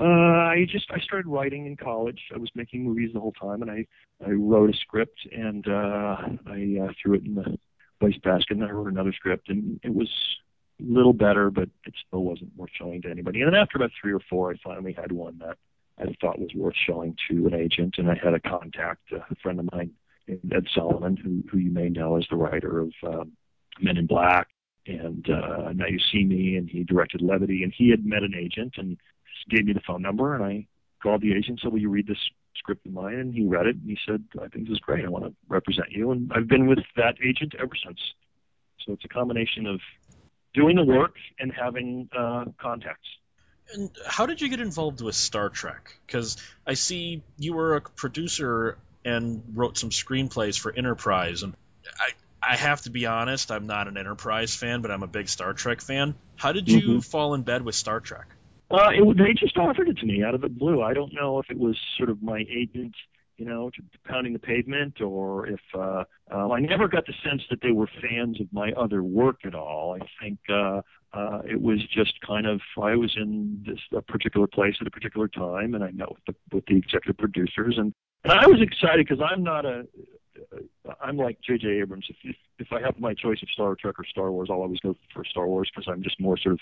Uh, 0.00 0.04
I 0.04 0.66
just 0.70 0.86
I 0.90 1.00
started 1.00 1.26
writing 1.26 1.66
in 1.66 1.76
college. 1.76 2.20
I 2.32 2.38
was 2.38 2.50
making 2.54 2.84
movies 2.84 3.10
the 3.12 3.20
whole 3.20 3.32
time, 3.32 3.62
and 3.62 3.70
I 3.70 3.86
I 4.24 4.30
wrote 4.30 4.70
a 4.70 4.76
script 4.78 5.18
and 5.32 5.66
uh, 5.66 6.16
I 6.46 6.78
uh, 6.82 6.92
threw 7.02 7.14
it 7.14 7.24
in 7.24 7.34
the 7.34 7.58
wastebasket, 8.00 8.56
and 8.56 8.64
I 8.64 8.70
wrote 8.70 8.92
another 8.92 9.12
script, 9.12 9.48
and 9.48 9.80
it 9.82 9.92
was 9.92 10.08
a 10.80 10.84
little 10.84 11.12
better, 11.12 11.50
but 11.50 11.68
it 11.84 11.94
still 12.06 12.22
wasn't 12.22 12.56
worth 12.56 12.70
showing 12.78 13.02
to 13.02 13.10
anybody. 13.10 13.40
And 13.40 13.52
then 13.52 13.60
after 13.60 13.76
about 13.76 13.90
three 14.00 14.12
or 14.12 14.20
four, 14.30 14.52
I 14.52 14.56
finally 14.62 14.92
had 14.92 15.10
one 15.10 15.38
that 15.38 15.56
I 15.98 16.14
thought 16.20 16.38
was 16.38 16.54
worth 16.54 16.76
showing 16.86 17.16
to 17.28 17.48
an 17.48 17.54
agent, 17.54 17.96
and 17.98 18.08
I 18.08 18.14
had 18.22 18.34
a 18.34 18.40
contact, 18.40 19.12
uh, 19.12 19.18
a 19.30 19.34
friend 19.42 19.58
of 19.58 19.68
mine, 19.72 19.90
Ed 20.28 20.66
Solomon, 20.74 21.16
who 21.16 21.42
who 21.50 21.58
you 21.58 21.72
may 21.72 21.88
know 21.88 22.16
as 22.16 22.26
the 22.30 22.36
writer 22.36 22.78
of 22.78 22.92
um, 23.04 23.32
Men 23.80 23.96
in 23.96 24.06
Black 24.06 24.46
and 24.86 25.28
uh, 25.28 25.72
Now 25.74 25.86
You 25.86 25.98
See 26.12 26.24
Me, 26.24 26.56
and 26.56 26.70
he 26.70 26.84
directed 26.84 27.20
Levity, 27.20 27.64
and 27.64 27.72
he 27.76 27.90
had 27.90 28.06
met 28.06 28.22
an 28.22 28.34
agent 28.36 28.74
and 28.76 28.96
gave 29.48 29.64
me 29.64 29.72
the 29.72 29.80
phone 29.86 30.02
number, 30.02 30.34
and 30.34 30.44
I 30.44 30.66
called 31.02 31.22
the 31.22 31.34
agent, 31.34 31.60
said, 31.60 31.72
"Will 31.72 31.80
you 31.80 31.90
read 31.90 32.06
this 32.06 32.30
script 32.56 32.86
of 32.86 32.92
mine?" 32.92 33.14
And 33.14 33.34
he 33.34 33.44
read 33.44 33.66
it, 33.66 33.76
and 33.76 33.88
he 33.88 33.98
said, 34.06 34.24
"I 34.40 34.48
think 34.48 34.68
this 34.68 34.74
is 34.74 34.80
great. 34.80 35.04
I 35.04 35.08
want 35.08 35.24
to 35.24 35.34
represent 35.48 35.90
you." 35.90 36.10
And 36.10 36.32
I've 36.32 36.48
been 36.48 36.66
with 36.66 36.80
that 36.96 37.16
agent 37.22 37.54
ever 37.58 37.74
since. 37.84 38.00
So 38.84 38.92
it's 38.92 39.04
a 39.04 39.08
combination 39.08 39.66
of 39.66 39.80
doing 40.54 40.76
the 40.76 40.84
work 40.84 41.16
and 41.38 41.52
having 41.52 42.08
uh, 42.16 42.46
contacts. 42.58 43.08
And 43.74 43.90
how 44.06 44.26
did 44.26 44.40
you 44.40 44.48
get 44.48 44.60
involved 44.60 45.02
with 45.02 45.14
Star 45.14 45.50
Trek? 45.50 45.94
Because 46.06 46.36
I 46.66 46.74
see 46.74 47.22
you 47.36 47.52
were 47.52 47.76
a 47.76 47.80
producer 47.82 48.78
and 49.04 49.42
wrote 49.54 49.76
some 49.76 49.90
screenplays 49.90 50.58
for 50.58 50.72
Enterprise, 50.72 51.42
and 51.42 51.54
I 52.00 52.12
I 52.40 52.56
have 52.56 52.80
to 52.82 52.90
be 52.90 53.04
honest, 53.06 53.50
I'm 53.50 53.66
not 53.66 53.88
an 53.88 53.96
Enterprise 53.96 54.54
fan, 54.54 54.80
but 54.80 54.90
I'm 54.90 55.02
a 55.02 55.08
big 55.08 55.28
Star 55.28 55.52
Trek 55.52 55.80
fan. 55.80 56.14
How 56.36 56.52
did 56.52 56.68
you 56.68 56.98
Mhm. 56.98 57.04
fall 57.04 57.34
in 57.34 57.42
bed 57.42 57.62
with 57.62 57.74
Star 57.74 58.00
Trek? 58.00 58.26
Uh, 58.70 58.90
it, 58.90 59.16
they 59.16 59.32
just 59.32 59.56
offered 59.56 59.88
it 59.88 59.96
to 59.98 60.06
me 60.06 60.22
out 60.22 60.34
of 60.34 60.40
the 60.42 60.48
blue. 60.48 60.82
I 60.82 60.92
don't 60.92 61.12
know 61.14 61.38
if 61.38 61.50
it 61.50 61.58
was 61.58 61.76
sort 61.96 62.10
of 62.10 62.22
my 62.22 62.44
agent, 62.50 62.94
you 63.38 63.46
know, 63.46 63.70
pounding 64.04 64.34
the 64.34 64.38
pavement, 64.38 65.00
or 65.00 65.46
if 65.46 65.60
uh, 65.74 66.04
uh, 66.32 66.50
I 66.50 66.60
never 66.60 66.86
got 66.86 67.06
the 67.06 67.14
sense 67.24 67.42
that 67.50 67.60
they 67.62 67.72
were 67.72 67.88
fans 68.02 68.40
of 68.40 68.46
my 68.52 68.72
other 68.72 69.02
work 69.02 69.40
at 69.44 69.54
all. 69.54 69.96
I 69.98 70.06
think 70.22 70.38
uh, 70.50 70.82
uh, 71.14 71.40
it 71.48 71.60
was 71.60 71.78
just 71.94 72.20
kind 72.26 72.46
of 72.46 72.60
I 72.80 72.94
was 72.94 73.16
in 73.16 73.64
this 73.66 73.78
a 73.96 74.02
particular 74.02 74.46
place 74.46 74.74
at 74.80 74.86
a 74.86 74.90
particular 74.90 75.28
time, 75.28 75.74
and 75.74 75.82
I 75.82 75.90
met 75.92 76.10
with 76.10 76.24
the 76.26 76.34
with 76.52 76.66
the 76.66 76.76
executive 76.76 77.16
producers, 77.16 77.76
and 77.78 77.92
and 78.24 78.32
I 78.32 78.46
was 78.46 78.60
excited 78.60 79.06
because 79.08 79.24
I'm 79.24 79.42
not 79.42 79.64
a 79.64 79.86
I'm 81.00 81.16
like 81.16 81.38
J.J. 81.46 81.66
Abrams. 81.80 82.06
If, 82.08 82.16
if 82.22 82.36
if 82.58 82.72
I 82.72 82.80
have 82.80 82.98
my 82.98 83.14
choice 83.14 83.42
of 83.42 83.48
Star 83.50 83.74
Trek 83.76 83.98
or 83.98 84.04
Star 84.04 84.30
Wars, 84.30 84.48
I'll 84.50 84.62
always 84.62 84.80
go 84.80 84.94
for 85.14 85.24
Star 85.24 85.46
Wars 85.46 85.70
because 85.74 85.90
I'm 85.90 86.02
just 86.02 86.20
more 86.20 86.36
sort 86.36 86.54
of 86.54 86.60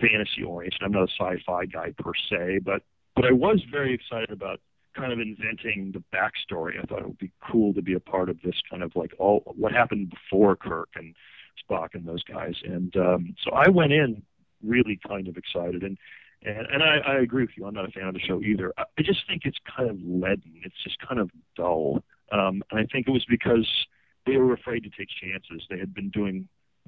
fantasy 0.00 0.42
oriented. 0.42 0.80
I'm 0.82 0.92
not 0.92 1.08
a 1.08 1.12
sci-fi 1.18 1.66
guy 1.66 1.94
per 1.98 2.12
se, 2.30 2.60
but 2.64 2.82
but 3.16 3.24
I 3.24 3.32
was 3.32 3.62
very 3.70 3.94
excited 3.94 4.30
about 4.30 4.60
kind 4.96 5.12
of 5.12 5.18
inventing 5.20 5.92
the 5.92 6.02
backstory. 6.16 6.78
I 6.80 6.86
thought 6.86 7.00
it 7.00 7.06
would 7.06 7.18
be 7.18 7.32
cool 7.50 7.74
to 7.74 7.82
be 7.82 7.94
a 7.94 8.00
part 8.00 8.28
of 8.28 8.40
this 8.42 8.54
kind 8.70 8.82
of 8.82 8.92
like 8.94 9.12
all 9.18 9.42
what 9.56 9.72
happened 9.72 10.10
before 10.10 10.56
Kirk 10.56 10.90
and 10.96 11.14
Spock 11.62 11.90
and 11.94 12.06
those 12.06 12.22
guys. 12.24 12.54
And 12.64 12.94
um, 12.96 13.34
so 13.42 13.52
I 13.52 13.68
went 13.68 13.92
in 13.92 14.22
really 14.62 14.98
kind 15.06 15.28
of 15.28 15.36
excited 15.36 15.82
and. 15.82 15.98
And, 16.46 16.66
and 16.66 16.82
I, 16.82 16.98
I 16.98 17.14
agree 17.20 17.44
with 17.44 17.52
you. 17.56 17.64
I'm 17.64 17.72
not 17.72 17.88
a 17.88 17.90
fan 17.90 18.06
of 18.06 18.12
the 18.12 18.20
show 18.20 18.42
either. 18.42 18.74
I 18.76 18.82
I 18.98 19.02
just 19.02 19.20
think 19.26 19.46
it's 19.46 19.56
kind 19.74 19.88
of 19.88 19.96
leaden. 19.96 20.60
It's 20.62 20.74
just 20.84 20.98
kind 20.98 21.18
of 21.18 21.30
dull. 21.56 22.04
Um, 22.32 22.62
and 22.70 22.78
I 22.78 22.84
think 22.92 23.08
it 23.08 23.12
was 23.12 23.24
because 23.30 23.66
they 24.26 24.36
were 24.36 24.52
afraid 24.52 24.82
to 24.84 24.90
take 24.90 25.08
chances. 25.08 25.66
They 25.70 25.78
had 25.78 25.94
been 25.94 26.10
doing 26.10 26.46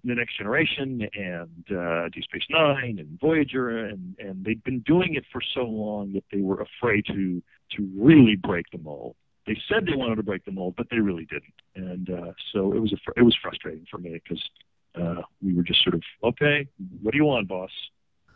the 0.08 0.14
Next 0.14 0.36
Generation 0.38 1.08
and 1.14 1.64
uh, 1.70 2.08
Deep 2.10 2.24
Space 2.24 2.46
Nine 2.50 2.96
and 2.98 3.18
Voyager, 3.20 3.86
and 3.86 4.16
and 4.18 4.44
they'd 4.44 4.62
been 4.64 4.80
doing 4.80 5.14
it 5.14 5.24
for 5.32 5.40
so 5.54 5.62
long 5.62 6.12
that 6.14 6.24
they 6.32 6.40
were 6.40 6.60
afraid 6.60 7.04
to 7.06 7.42
to 7.76 7.90
really 7.96 8.36
break 8.36 8.66
the 8.72 8.78
mold. 8.78 9.16
They 9.46 9.58
said 9.68 9.86
they 9.86 9.94
wanted 9.94 10.16
to 10.16 10.22
break 10.22 10.44
the 10.44 10.52
mold, 10.52 10.74
but 10.76 10.88
they 10.90 10.98
really 10.98 11.26
didn't. 11.26 11.54
And 11.74 12.10
uh, 12.10 12.32
so 12.52 12.72
it 12.72 12.80
was 12.80 12.92
a 12.92 12.96
fr- 13.04 13.12
it 13.16 13.22
was 13.22 13.36
frustrating 13.40 13.86
for 13.90 13.98
me 13.98 14.20
because 14.22 14.42
uh, 15.00 15.22
we 15.42 15.54
were 15.54 15.62
just 15.62 15.82
sort 15.82 15.94
of 15.94 16.02
okay, 16.24 16.66
what 17.02 17.12
do 17.12 17.18
you 17.18 17.24
want, 17.24 17.48
boss? 17.48 17.70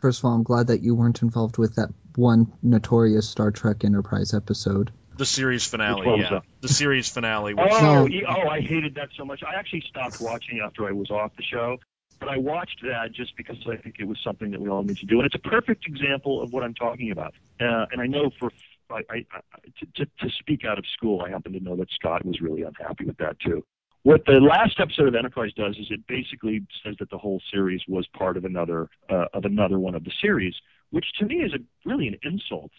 First 0.01 0.19
of 0.19 0.25
all, 0.25 0.33
I'm 0.33 0.43
glad 0.43 0.67
that 0.67 0.81
you 0.81 0.95
weren't 0.95 1.21
involved 1.21 1.57
with 1.57 1.75
that 1.75 1.89
one 2.15 2.51
notorious 2.63 3.29
Star 3.29 3.51
Trek 3.51 3.83
Enterprise 3.83 4.33
episode. 4.33 4.91
The 5.17 5.25
series 5.25 5.67
finale, 5.67 6.19
yeah. 6.19 6.39
The 6.61 6.67
series 6.69 7.09
finale. 7.09 7.53
Which, 7.53 7.67
Oh, 7.69 8.07
e- 8.07 8.23
oh, 8.27 8.47
I 8.47 8.61
hated 8.61 8.95
that 8.95 9.09
so 9.17 9.25
much. 9.25 9.43
I 9.43 9.55
actually 9.57 9.83
stopped 9.87 10.19
watching 10.19 10.59
after 10.59 10.87
I 10.87 10.91
was 10.91 11.11
off 11.11 11.31
the 11.35 11.43
show, 11.43 11.77
but 12.19 12.29
I 12.29 12.37
watched 12.37 12.81
that 12.83 13.11
just 13.13 13.35
because 13.35 13.57
I 13.67 13.75
think 13.77 13.95
it 13.99 14.05
was 14.07 14.17
something 14.23 14.51
that 14.51 14.61
we 14.61 14.69
all 14.69 14.83
need 14.83 14.97
to 14.97 15.05
do, 15.05 15.17
and 15.17 15.25
it's 15.25 15.35
a 15.35 15.49
perfect 15.49 15.85
example 15.85 16.41
of 16.41 16.51
what 16.53 16.63
I'm 16.63 16.73
talking 16.73 17.11
about. 17.11 17.33
Uh, 17.59 17.85
and 17.91 18.01
I 18.01 18.07
know 18.07 18.31
for 18.39 18.51
I, 18.89 19.01
I, 19.09 19.25
I, 19.33 19.39
to, 19.79 19.85
to, 19.97 20.05
to 20.05 20.29
speak 20.39 20.65
out 20.65 20.77
of 20.77 20.85
school, 20.97 21.21
I 21.21 21.29
happen 21.29 21.53
to 21.53 21.59
know 21.59 21.75
that 21.77 21.89
Scott 21.91 22.25
was 22.25 22.41
really 22.41 22.63
unhappy 22.63 23.05
with 23.05 23.17
that 23.17 23.39
too. 23.39 23.63
What 24.03 24.25
the 24.25 24.33
last 24.39 24.79
episode 24.79 25.07
of 25.07 25.15
Enterprise 25.15 25.51
does 25.55 25.77
is 25.77 25.87
it 25.91 26.05
basically 26.07 26.65
says 26.83 26.95
that 26.99 27.09
the 27.11 27.17
whole 27.17 27.41
series 27.51 27.81
was 27.87 28.07
part 28.17 28.35
of 28.35 28.45
another 28.45 28.89
uh, 29.09 29.25
of 29.33 29.45
another 29.45 29.77
one 29.77 29.93
of 29.95 30.03
the 30.03 30.11
series, 30.21 30.55
which 30.89 31.05
to 31.19 31.25
me 31.25 31.35
is 31.35 31.53
a 31.53 31.59
really 31.87 32.07
an 32.07 32.17
insult 32.23 32.71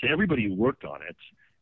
to 0.00 0.08
everybody 0.08 0.44
who 0.48 0.54
worked 0.54 0.84
on 0.84 1.00
it 1.02 1.16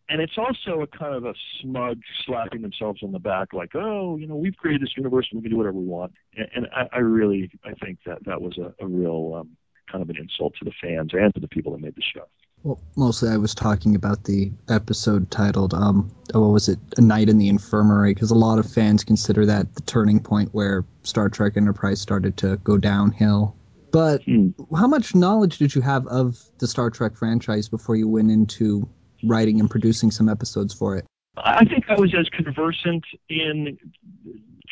and 0.09 0.21
it's 0.21 0.37
also 0.39 0.81
a 0.83 0.87
kind 0.87 1.15
of 1.15 1.25
a 1.25 1.35
smug 1.61 1.99
slapping 2.25 2.63
themselves 2.63 3.03
on 3.03 3.13
the 3.13 3.19
back, 3.19 3.53
like, 3.53 3.75
oh, 3.75 4.17
you 4.17 4.27
know, 4.27 4.37
we've 4.37 4.57
created 4.57 4.83
this 4.83 4.97
universe 4.97 5.29
and 5.31 5.39
we 5.39 5.43
can 5.43 5.51
do 5.51 5.57
whatever 5.59 5.79
we 5.79 5.87
want. 5.87 6.13
And, 6.37 6.49
and 6.55 6.67
I, 6.75 6.97
I 6.97 6.99
really, 6.99 7.51
I 7.65 7.73
think 7.85 7.99
that 8.07 8.25
that 8.25 8.41
was 8.41 8.59
a, 8.59 8.75
a 8.83 8.87
real 8.87 9.35
um, 9.41 9.57
kind 9.91 10.03
of 10.03 10.11
an 10.11 10.17
insult 10.17 10.55
to 10.59 10.65
the 10.65 10.73
fans 10.83 11.11
and 11.13 11.33
to 11.35 11.41
the 11.41 11.49
people 11.49 11.73
that 11.73 11.81
made 11.81 11.95
the 11.95 12.03
show. 12.03 12.25
Well, 12.65 12.81
mostly 12.97 13.31
I 13.31 13.37
was 13.37 13.55
talking 13.55 13.95
about 13.95 14.25
the 14.25 14.51
episode 14.69 15.31
titled, 15.31 15.75
um, 15.75 16.11
oh, 16.35 16.41
what 16.41 16.53
was 16.53 16.69
it, 16.69 16.79
A 16.97 17.01
Night 17.01 17.29
in 17.29 17.39
the 17.39 17.49
Infirmary, 17.49 18.13
because 18.15 18.33
a 18.33 18.35
lot 18.35 18.59
of 18.59 18.71
fans 18.71 19.05
consider 19.05 19.47
that 19.47 19.75
the 19.75 19.83
turning 19.83 20.19
point 20.21 20.49
where 20.53 20.85
Star 21.05 21.29
Trek 21.29 21.57
Enterprise 21.57 22.01
started 22.01 22.37
to 22.39 22.57
go 22.65 22.77
downhill. 22.77 23.55
But 23.93 24.23
Hmm. 24.25 24.49
how 24.77 24.87
much 24.87 25.15
knowledge 25.15 25.59
did 25.59 25.75
you 25.75 25.81
have 25.83 26.07
of 26.09 26.37
the 26.59 26.67
Star 26.67 26.91
Trek 26.91 27.17
franchise 27.17 27.69
before 27.69 27.97
you 27.97 28.09
went 28.09 28.31
into 28.31 28.89
writing 29.25 29.61
and 29.61 29.71
producing 29.71 30.11
some 30.11 30.29
episodes 30.29 30.75
for 30.75 30.97
it? 30.97 31.07
I 31.37 31.65
think 31.65 31.85
I 31.89 31.95
was 31.95 32.15
as 32.19 32.29
conversant 32.31 33.05
in 33.29 33.79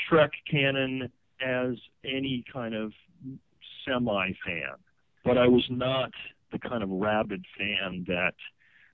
Trek 0.09 0.33
canon 0.51 1.11
as 1.41 1.77
any 2.05 2.45
kind 2.53 2.75
of 2.75 2.93
semi 3.85 4.33
fan, 4.45 4.75
but 5.25 5.39
I 5.39 5.47
was 5.47 5.65
not 5.71 6.11
the 6.53 6.59
kind 6.59 6.83
of 6.83 6.89
rabid 6.91 7.45
fan 7.57 8.05
that 8.09 8.35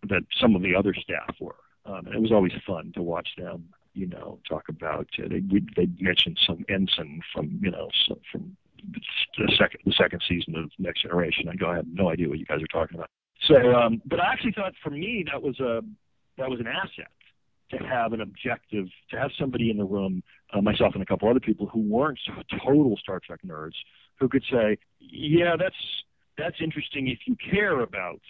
that 0.08 0.22
some 0.40 0.56
of 0.56 0.62
the 0.62 0.74
other 0.74 0.94
staff 0.94 1.36
were. 1.40 1.56
Um, 1.84 2.06
and 2.06 2.14
it 2.14 2.20
was 2.20 2.32
always 2.32 2.52
fun 2.66 2.92
to 2.94 3.02
watch 3.02 3.28
them, 3.38 3.68
you 3.94 4.06
know, 4.06 4.38
talk 4.48 4.68
about. 4.68 5.08
Uh, 5.18 5.28
they 5.28 5.40
they 5.76 5.88
mentioned 6.00 6.38
some 6.46 6.64
ensign 6.68 7.20
from 7.32 7.58
you 7.62 7.70
know 7.70 7.88
some, 8.08 8.20
from 8.30 8.56
the 9.38 9.52
second 9.58 9.80
the 9.84 9.92
second 9.92 10.22
season 10.28 10.56
of 10.56 10.70
Next 10.78 11.02
Generation. 11.02 11.48
I 11.48 11.56
go, 11.56 11.70
I 11.70 11.76
have 11.76 11.86
no 11.86 12.10
idea 12.10 12.28
what 12.28 12.38
you 12.38 12.46
guys 12.46 12.62
are 12.62 12.66
talking 12.66 12.96
about. 12.96 13.08
So, 13.48 13.74
um, 13.74 14.02
but 14.06 14.20
I 14.20 14.32
actually 14.32 14.52
thought 14.52 14.72
for 14.82 14.90
me 14.90 15.24
that 15.30 15.42
was 15.42 15.58
a 15.60 15.80
that 16.38 16.48
was 16.48 16.60
an 16.60 16.66
asset 16.66 17.10
to 17.70 17.78
have 17.78 18.12
an 18.12 18.20
objective, 18.20 18.86
to 19.10 19.18
have 19.18 19.30
somebody 19.38 19.70
in 19.70 19.76
the 19.76 19.84
room, 19.84 20.22
uh, 20.52 20.60
myself 20.60 20.92
and 20.94 21.02
a 21.02 21.06
couple 21.06 21.28
other 21.28 21.40
people 21.40 21.66
who 21.66 21.80
weren't 21.80 22.18
total 22.64 22.96
Star 22.98 23.20
Trek 23.24 23.40
nerds, 23.46 23.72
who 24.20 24.28
could 24.28 24.44
say, 24.50 24.78
yeah, 25.00 25.56
that's 25.58 25.74
that's 26.38 26.56
interesting 26.62 27.08
if 27.08 27.20
you 27.26 27.36
care 27.50 27.80
about 27.80 28.20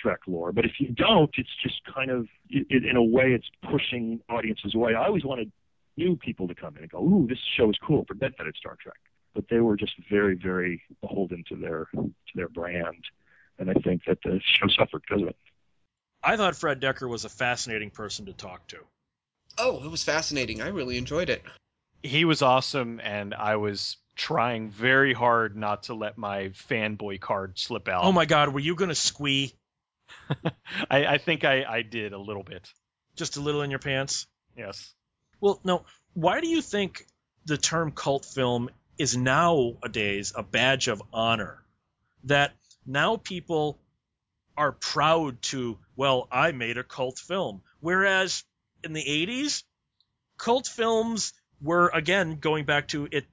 Trek 0.00 0.20
lore, 0.26 0.52
but 0.52 0.64
if 0.64 0.72
you 0.78 0.88
don't, 0.90 1.30
it's 1.36 1.48
just 1.62 1.80
kind 1.92 2.10
of 2.10 2.26
it, 2.48 2.84
in 2.84 2.96
a 2.96 3.02
way 3.02 3.32
it's 3.32 3.48
pushing 3.70 4.20
audiences 4.28 4.74
away. 4.74 4.94
I 4.94 5.06
always 5.06 5.24
wanted 5.24 5.50
new 5.96 6.16
people 6.16 6.46
to 6.46 6.54
come 6.54 6.76
in 6.76 6.82
and 6.82 6.90
go, 6.90 7.00
ooh, 7.00 7.26
this 7.28 7.38
show 7.56 7.68
is 7.68 7.76
cool. 7.84 8.04
Forget 8.06 8.32
that 8.38 8.46
it's 8.46 8.58
Star 8.58 8.76
Trek. 8.80 8.96
But 9.34 9.44
they 9.50 9.60
were 9.60 9.76
just 9.76 9.92
very, 10.10 10.36
very 10.36 10.82
beholden 11.00 11.44
to 11.48 11.56
their 11.56 11.88
to 11.94 12.34
their 12.34 12.48
brand, 12.48 13.04
and 13.58 13.70
I 13.70 13.74
think 13.74 14.02
that 14.06 14.18
the 14.22 14.40
show 14.44 14.68
suffered 14.68 15.02
because 15.08 15.22
of 15.22 15.28
it. 15.28 15.36
I 16.22 16.36
thought 16.36 16.56
Fred 16.56 16.80
Dekker 16.80 17.08
was 17.08 17.24
a 17.24 17.28
fascinating 17.28 17.90
person 17.90 18.26
to 18.26 18.32
talk 18.32 18.66
to. 18.68 18.78
Oh, 19.56 19.84
it 19.84 19.90
was 19.90 20.04
fascinating. 20.04 20.60
I 20.60 20.68
really 20.68 20.98
enjoyed 20.98 21.30
it. 21.30 21.42
He 22.02 22.24
was 22.24 22.42
awesome, 22.42 23.00
and 23.02 23.34
I 23.34 23.56
was 23.56 23.96
trying 24.14 24.70
very 24.70 25.12
hard 25.12 25.56
not 25.56 25.84
to 25.84 25.94
let 25.94 26.18
my 26.18 26.48
fanboy 26.48 27.20
card 27.20 27.58
slip 27.58 27.88
out. 27.88 28.04
Oh 28.04 28.12
my 28.12 28.24
God, 28.24 28.52
were 28.52 28.60
you 28.60 28.74
going 28.74 28.88
to 28.88 28.94
squee 28.94 29.54
I, 30.90 31.06
I 31.06 31.18
think 31.18 31.44
I, 31.44 31.64
I 31.64 31.82
did 31.82 32.12
a 32.12 32.18
little 32.18 32.42
bit. 32.42 32.68
just 33.16 33.36
a 33.36 33.40
little 33.40 33.62
in 33.62 33.70
your 33.70 33.78
pants? 33.78 34.26
Yes. 34.56 34.92
Well, 35.40 35.60
no. 35.64 35.84
Why 36.14 36.40
do 36.40 36.48
you 36.48 36.62
think 36.62 37.06
the 37.44 37.56
term 37.56 37.92
cult 37.92 38.24
film 38.24 38.70
is 38.98 39.16
nowadays 39.16 40.32
a 40.34 40.42
badge 40.42 40.88
of 40.88 41.02
honor? 41.12 41.62
That 42.24 42.52
now 42.88 43.16
people 43.16 43.78
are 44.56 44.72
proud 44.72 45.40
to, 45.42 45.78
well, 45.94 46.26
I 46.32 46.52
made 46.52 46.78
a 46.78 46.82
cult 46.82 47.18
film. 47.18 47.62
Whereas 47.80 48.44
in 48.82 48.94
the 48.94 49.04
80s, 49.04 49.62
cult 50.38 50.66
films 50.66 51.34
were, 51.60 51.90
again, 51.92 52.38
going 52.40 52.64
back 52.64 52.88
to 52.88 53.06
it, 53.12 53.26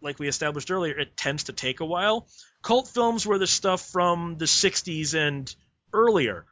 like 0.00 0.18
we 0.18 0.28
established 0.28 0.70
earlier, 0.70 0.98
it 0.98 1.16
tends 1.16 1.44
to 1.44 1.52
take 1.52 1.80
a 1.80 1.86
while. 1.86 2.28
Cult 2.60 2.88
films 2.88 3.24
were 3.24 3.38
the 3.38 3.46
stuff 3.46 3.82
from 3.82 4.36
the 4.36 4.46
60s 4.46 5.14
and 5.14 5.54
earlier. 5.92 6.44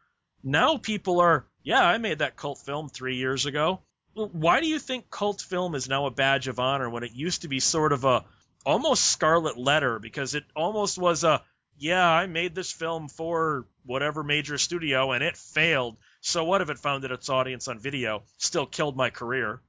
Now 0.43 0.77
people 0.79 1.21
are, 1.21 1.47
yeah, 1.65 1.85
I 1.85 1.99
made 1.99 2.21
that 2.21 2.37
cult 2.37 2.61
film 2.61 2.89
three 2.89 3.17
years 3.17 3.45
ago. 3.45 3.83
Why 4.15 4.61
do 4.61 4.69
you 4.69 4.79
think 4.79 5.11
cult 5.11 5.43
film 5.43 5.75
is 5.75 5.89
now 5.89 6.07
a 6.07 6.11
badge 6.11 6.49
of 6.49 6.61
honor 6.61 6.89
when 6.89 7.03
it 7.03 7.13
used 7.13 7.43
to 7.43 7.49
be 7.49 7.61
sort 7.61 7.93
of 7.93 8.05
a, 8.05 8.25
almost 8.65 9.05
Scarlet 9.05 9.59
Letter 9.59 9.99
because 9.99 10.35
it 10.35 10.45
almost 10.55 10.97
was 10.97 11.25
a 11.25 11.43
yeah, 11.79 12.09
I 12.09 12.27
made 12.27 12.55
this 12.55 12.73
film 12.73 13.09
for 13.09 13.67
whatever 13.85 14.23
major 14.23 14.59
studio 14.59 15.13
and 15.13 15.23
it 15.23 15.37
failed. 15.37 15.99
So 16.21 16.45
what 16.45 16.61
if 16.61 16.71
it 16.71 16.79
found 16.79 17.05
that 17.05 17.13
its 17.13 17.29
audience 17.29 17.69
on 17.69 17.79
video 17.79 18.23
still 18.39 18.67
killed 18.67 18.97
my 18.97 19.11
career? 19.11 19.61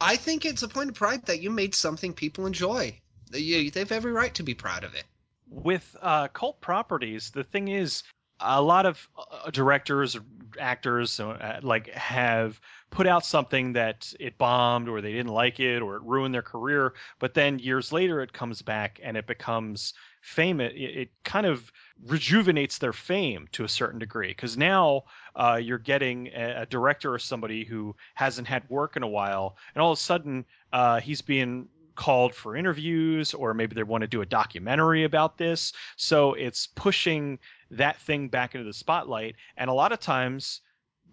I 0.00 0.16
think 0.16 0.44
it's 0.44 0.62
a 0.62 0.68
point 0.68 0.90
of 0.90 0.96
pride 0.96 1.26
that 1.26 1.40
you 1.40 1.50
made 1.50 1.74
something 1.74 2.12
people 2.12 2.46
enjoy. 2.46 3.00
They 3.30 3.70
have 3.74 3.92
every 3.92 4.12
right 4.12 4.34
to 4.34 4.42
be 4.42 4.54
proud 4.54 4.84
of 4.84 4.94
it. 4.94 5.04
With 5.48 5.96
uh, 6.00 6.28
cult 6.28 6.60
properties, 6.60 7.30
the 7.30 7.44
thing 7.44 7.68
is, 7.68 8.02
a 8.40 8.60
lot 8.60 8.86
of 8.86 9.08
uh, 9.16 9.50
directors, 9.50 10.18
actors, 10.58 11.20
uh, 11.20 11.60
like 11.62 11.90
have 11.90 12.60
put 12.90 13.06
out 13.06 13.24
something 13.24 13.74
that 13.74 14.12
it 14.18 14.36
bombed 14.38 14.88
or 14.88 15.00
they 15.00 15.12
didn't 15.12 15.32
like 15.32 15.60
it 15.60 15.80
or 15.80 15.96
it 15.96 16.02
ruined 16.02 16.34
their 16.34 16.42
career, 16.42 16.94
but 17.18 17.34
then 17.34 17.58
years 17.58 17.92
later 17.92 18.20
it 18.20 18.32
comes 18.32 18.60
back 18.60 19.00
and 19.02 19.16
it 19.16 19.26
becomes 19.26 19.94
famous. 20.22 20.72
It, 20.74 20.98
it 20.98 21.10
kind 21.24 21.44
of 21.44 21.70
rejuvenates 22.06 22.78
their 22.78 22.92
fame 22.92 23.48
to 23.52 23.64
a 23.64 23.68
certain 23.68 23.98
degree 23.98 24.28
because 24.28 24.56
now 24.56 25.02
uh, 25.36 25.60
you're 25.62 25.78
getting 25.78 26.28
a, 26.28 26.62
a, 26.62 26.66
director 26.66 27.12
or 27.12 27.18
somebody 27.18 27.64
who 27.64 27.94
hasn't 28.14 28.48
had 28.48 28.68
work 28.70 28.96
in 28.96 29.02
a 29.02 29.08
while, 29.08 29.56
and 29.74 29.82
all 29.82 29.92
of 29.92 29.98
a 29.98 30.00
sudden 30.00 30.44
uh, 30.72 31.00
he's 31.00 31.20
being 31.20 31.68
called 31.94 32.34
for 32.34 32.56
interviews 32.56 33.34
or 33.34 33.52
maybe 33.52 33.74
they 33.74 33.82
want 33.82 34.00
to 34.00 34.08
do 34.08 34.22
a 34.22 34.26
documentary 34.26 35.04
about 35.04 35.36
this 35.36 35.74
so 35.96 36.32
it's 36.32 36.66
pushing 36.68 37.38
that 37.70 38.00
thing 38.00 38.28
back 38.28 38.54
into 38.54 38.64
the 38.64 38.72
spotlight 38.72 39.36
and 39.58 39.68
a 39.68 39.74
lot 39.74 39.92
of 39.92 40.00
times 40.00 40.62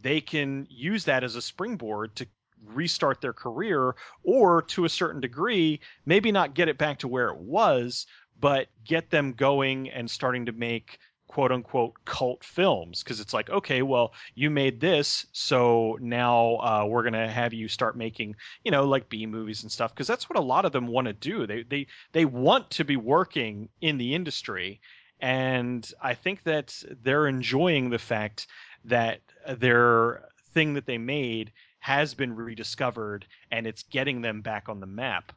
they 0.01 0.21
can 0.21 0.65
use 0.69 1.03
that 1.03 1.21
as 1.21 1.35
a 1.35 1.41
springboard 1.41 2.15
to 2.15 2.25
restart 2.65 3.19
their 3.19 3.33
career 3.33 3.93
or 4.23 4.61
to 4.61 4.85
a 4.85 4.89
certain 4.89 5.19
degree 5.19 5.81
maybe 6.05 6.31
not 6.31 6.53
get 6.53 6.69
it 6.69 6.77
back 6.77 6.99
to 6.99 7.09
where 7.09 7.27
it 7.27 7.37
was 7.37 8.07
but 8.39 8.67
get 8.85 9.09
them 9.09 9.33
going 9.33 9.89
and 9.89 10.09
starting 10.09 10.45
to 10.45 10.51
make 10.51 10.99
quote 11.27 11.51
unquote 11.51 11.93
cult 12.05 12.43
films. 12.43 13.03
Because 13.03 13.19
it's 13.19 13.33
like 13.33 13.49
okay 13.49 13.81
well 13.81 14.13
you 14.35 14.49
made 14.49 14.79
this 14.79 15.25
so 15.31 15.97
now 16.01 16.55
uh, 16.57 16.85
we're 16.87 17.03
gonna 17.03 17.29
have 17.29 17.53
you 17.53 17.67
start 17.67 17.95
making 17.95 18.35
you 18.63 18.71
know 18.71 18.85
like 18.85 19.09
b 19.09 19.25
movies 19.25 19.63
and 19.63 19.71
stuff. 19.71 19.93
Because 19.93 20.07
that's 20.07 20.29
what 20.29 20.37
a 20.37 20.41
lot 20.41 20.65
of 20.65 20.71
them 20.71 20.87
want 20.87 21.07
to 21.07 21.13
do. 21.13 21.47
They 21.47 21.63
they 21.63 21.87
they 22.11 22.25
want 22.25 22.71
to 22.71 22.83
be 22.83 22.97
working 22.97 23.69
in 23.81 23.97
the 23.97 24.15
industry. 24.15 24.81
And 25.21 25.89
i 26.01 26.13
think 26.13 26.43
that 26.43 26.81
they're 27.03 27.27
enjoying 27.27 27.89
the 27.89 27.99
fact 27.99 28.47
that 28.85 29.21
their 29.47 30.29
thing 30.53 30.73
that 30.73 30.85
they 30.85 30.97
made 30.97 31.51
has 31.79 32.13
been 32.13 32.35
rediscovered 32.35 33.25
and 33.51 33.65
it's 33.65 33.83
getting 33.83 34.21
them 34.21 34.41
back 34.41 34.67
on 34.67 34.79
the 34.79 34.85
map 34.85 35.31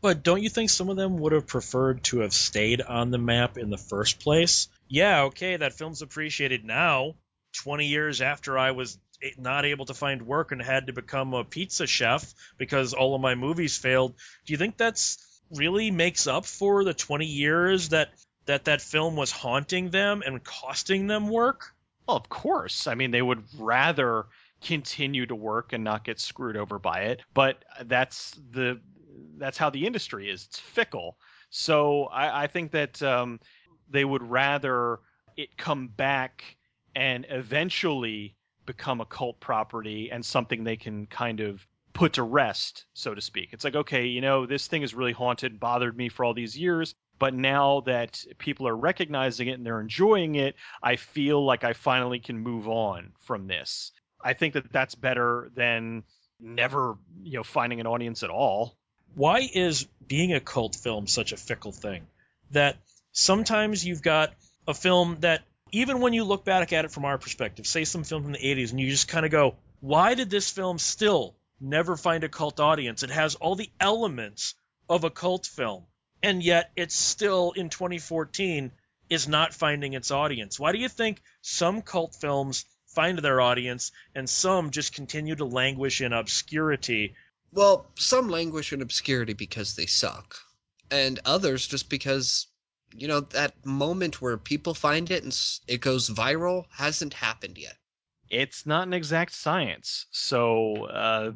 but 0.00 0.22
don't 0.22 0.42
you 0.42 0.48
think 0.48 0.70
some 0.70 0.88
of 0.88 0.96
them 0.96 1.18
would 1.18 1.32
have 1.32 1.46
preferred 1.46 2.04
to 2.04 2.20
have 2.20 2.32
stayed 2.32 2.80
on 2.80 3.10
the 3.10 3.18
map 3.18 3.58
in 3.58 3.70
the 3.70 3.78
first 3.78 4.20
place? 4.20 4.68
Yeah, 4.88 5.22
okay, 5.24 5.56
that 5.56 5.74
film's 5.74 6.02
appreciated 6.02 6.64
now, 6.64 7.14
20 7.62 7.86
years 7.86 8.20
after 8.20 8.58
I 8.58 8.72
was 8.72 8.98
not 9.36 9.64
able 9.64 9.84
to 9.86 9.94
find 9.94 10.26
work 10.26 10.52
and 10.52 10.62
had 10.62 10.86
to 10.86 10.92
become 10.92 11.34
a 11.34 11.44
pizza 11.44 11.86
chef 11.86 12.32
because 12.56 12.94
all 12.94 13.14
of 13.14 13.20
my 13.20 13.34
movies 13.34 13.76
failed. 13.76 14.14
Do 14.46 14.52
you 14.52 14.56
think 14.56 14.76
that's 14.76 15.18
really 15.50 15.90
makes 15.90 16.26
up 16.26 16.46
for 16.46 16.84
the 16.84 16.94
20 16.94 17.26
years 17.26 17.90
that 17.90 18.10
that 18.46 18.64
that 18.64 18.80
film 18.80 19.16
was 19.16 19.30
haunting 19.30 19.90
them 19.90 20.22
and 20.24 20.42
costing 20.42 21.06
them 21.06 21.28
work? 21.28 21.74
Well, 22.06 22.16
of 22.16 22.28
course. 22.28 22.86
I 22.86 22.94
mean, 22.94 23.10
they 23.10 23.22
would 23.22 23.44
rather 23.58 24.26
continue 24.62 25.26
to 25.26 25.34
work 25.34 25.72
and 25.72 25.84
not 25.84 26.04
get 26.04 26.18
screwed 26.18 26.56
over 26.56 26.78
by 26.78 27.02
it, 27.02 27.20
but 27.34 27.62
that's 27.84 28.32
the 28.50 28.80
that's 29.38 29.58
how 29.58 29.70
the 29.70 29.86
industry 29.86 30.30
is. 30.30 30.46
It's 30.46 30.58
fickle. 30.58 31.16
So 31.50 32.04
I, 32.04 32.44
I 32.44 32.46
think 32.46 32.72
that 32.72 33.02
um, 33.02 33.40
they 33.90 34.04
would 34.04 34.22
rather 34.22 35.00
it 35.36 35.56
come 35.56 35.88
back 35.88 36.56
and 36.94 37.26
eventually 37.28 38.36
become 38.66 39.00
a 39.00 39.06
cult 39.06 39.40
property 39.40 40.10
and 40.10 40.24
something 40.24 40.64
they 40.64 40.76
can 40.76 41.06
kind 41.06 41.40
of 41.40 41.66
put 41.92 42.14
to 42.14 42.22
rest, 42.22 42.86
so 42.92 43.14
to 43.14 43.20
speak. 43.20 43.50
It's 43.52 43.64
like, 43.64 43.74
okay, 43.74 44.06
you 44.06 44.20
know, 44.20 44.46
this 44.46 44.66
thing 44.66 44.82
is 44.82 44.94
really 44.94 45.12
haunted, 45.12 45.58
bothered 45.58 45.96
me 45.96 46.08
for 46.08 46.24
all 46.24 46.34
these 46.34 46.56
years. 46.56 46.94
But 47.18 47.34
now 47.34 47.80
that 47.82 48.24
people 48.38 48.66
are 48.66 48.76
recognizing 48.76 49.48
it 49.48 49.52
and 49.52 49.66
they're 49.66 49.80
enjoying 49.80 50.36
it, 50.36 50.54
I 50.82 50.96
feel 50.96 51.44
like 51.44 51.64
I 51.64 51.74
finally 51.74 52.18
can 52.18 52.38
move 52.38 52.66
on 52.68 53.12
from 53.20 53.46
this. 53.46 53.92
I 54.22 54.32
think 54.32 54.54
that 54.54 54.72
that's 54.72 54.94
better 54.94 55.50
than 55.54 56.04
never, 56.38 56.96
you 57.22 57.36
know, 57.36 57.42
finding 57.42 57.80
an 57.80 57.86
audience 57.86 58.22
at 58.22 58.30
all 58.30 58.78
why 59.14 59.48
is 59.52 59.86
being 60.06 60.32
a 60.32 60.40
cult 60.40 60.76
film 60.76 61.06
such 61.06 61.32
a 61.32 61.36
fickle 61.36 61.72
thing? 61.72 62.06
That 62.52 62.76
sometimes 63.12 63.84
you've 63.84 64.02
got 64.02 64.32
a 64.66 64.74
film 64.74 65.18
that 65.20 65.42
even 65.72 66.00
when 66.00 66.12
you 66.12 66.24
look 66.24 66.44
back 66.44 66.72
at 66.72 66.84
it 66.84 66.90
from 66.90 67.04
our 67.04 67.18
perspective, 67.18 67.66
say 67.66 67.84
some 67.84 68.04
film 68.04 68.22
from 68.22 68.32
the 68.32 68.38
80s, 68.38 68.70
and 68.70 68.80
you 68.80 68.90
just 68.90 69.08
kind 69.08 69.24
of 69.24 69.32
go, 69.32 69.54
why 69.80 70.14
did 70.14 70.30
this 70.30 70.50
film 70.50 70.78
still 70.78 71.36
never 71.60 71.96
find 71.96 72.24
a 72.24 72.28
cult 72.28 72.60
audience? 72.60 73.02
It 73.02 73.10
has 73.10 73.34
all 73.36 73.54
the 73.54 73.70
elements 73.78 74.54
of 74.88 75.04
a 75.04 75.10
cult 75.10 75.46
film, 75.46 75.84
and 76.22 76.42
yet 76.42 76.70
it's 76.76 76.94
still 76.94 77.52
in 77.52 77.68
2014 77.68 78.72
is 79.08 79.28
not 79.28 79.54
finding 79.54 79.94
its 79.94 80.10
audience. 80.10 80.58
Why 80.58 80.72
do 80.72 80.78
you 80.78 80.88
think 80.88 81.22
some 81.42 81.82
cult 81.82 82.14
films 82.14 82.64
find 82.86 83.18
their 83.18 83.40
audience 83.40 83.92
and 84.14 84.28
some 84.28 84.70
just 84.70 84.94
continue 84.94 85.36
to 85.36 85.44
languish 85.44 86.00
in 86.00 86.12
obscurity 86.12 87.14
well, 87.52 87.86
some 87.96 88.28
languish 88.28 88.72
in 88.72 88.82
obscurity 88.82 89.32
because 89.32 89.74
they 89.74 89.86
suck, 89.86 90.36
and 90.90 91.18
others 91.24 91.66
just 91.66 91.90
because 91.90 92.46
you 92.94 93.08
know 93.08 93.20
that 93.20 93.64
moment 93.64 94.20
where 94.20 94.36
people 94.36 94.74
find 94.74 95.10
it 95.10 95.22
and 95.22 95.36
it 95.66 95.80
goes 95.80 96.10
viral 96.10 96.64
hasn't 96.70 97.14
happened 97.14 97.58
yet. 97.58 97.76
It's 98.28 98.66
not 98.66 98.86
an 98.86 98.92
exact 98.92 99.34
science, 99.34 100.06
so 100.12 100.84
uh, 100.86 101.32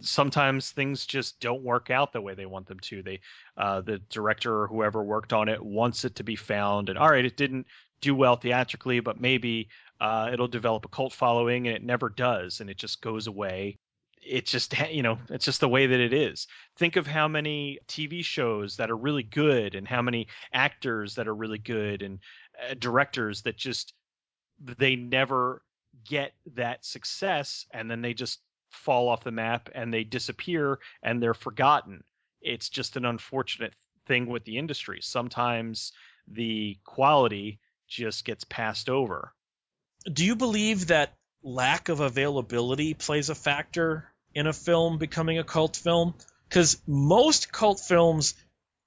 sometimes 0.00 0.70
things 0.70 1.06
just 1.06 1.38
don't 1.38 1.62
work 1.62 1.90
out 1.90 2.12
the 2.12 2.20
way 2.20 2.34
they 2.34 2.46
want 2.46 2.66
them 2.66 2.80
to. 2.80 3.02
They, 3.02 3.20
uh, 3.56 3.80
the 3.82 3.98
director 4.10 4.62
or 4.62 4.66
whoever 4.66 5.04
worked 5.04 5.32
on 5.32 5.48
it 5.48 5.64
wants 5.64 6.04
it 6.04 6.16
to 6.16 6.24
be 6.24 6.36
found, 6.36 6.88
and 6.88 6.98
all 6.98 7.10
right, 7.10 7.24
it 7.24 7.36
didn't 7.36 7.66
do 8.00 8.14
well 8.14 8.34
theatrically, 8.36 8.98
but 8.98 9.20
maybe 9.20 9.68
uh, 10.00 10.30
it'll 10.32 10.48
develop 10.48 10.84
a 10.84 10.88
cult 10.88 11.12
following, 11.12 11.68
and 11.68 11.76
it 11.76 11.84
never 11.84 12.08
does, 12.08 12.60
and 12.60 12.68
it 12.68 12.76
just 12.76 13.00
goes 13.00 13.28
away 13.28 13.78
it's 14.28 14.50
just 14.50 14.74
you 14.90 15.02
know 15.02 15.18
it's 15.30 15.44
just 15.44 15.60
the 15.60 15.68
way 15.68 15.86
that 15.86 16.00
it 16.00 16.12
is. 16.12 16.46
Think 16.78 16.96
of 16.96 17.06
how 17.06 17.28
many 17.28 17.78
tv 17.88 18.24
shows 18.24 18.76
that 18.76 18.90
are 18.90 18.96
really 18.96 19.22
good 19.22 19.74
and 19.74 19.86
how 19.86 20.02
many 20.02 20.28
actors 20.52 21.14
that 21.16 21.28
are 21.28 21.34
really 21.34 21.58
good 21.58 22.02
and 22.02 22.18
uh, 22.62 22.74
directors 22.78 23.42
that 23.42 23.56
just 23.56 23.94
they 24.60 24.96
never 24.96 25.62
get 26.08 26.32
that 26.54 26.84
success 26.84 27.66
and 27.72 27.90
then 27.90 28.02
they 28.02 28.14
just 28.14 28.40
fall 28.70 29.08
off 29.08 29.24
the 29.24 29.30
map 29.30 29.68
and 29.74 29.92
they 29.92 30.04
disappear 30.04 30.78
and 31.02 31.22
they're 31.22 31.34
forgotten. 31.34 32.04
It's 32.40 32.68
just 32.68 32.96
an 32.96 33.04
unfortunate 33.04 33.74
thing 34.06 34.26
with 34.26 34.44
the 34.44 34.58
industry. 34.58 35.00
Sometimes 35.02 35.92
the 36.28 36.78
quality 36.84 37.60
just 37.88 38.24
gets 38.24 38.44
passed 38.44 38.88
over. 38.88 39.32
Do 40.10 40.24
you 40.24 40.36
believe 40.36 40.88
that 40.88 41.14
lack 41.42 41.88
of 41.88 42.00
availability 42.00 42.94
plays 42.94 43.30
a 43.30 43.34
factor 43.34 44.12
in 44.36 44.46
a 44.46 44.52
film 44.52 44.98
becoming 44.98 45.38
a 45.38 45.44
cult 45.44 45.76
film 45.76 46.12
because 46.46 46.76
most 46.86 47.50
cult 47.50 47.80
films 47.80 48.34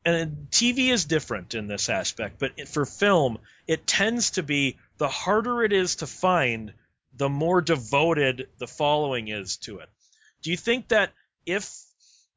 and 0.05 0.47
TV 0.51 0.91
is 0.91 1.05
different 1.05 1.55
in 1.55 1.67
this 1.67 1.89
aspect, 1.89 2.37
but 2.37 2.67
for 2.69 2.85
film, 2.85 3.39
it 3.67 3.87
tends 3.87 4.31
to 4.31 4.43
be 4.43 4.77
the 4.99 5.07
harder 5.07 5.63
it 5.63 5.73
is 5.73 5.97
to 5.97 6.07
find, 6.07 6.71
the 7.17 7.29
more 7.29 7.61
devoted 7.61 8.47
the 8.59 8.67
following 8.67 9.27
is 9.27 9.57
to 9.57 9.79
it. 9.79 9.89
Do 10.43 10.51
you 10.51 10.57
think 10.57 10.89
that 10.89 11.11
if 11.47 11.83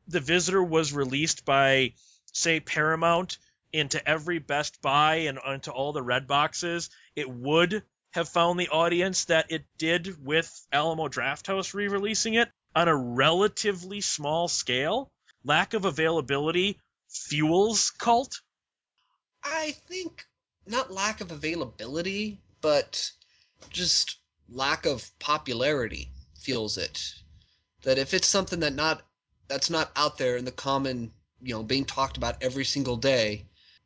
The 0.08 0.20
Visitor 0.20 0.64
was 0.64 0.94
released 0.94 1.44
by, 1.44 1.92
say, 2.32 2.60
Paramount 2.60 3.36
into 3.74 4.06
every 4.08 4.38
Best 4.38 4.80
Buy 4.80 5.16
and 5.28 5.38
into 5.46 5.70
all 5.70 5.92
the 5.92 6.02
red 6.02 6.26
boxes, 6.26 6.88
it 7.14 7.28
would 7.28 7.82
have 8.12 8.30
found 8.30 8.58
the 8.58 8.70
audience 8.70 9.26
that 9.26 9.52
it 9.52 9.66
did 9.76 10.24
with 10.24 10.66
Alamo 10.72 11.08
Drafthouse 11.08 11.74
re 11.74 11.88
releasing 11.88 12.34
it? 12.34 12.50
On 12.74 12.88
a 12.88 12.96
relatively 12.96 14.00
small 14.00 14.48
scale, 14.48 15.10
lack 15.44 15.74
of 15.74 15.84
availability 15.84 16.78
fuels 17.08 17.90
cult? 17.90 18.40
I 19.44 19.72
think 19.88 20.24
not 20.66 20.92
lack 20.92 21.20
of 21.20 21.30
availability, 21.30 22.40
but 22.60 23.10
just 23.70 24.18
lack 24.48 24.86
of 24.86 25.10
popularity 25.18 26.10
fuels 26.38 26.78
it. 26.78 27.14
That 27.82 27.98
if 27.98 28.14
it's 28.14 28.28
something 28.28 28.60
that 28.60 28.74
not 28.74 29.02
that's 29.48 29.70
not 29.70 29.90
out 29.96 30.18
there 30.18 30.36
in 30.36 30.44
the 30.44 30.52
common, 30.52 31.12
you 31.42 31.54
know, 31.54 31.62
being 31.62 31.84
talked 31.84 32.16
about 32.16 32.42
every 32.42 32.64
single 32.64 32.96
day, 32.96 33.44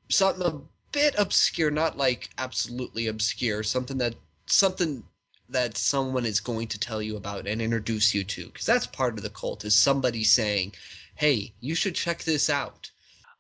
something 0.09 0.47
a 0.47 0.61
bit 0.93 1.15
obscure, 1.19 1.71
not 1.71 1.97
like 1.97 2.29
absolutely 2.39 3.09
obscure, 3.09 3.63
something 3.63 3.99
that 3.99 4.15
something 4.47 5.03
that 5.49 5.77
someone 5.77 6.27
is 6.27 6.41
going 6.41 6.69
to 6.69 6.81
tell 6.81 7.01
you 7.01 7.17
about 7.17 7.47
and 7.47 7.63
introduce 7.63 8.15
you 8.15 8.25
to 8.25 8.47
because 8.47 8.67
that's 8.67 8.87
part 8.87 9.17
of 9.17 9.23
the 9.23 9.31
cult 9.31 9.65
is 9.65 9.75
somebody 9.75 10.25
saying 10.25 10.73
hey 11.15 11.53
you 11.61 11.75
should 11.75 11.95
check 11.95 12.23
this 12.25 12.51
out 12.51 12.91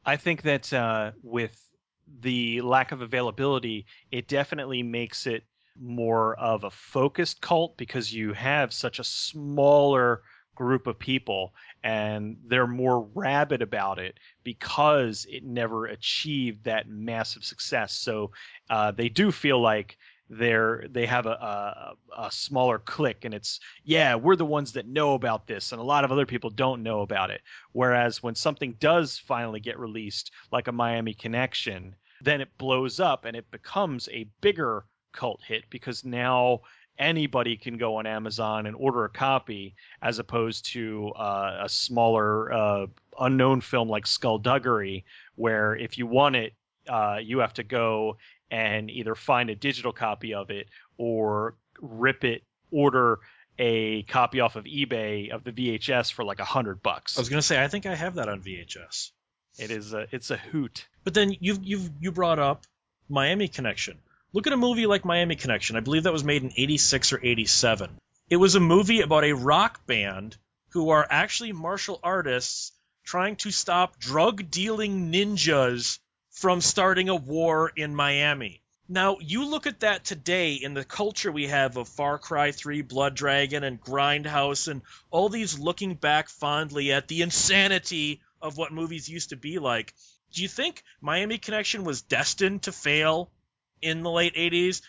I 0.06 0.16
think 0.16 0.42
that 0.42 0.72
uh, 0.72 1.10
with 1.22 1.60
the 2.20 2.60
lack 2.60 2.92
of 2.92 3.02
availability, 3.02 3.86
it 4.12 4.28
definitely 4.28 4.84
makes 4.84 5.26
it 5.26 5.42
more 5.78 6.38
of 6.38 6.62
a 6.62 6.70
focused 6.70 7.40
cult 7.40 7.76
because 7.76 8.12
you 8.12 8.32
have 8.32 8.72
such 8.72 9.00
a 9.00 9.04
smaller 9.04 10.22
group 10.54 10.86
of 10.86 10.98
people 10.98 11.52
and 11.82 12.38
they're 12.46 12.68
more 12.68 13.10
rabid 13.14 13.60
about 13.60 13.98
it 13.98 14.18
because 14.42 15.26
it 15.28 15.44
never 15.44 15.86
achieved 15.86 16.64
that 16.64 16.88
massive 16.88 17.44
success. 17.44 17.92
So 17.92 18.30
uh, 18.70 18.92
they 18.92 19.08
do 19.08 19.32
feel 19.32 19.60
like 19.60 19.98
they're 20.28 20.84
they 20.90 21.06
have 21.06 21.26
a, 21.26 21.30
a, 21.30 22.22
a 22.24 22.32
smaller 22.32 22.78
clique 22.78 23.24
and 23.24 23.32
it's 23.32 23.60
yeah 23.84 24.16
we're 24.16 24.36
the 24.36 24.44
ones 24.44 24.72
that 24.72 24.86
know 24.86 25.14
about 25.14 25.46
this 25.46 25.72
and 25.72 25.80
a 25.80 25.84
lot 25.84 26.04
of 26.04 26.10
other 26.10 26.26
people 26.26 26.50
don't 26.50 26.82
know 26.82 27.00
about 27.00 27.30
it. 27.30 27.42
Whereas 27.72 28.22
when 28.22 28.34
something 28.34 28.74
does 28.80 29.18
finally 29.18 29.60
get 29.60 29.78
released 29.78 30.32
like 30.50 30.68
a 30.68 30.72
miami 30.72 31.14
connection 31.14 31.94
then 32.22 32.40
it 32.40 32.58
blows 32.58 32.98
up 32.98 33.24
and 33.24 33.36
it 33.36 33.50
becomes 33.50 34.08
a 34.10 34.28
bigger 34.40 34.84
cult 35.12 35.42
hit 35.46 35.64
because 35.70 36.04
now 36.04 36.60
anybody 36.98 37.56
can 37.56 37.76
go 37.76 37.96
on 37.96 38.06
Amazon 38.06 38.66
and 38.66 38.76
order 38.76 39.04
a 39.04 39.08
copy 39.08 39.74
as 40.02 40.18
opposed 40.18 40.72
to 40.72 41.12
uh, 41.16 41.58
a 41.64 41.68
smaller 41.68 42.52
uh, 42.52 42.86
unknown 43.20 43.60
film 43.60 43.88
like 43.88 44.06
Skullduggery, 44.06 45.04
where 45.34 45.76
if 45.76 45.98
you 45.98 46.06
want 46.06 46.36
it, 46.36 46.54
uh, 46.88 47.18
you 47.20 47.38
have 47.40 47.54
to 47.54 47.64
go 47.64 48.16
and 48.50 48.90
either 48.90 49.14
find 49.14 49.50
a 49.50 49.54
digital 49.54 49.92
copy 49.92 50.34
of 50.34 50.50
it 50.50 50.68
or 50.98 51.54
rip 51.80 52.24
it, 52.24 52.42
order 52.70 53.20
a 53.58 54.02
copy 54.04 54.40
off 54.40 54.56
of 54.56 54.64
eBay 54.64 55.30
of 55.30 55.44
the 55.44 55.52
VHS 55.52 56.12
for 56.12 56.24
like 56.24 56.40
a 56.40 56.44
hundred 56.44 56.82
bucks. 56.82 57.16
I 57.16 57.20
was 57.20 57.28
gonna 57.28 57.42
say 57.42 57.62
I 57.62 57.68
think 57.68 57.86
I 57.86 57.94
have 57.94 58.16
that 58.16 58.28
on 58.28 58.42
VHS. 58.42 59.10
It 59.58 59.70
is 59.70 59.94
a 59.94 60.06
it's 60.10 60.30
a 60.30 60.36
hoot. 60.36 60.86
But 61.04 61.14
then 61.14 61.34
you've 61.40 61.62
you've 61.62 61.90
you 62.00 62.12
brought 62.12 62.38
up 62.38 62.64
Miami 63.08 63.48
Connection. 63.48 63.98
Look 64.32 64.46
at 64.46 64.52
a 64.52 64.58
movie 64.58 64.86
like 64.86 65.04
Miami 65.04 65.36
Connection. 65.36 65.76
I 65.76 65.80
believe 65.80 66.02
that 66.02 66.12
was 66.12 66.24
made 66.24 66.42
in 66.42 66.52
86 66.54 67.12
or 67.14 67.20
87. 67.22 67.96
It 68.28 68.36
was 68.36 68.54
a 68.54 68.60
movie 68.60 69.00
about 69.00 69.24
a 69.24 69.32
rock 69.32 69.86
band 69.86 70.36
who 70.70 70.90
are 70.90 71.06
actually 71.08 71.52
martial 71.52 72.00
artists 72.02 72.72
trying 73.04 73.36
to 73.36 73.50
stop 73.50 73.98
drug 73.98 74.50
dealing 74.50 75.12
ninjas 75.12 75.98
from 76.36 76.60
starting 76.60 77.08
a 77.08 77.16
war 77.16 77.72
in 77.74 77.96
Miami. 77.96 78.60
Now, 78.88 79.16
you 79.20 79.46
look 79.46 79.66
at 79.66 79.80
that 79.80 80.04
today 80.04 80.52
in 80.52 80.74
the 80.74 80.84
culture 80.84 81.32
we 81.32 81.46
have 81.46 81.78
of 81.78 81.88
Far 81.88 82.18
Cry 82.18 82.52
3, 82.52 82.82
Blood 82.82 83.16
Dragon, 83.16 83.64
and 83.64 83.80
Grindhouse, 83.80 84.68
and 84.68 84.82
all 85.10 85.30
these 85.30 85.58
looking 85.58 85.94
back 85.94 86.28
fondly 86.28 86.92
at 86.92 87.08
the 87.08 87.22
insanity 87.22 88.20
of 88.40 88.58
what 88.58 88.70
movies 88.70 89.08
used 89.08 89.30
to 89.30 89.36
be 89.36 89.58
like. 89.58 89.94
Do 90.34 90.42
you 90.42 90.48
think 90.48 90.82
Miami 91.00 91.38
Connection 91.38 91.84
was 91.84 92.02
destined 92.02 92.64
to 92.64 92.72
fail 92.72 93.30
in 93.80 94.02
the 94.02 94.10
late 94.10 94.34
80s, 94.34 94.82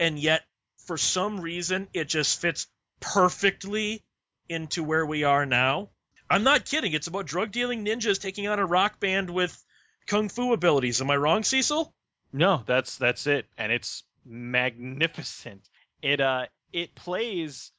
and 0.00 0.18
yet 0.18 0.44
for 0.86 0.96
some 0.96 1.40
reason 1.40 1.88
it 1.92 2.08
just 2.08 2.40
fits 2.40 2.66
perfectly 3.00 4.02
into 4.48 4.82
where 4.82 5.04
we 5.04 5.24
are 5.24 5.44
now? 5.44 5.90
I'm 6.30 6.42
not 6.42 6.64
kidding. 6.64 6.94
It's 6.94 7.06
about 7.06 7.26
drug 7.26 7.52
dealing 7.52 7.84
ninjas 7.84 8.18
taking 8.18 8.48
on 8.48 8.58
a 8.58 8.66
rock 8.66 8.98
band 8.98 9.28
with 9.28 9.62
kung 10.06 10.28
fu 10.28 10.52
abilities. 10.52 11.00
Am 11.00 11.10
I 11.10 11.16
wrong, 11.16 11.42
Cecil? 11.42 11.92
No, 12.32 12.62
that's 12.66 12.98
that's 12.98 13.26
it, 13.26 13.46
and 13.56 13.72
it's 13.72 14.02
magnificent. 14.24 15.68
It 16.02 16.20
uh 16.20 16.46
it 16.72 16.94
plays 16.94 17.72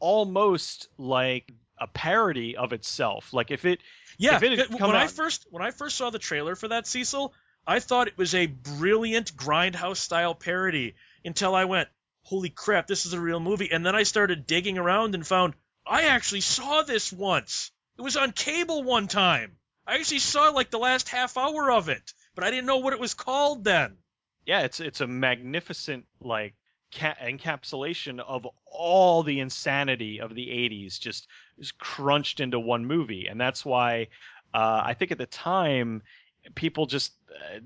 almost 0.00 0.88
like 0.98 1.52
a 1.78 1.86
parody 1.86 2.56
of 2.56 2.72
itself. 2.72 3.32
Like 3.32 3.50
if 3.50 3.64
it 3.64 3.80
yeah, 4.18 4.36
if 4.36 4.42
it 4.42 4.70
when 4.70 4.78
come 4.78 4.90
I 4.90 5.06
first 5.06 5.46
when 5.50 5.62
I 5.62 5.70
first 5.70 5.96
saw 5.96 6.10
the 6.10 6.18
trailer 6.18 6.56
for 6.56 6.68
that 6.68 6.86
Cecil, 6.86 7.32
I 7.66 7.80
thought 7.80 8.08
it 8.08 8.18
was 8.18 8.34
a 8.34 8.46
brilliant 8.46 9.36
grindhouse 9.36 9.98
style 9.98 10.34
parody 10.34 10.94
until 11.24 11.54
I 11.54 11.64
went, 11.64 11.88
"Holy 12.24 12.50
crap, 12.50 12.86
this 12.86 13.06
is 13.06 13.12
a 13.12 13.20
real 13.20 13.40
movie." 13.40 13.70
And 13.70 13.84
then 13.84 13.94
I 13.94 14.02
started 14.02 14.46
digging 14.46 14.78
around 14.78 15.14
and 15.14 15.26
found 15.26 15.54
I 15.86 16.04
actually 16.04 16.40
saw 16.40 16.82
this 16.82 17.12
once. 17.12 17.70
It 17.98 18.02
was 18.02 18.16
on 18.16 18.32
cable 18.32 18.82
one 18.82 19.08
time. 19.08 19.56
I 19.86 19.96
actually 19.96 20.20
saw 20.20 20.50
like 20.50 20.70
the 20.70 20.78
last 20.78 21.08
half 21.08 21.36
hour 21.36 21.70
of 21.70 21.88
it, 21.88 22.12
but 22.34 22.44
I 22.44 22.50
didn't 22.50 22.66
know 22.66 22.78
what 22.78 22.92
it 22.92 23.00
was 23.00 23.14
called 23.14 23.64
then. 23.64 23.96
yeah, 24.46 24.60
it's 24.62 24.80
it's 24.80 25.00
a 25.00 25.06
magnificent 25.06 26.06
like 26.20 26.54
ca- 26.94 27.16
encapsulation 27.22 28.20
of 28.20 28.46
all 28.66 29.22
the 29.22 29.40
insanity 29.40 30.20
of 30.20 30.34
the 30.34 30.46
80s 30.48 30.98
just, 30.98 31.26
crunched 31.78 32.40
into 32.40 32.58
one 32.58 32.86
movie. 32.86 33.26
And 33.28 33.40
that's 33.40 33.64
why 33.64 34.08
uh, 34.52 34.82
I 34.84 34.94
think 34.94 35.12
at 35.12 35.18
the 35.18 35.26
time 35.26 36.02
people 36.54 36.86
just 36.86 37.12
uh, 37.30 37.60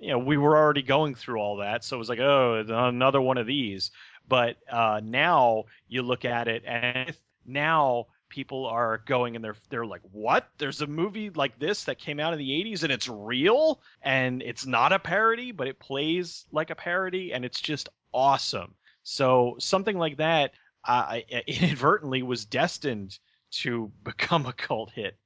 you 0.00 0.10
know 0.10 0.18
we 0.18 0.36
were 0.38 0.56
already 0.56 0.82
going 0.82 1.14
through 1.14 1.40
all 1.40 1.56
that. 1.58 1.84
So 1.84 1.96
it 1.96 1.98
was 1.98 2.08
like 2.08 2.20
oh 2.20 2.64
another 2.68 3.20
one 3.20 3.38
of 3.38 3.46
these. 3.46 3.90
But 4.26 4.56
uh, 4.70 5.00
now 5.04 5.64
you 5.88 6.02
look 6.02 6.24
at 6.24 6.48
it 6.48 6.64
and 6.66 7.14
now 7.44 8.06
people 8.34 8.66
are 8.66 9.00
going 9.06 9.36
and 9.36 9.44
they're 9.44 9.56
they're 9.70 9.86
like 9.86 10.02
what? 10.10 10.48
There's 10.58 10.80
a 10.80 10.88
movie 10.88 11.30
like 11.30 11.56
this 11.58 11.84
that 11.84 12.00
came 12.00 12.18
out 12.18 12.32
in 12.32 12.38
the 12.40 12.50
80s 12.50 12.82
and 12.82 12.90
it's 12.90 13.08
real 13.08 13.80
and 14.02 14.42
it's 14.42 14.66
not 14.66 14.92
a 14.92 14.98
parody 14.98 15.52
but 15.52 15.68
it 15.68 15.78
plays 15.78 16.44
like 16.50 16.70
a 16.70 16.74
parody 16.74 17.32
and 17.32 17.44
it's 17.44 17.60
just 17.60 17.88
awesome. 18.12 18.74
So 19.04 19.56
something 19.60 19.96
like 19.96 20.16
that 20.16 20.50
uh, 20.84 21.20
inadvertently 21.46 22.24
was 22.24 22.44
destined 22.44 23.16
to 23.62 23.92
become 24.02 24.46
a 24.46 24.52
cult 24.52 24.90
hit. 24.90 25.16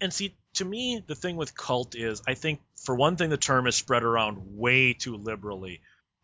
And- 0.00 0.12
see, 0.12 0.36
to 0.54 0.64
me, 0.64 1.02
the 1.06 1.14
thing 1.14 1.36
with 1.36 1.56
cult 1.56 1.94
is, 1.94 2.20
I 2.26 2.34
think, 2.34 2.60
for 2.84 2.94
one 2.94 3.16
thing, 3.16 3.30
the 3.30 3.38
term 3.38 3.66
is 3.66 3.76
spread 3.76 4.02
around 4.02 4.58
way 4.58 4.92
too 4.92 5.16
liberally. 5.16 5.80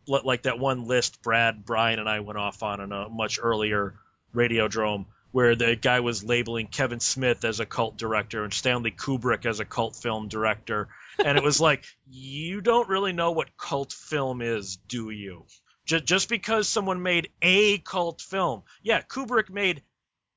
Like 0.07 0.43
that 0.43 0.59
one 0.59 0.85
list 0.85 1.23
Brad, 1.23 1.65
Brian, 1.65 1.97
and 1.97 2.07
I 2.07 2.19
went 2.19 2.37
off 2.37 2.61
on 2.61 2.79
in 2.79 2.91
a 2.91 3.09
much 3.09 3.39
earlier 3.41 3.95
Radiodrome, 4.35 5.05
where 5.35 5.55
the 5.55 5.75
guy 5.75 5.99
was 5.99 6.23
labeling 6.23 6.65
Kevin 6.65 7.01
Smith 7.01 7.43
as 7.43 7.59
a 7.59 7.65
cult 7.65 7.97
director 7.97 8.45
and 8.45 8.53
Stanley 8.53 8.91
Kubrick 8.91 9.45
as 9.45 9.59
a 9.59 9.65
cult 9.65 9.97
film 9.97 10.29
director. 10.29 10.87
And 11.19 11.37
it 11.37 11.43
was 11.43 11.59
like, 11.59 11.83
you 12.09 12.61
don't 12.61 12.87
really 12.87 13.11
know 13.11 13.31
what 13.31 13.57
cult 13.57 13.91
film 13.91 14.41
is, 14.41 14.77
do 14.87 15.09
you? 15.09 15.45
Ju- 15.85 15.99
Just 15.99 16.29
because 16.29 16.69
someone 16.69 17.03
made 17.03 17.31
a 17.41 17.79
cult 17.79 18.21
film. 18.21 18.63
Yeah, 18.81 19.01
Kubrick 19.01 19.49
made 19.49 19.83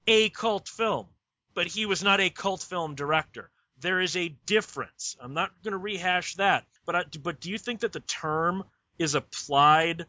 a 0.08 0.30
cult 0.30 0.68
film 0.68 1.06
but 1.54 1.66
he 1.66 1.86
was 1.86 2.04
not 2.04 2.20
a 2.20 2.30
cult 2.30 2.62
film 2.62 2.94
director. 2.94 3.50
There 3.80 4.00
is 4.00 4.16
a 4.16 4.28
difference. 4.46 5.16
I'm 5.20 5.34
not 5.34 5.50
going 5.64 5.72
to 5.72 5.78
rehash 5.78 6.34
that, 6.36 6.64
but 6.86 6.96
I, 6.96 7.04
but 7.22 7.40
do 7.40 7.50
you 7.50 7.58
think 7.58 7.80
that 7.80 7.92
the 7.92 8.00
term 8.00 8.64
is 8.98 9.14
applied 9.14 10.06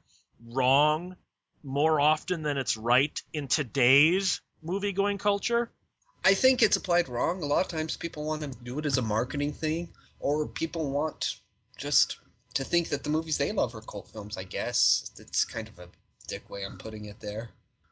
wrong 0.48 1.16
more 1.64 2.00
often 2.00 2.44
than 2.44 2.58
it's 2.58 2.78
right 2.78 3.20
in 3.34 3.48
today's 3.48 4.42
movie 4.62 4.92
going 4.92 5.18
culture? 5.18 5.70
I 6.26 6.34
think 6.34 6.62
it's 6.62 6.76
applied 6.76 7.08
wrong. 7.08 7.42
A 7.42 7.46
lot 7.46 7.62
of 7.62 7.68
times 7.68 7.96
people 7.96 8.26
want 8.26 8.42
to 8.42 8.48
do 8.64 8.78
it 8.80 8.86
as 8.86 8.98
a 8.98 9.02
marketing 9.02 9.54
thing, 9.54 9.90
or 10.20 10.48
people 10.48 10.92
want 10.92 11.40
just 11.78 12.18
to 12.56 12.64
think 12.64 12.90
that 12.90 13.04
the 13.04 13.10
movies 13.10 13.38
they 13.38 13.52
love 13.52 13.76
are 13.76 13.82
cult 13.82 14.10
films, 14.10 14.38
I 14.38 14.44
guess. 14.44 15.12
It's 15.18 15.46
kind 15.46 15.68
of 15.68 15.80
a 15.80 15.88
dick 16.28 16.50
way 16.50 16.66
I'm 16.66 16.78
putting 16.78 17.06
it 17.06 17.20
there. 17.20 17.50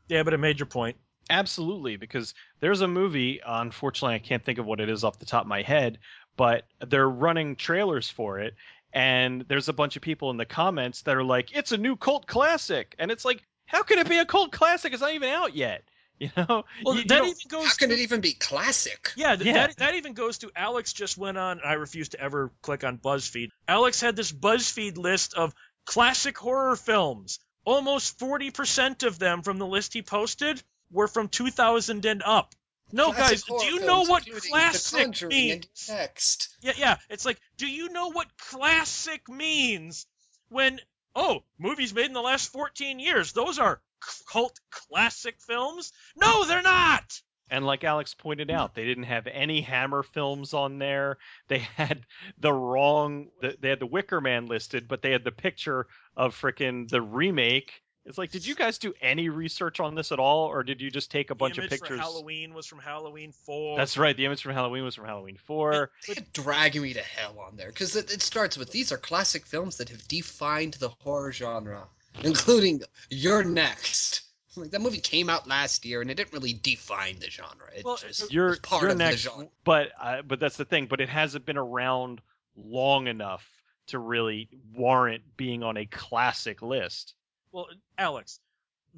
Yeah, 0.10 0.24
but 0.24 0.34
it 0.34 0.40
made 0.40 0.60
your 0.60 0.66
point. 0.66 0.98
Absolutely, 1.30 1.98
because 1.98 2.34
there's 2.60 2.82
a 2.82 2.88
movie. 2.88 3.42
Unfortunately, 3.46 4.16
I 4.16 4.20
can't 4.20 4.44
think 4.44 4.60
of 4.60 4.66
what 4.66 4.80
it 4.80 4.90
is 4.90 5.04
off 5.04 5.20
the 5.20 5.26
top 5.26 5.44
of 5.44 5.48
my 5.48 5.62
head, 5.62 6.00
but 6.36 6.66
they're 6.86 7.10
running 7.10 7.56
trailers 7.56 8.10
for 8.10 8.40
it, 8.40 8.56
and 8.94 9.46
there's 9.48 9.70
a 9.70 9.74
bunch 9.74 9.96
of 9.96 10.02
people 10.02 10.32
in 10.32 10.38
the 10.38 10.46
comments 10.46 11.02
that 11.04 11.16
are 11.16 11.24
like, 11.24 11.56
"It's 11.56 11.72
a 11.72 11.78
new 11.78 11.96
cult 11.96 12.28
classic," 12.28 12.96
and 13.00 13.12
it's 13.12 13.26
like, 13.26 13.44
how 13.66 13.84
can 13.84 14.00
it 14.00 14.10
be 14.10 14.18
a 14.18 14.26
cult 14.26 14.52
classic? 14.54 14.94
It's 14.94 15.02
not 15.02 15.14
even 15.14 15.30
out 15.30 15.54
yet. 15.54 15.84
You 16.20 16.32
know? 16.36 16.66
Well, 16.84 16.96
You- 16.96 17.02
you 17.02 17.08
that 17.10 17.18
don't- 17.20 17.28
even 17.28 17.38
goes 17.48 17.68
How 17.68 17.74
can 17.76 17.90
to 17.90 17.96
it 17.96 18.00
even 18.00 18.22
be 18.22 18.34
classic? 18.34 19.12
Yeah, 19.16 19.36
th- 19.36 19.46
Yeah. 19.46 19.68
That, 19.68 19.78
that 19.78 19.96
even 19.96 20.14
goes 20.14 20.40
to 20.40 20.52
Alex 20.56 20.94
just 20.94 21.16
went 21.18 21.38
on. 21.38 21.62
I 21.64 21.74
refuse 21.74 22.10
to 22.10 22.20
ever 22.20 22.52
click 22.64 22.84
on 22.84 22.98
BuzzFeed. 22.98 23.50
Alex 23.68 24.02
had 24.02 24.16
this 24.16 24.32
BuzzFeed 24.32 24.98
list 24.98 25.36
of 25.36 25.54
classic 25.86 26.38
horror 26.38 26.76
films. 26.76 27.40
Almost 27.66 28.18
40% 28.18 29.04
of 29.04 29.20
them 29.20 29.42
from 29.44 29.60
the 29.60 29.68
list 29.68 29.94
he 29.94 30.02
posted 30.02 30.62
were 30.92 31.08
from 31.08 31.28
2000 31.28 32.06
and 32.06 32.24
up. 32.24 32.56
No, 32.92 33.12
Classic 33.12 33.46
guys, 33.48 33.60
do 33.60 33.66
you 33.66 33.86
know 33.86 34.04
what 34.06 34.26
classic 34.50 35.28
means? 35.30 35.66
Next. 35.90 36.56
Yeah, 36.62 36.72
yeah. 36.78 36.98
It's 37.10 37.26
like, 37.26 37.38
do 37.58 37.68
you 37.68 37.90
know 37.90 38.08
what 38.12 38.28
classic 38.38 39.28
means 39.30 40.08
when, 40.50 40.80
oh, 41.14 41.44
movies 41.60 41.94
made 41.94 42.06
in 42.06 42.14
the 42.14 42.22
last 42.22 42.52
14 42.54 43.00
years, 43.00 43.34
those 43.34 43.60
are 43.60 43.82
cult 44.30 44.60
classic 44.72 45.36
films? 45.40 45.94
No, 46.16 46.46
they're 46.46 46.62
not! 46.62 47.22
And 47.50 47.66
like 47.66 47.86
Alex 47.86 48.14
pointed 48.14 48.52
out, 48.52 48.76
they 48.76 48.84
didn't 48.84 49.06
have 49.06 49.26
any 49.26 49.62
Hammer 49.62 50.04
films 50.04 50.54
on 50.54 50.80
there. 50.80 51.18
They 51.48 51.60
had 51.60 52.06
the 52.38 52.52
wrong. 52.52 53.30
They 53.42 53.70
had 53.70 53.80
the 53.80 53.86
Wicker 53.86 54.20
Man 54.20 54.48
listed, 54.48 54.90
but 54.90 55.02
they 55.02 55.12
had 55.12 55.24
the 55.24 55.32
picture 55.32 55.88
of 56.18 56.36
frickin' 56.36 56.90
the 56.90 57.02
remake 57.02 57.82
It's 58.08 58.18
like, 58.18 58.32
did 58.32 58.46
you 58.46 58.56
guys 58.56 58.78
do 58.78 58.94
any 59.02 59.28
research 59.28 59.82
on 59.82 59.94
this 59.94 60.14
at 60.14 60.20
all, 60.20 60.46
or 60.48 60.64
did 60.64 60.80
you 60.82 60.90
just 60.90 61.12
take 61.12 61.30
a 61.30 61.36
bunch 61.36 61.58
the 61.58 61.64
of 61.64 61.70
pictures? 61.70 61.90
For 61.90 61.98
Halloween 61.98 62.54
was 62.54 62.66
from 62.66 62.80
Halloween 62.80 63.34
Four. 63.34 63.78
That's 63.78 63.98
right. 63.98 64.16
The 64.16 64.26
image 64.26 64.42
from 64.42 64.54
Halloween 64.54 64.86
was 64.86 64.96
from 64.96 65.06
Halloween 65.06 65.36
Four. 65.36 65.92
They 66.08 66.14
had 66.14 66.32
Drag 66.32 66.80
Me 66.82 66.94
to 66.94 67.02
Hell 67.02 67.38
on 67.40 67.58
there 67.58 67.68
because 67.68 67.98
it, 67.98 68.12
it 68.12 68.22
starts 68.22 68.58
with 68.58 68.72
these 68.72 68.94
are 68.94 68.98
classic 68.98 69.46
films 69.46 69.78
that 69.78 69.90
have 69.90 70.08
defined 70.08 70.76
the 70.76 70.90
horror 70.90 71.34
genre, 71.34 71.88
including 72.24 72.82
You're 73.10 73.44
Next. 73.44 74.22
Like 74.56 74.72
that 74.72 74.82
movie 74.82 74.98
came 74.98 75.30
out 75.30 75.48
last 75.48 75.86
year 75.86 76.02
and 76.02 76.10
it 76.10 76.16
didn't 76.16 76.34
really 76.34 76.54
define 76.54 77.20
the 77.20 77.30
genre. 77.30 77.68
It 77.76 77.86
Well, 77.86 77.98
just 77.98 78.34
You're 78.34 78.50
was 78.50 78.60
part 78.60 78.82
you're 78.82 78.90
of 78.90 78.98
the 78.98 79.04
next, 79.04 79.22
genre. 79.22 79.48
but 79.64 79.90
uh, 80.02 80.24
but 80.24 80.40
that's 80.40 80.58
the 80.58 80.66
thing. 80.66 80.88
But 80.88 81.00
it 81.00 81.10
hasn't 81.10 81.46
been 81.46 81.60
around 81.60 82.22
long 82.56 83.06
enough 83.06 83.48
to 83.90 84.00
really 84.00 84.50
warrant 84.74 85.22
being 85.38 85.62
on 85.62 85.78
a 85.78 85.86
classic 85.86 86.64
list. 86.64 87.14
Well, 87.52 87.68
Alex, 88.00 88.40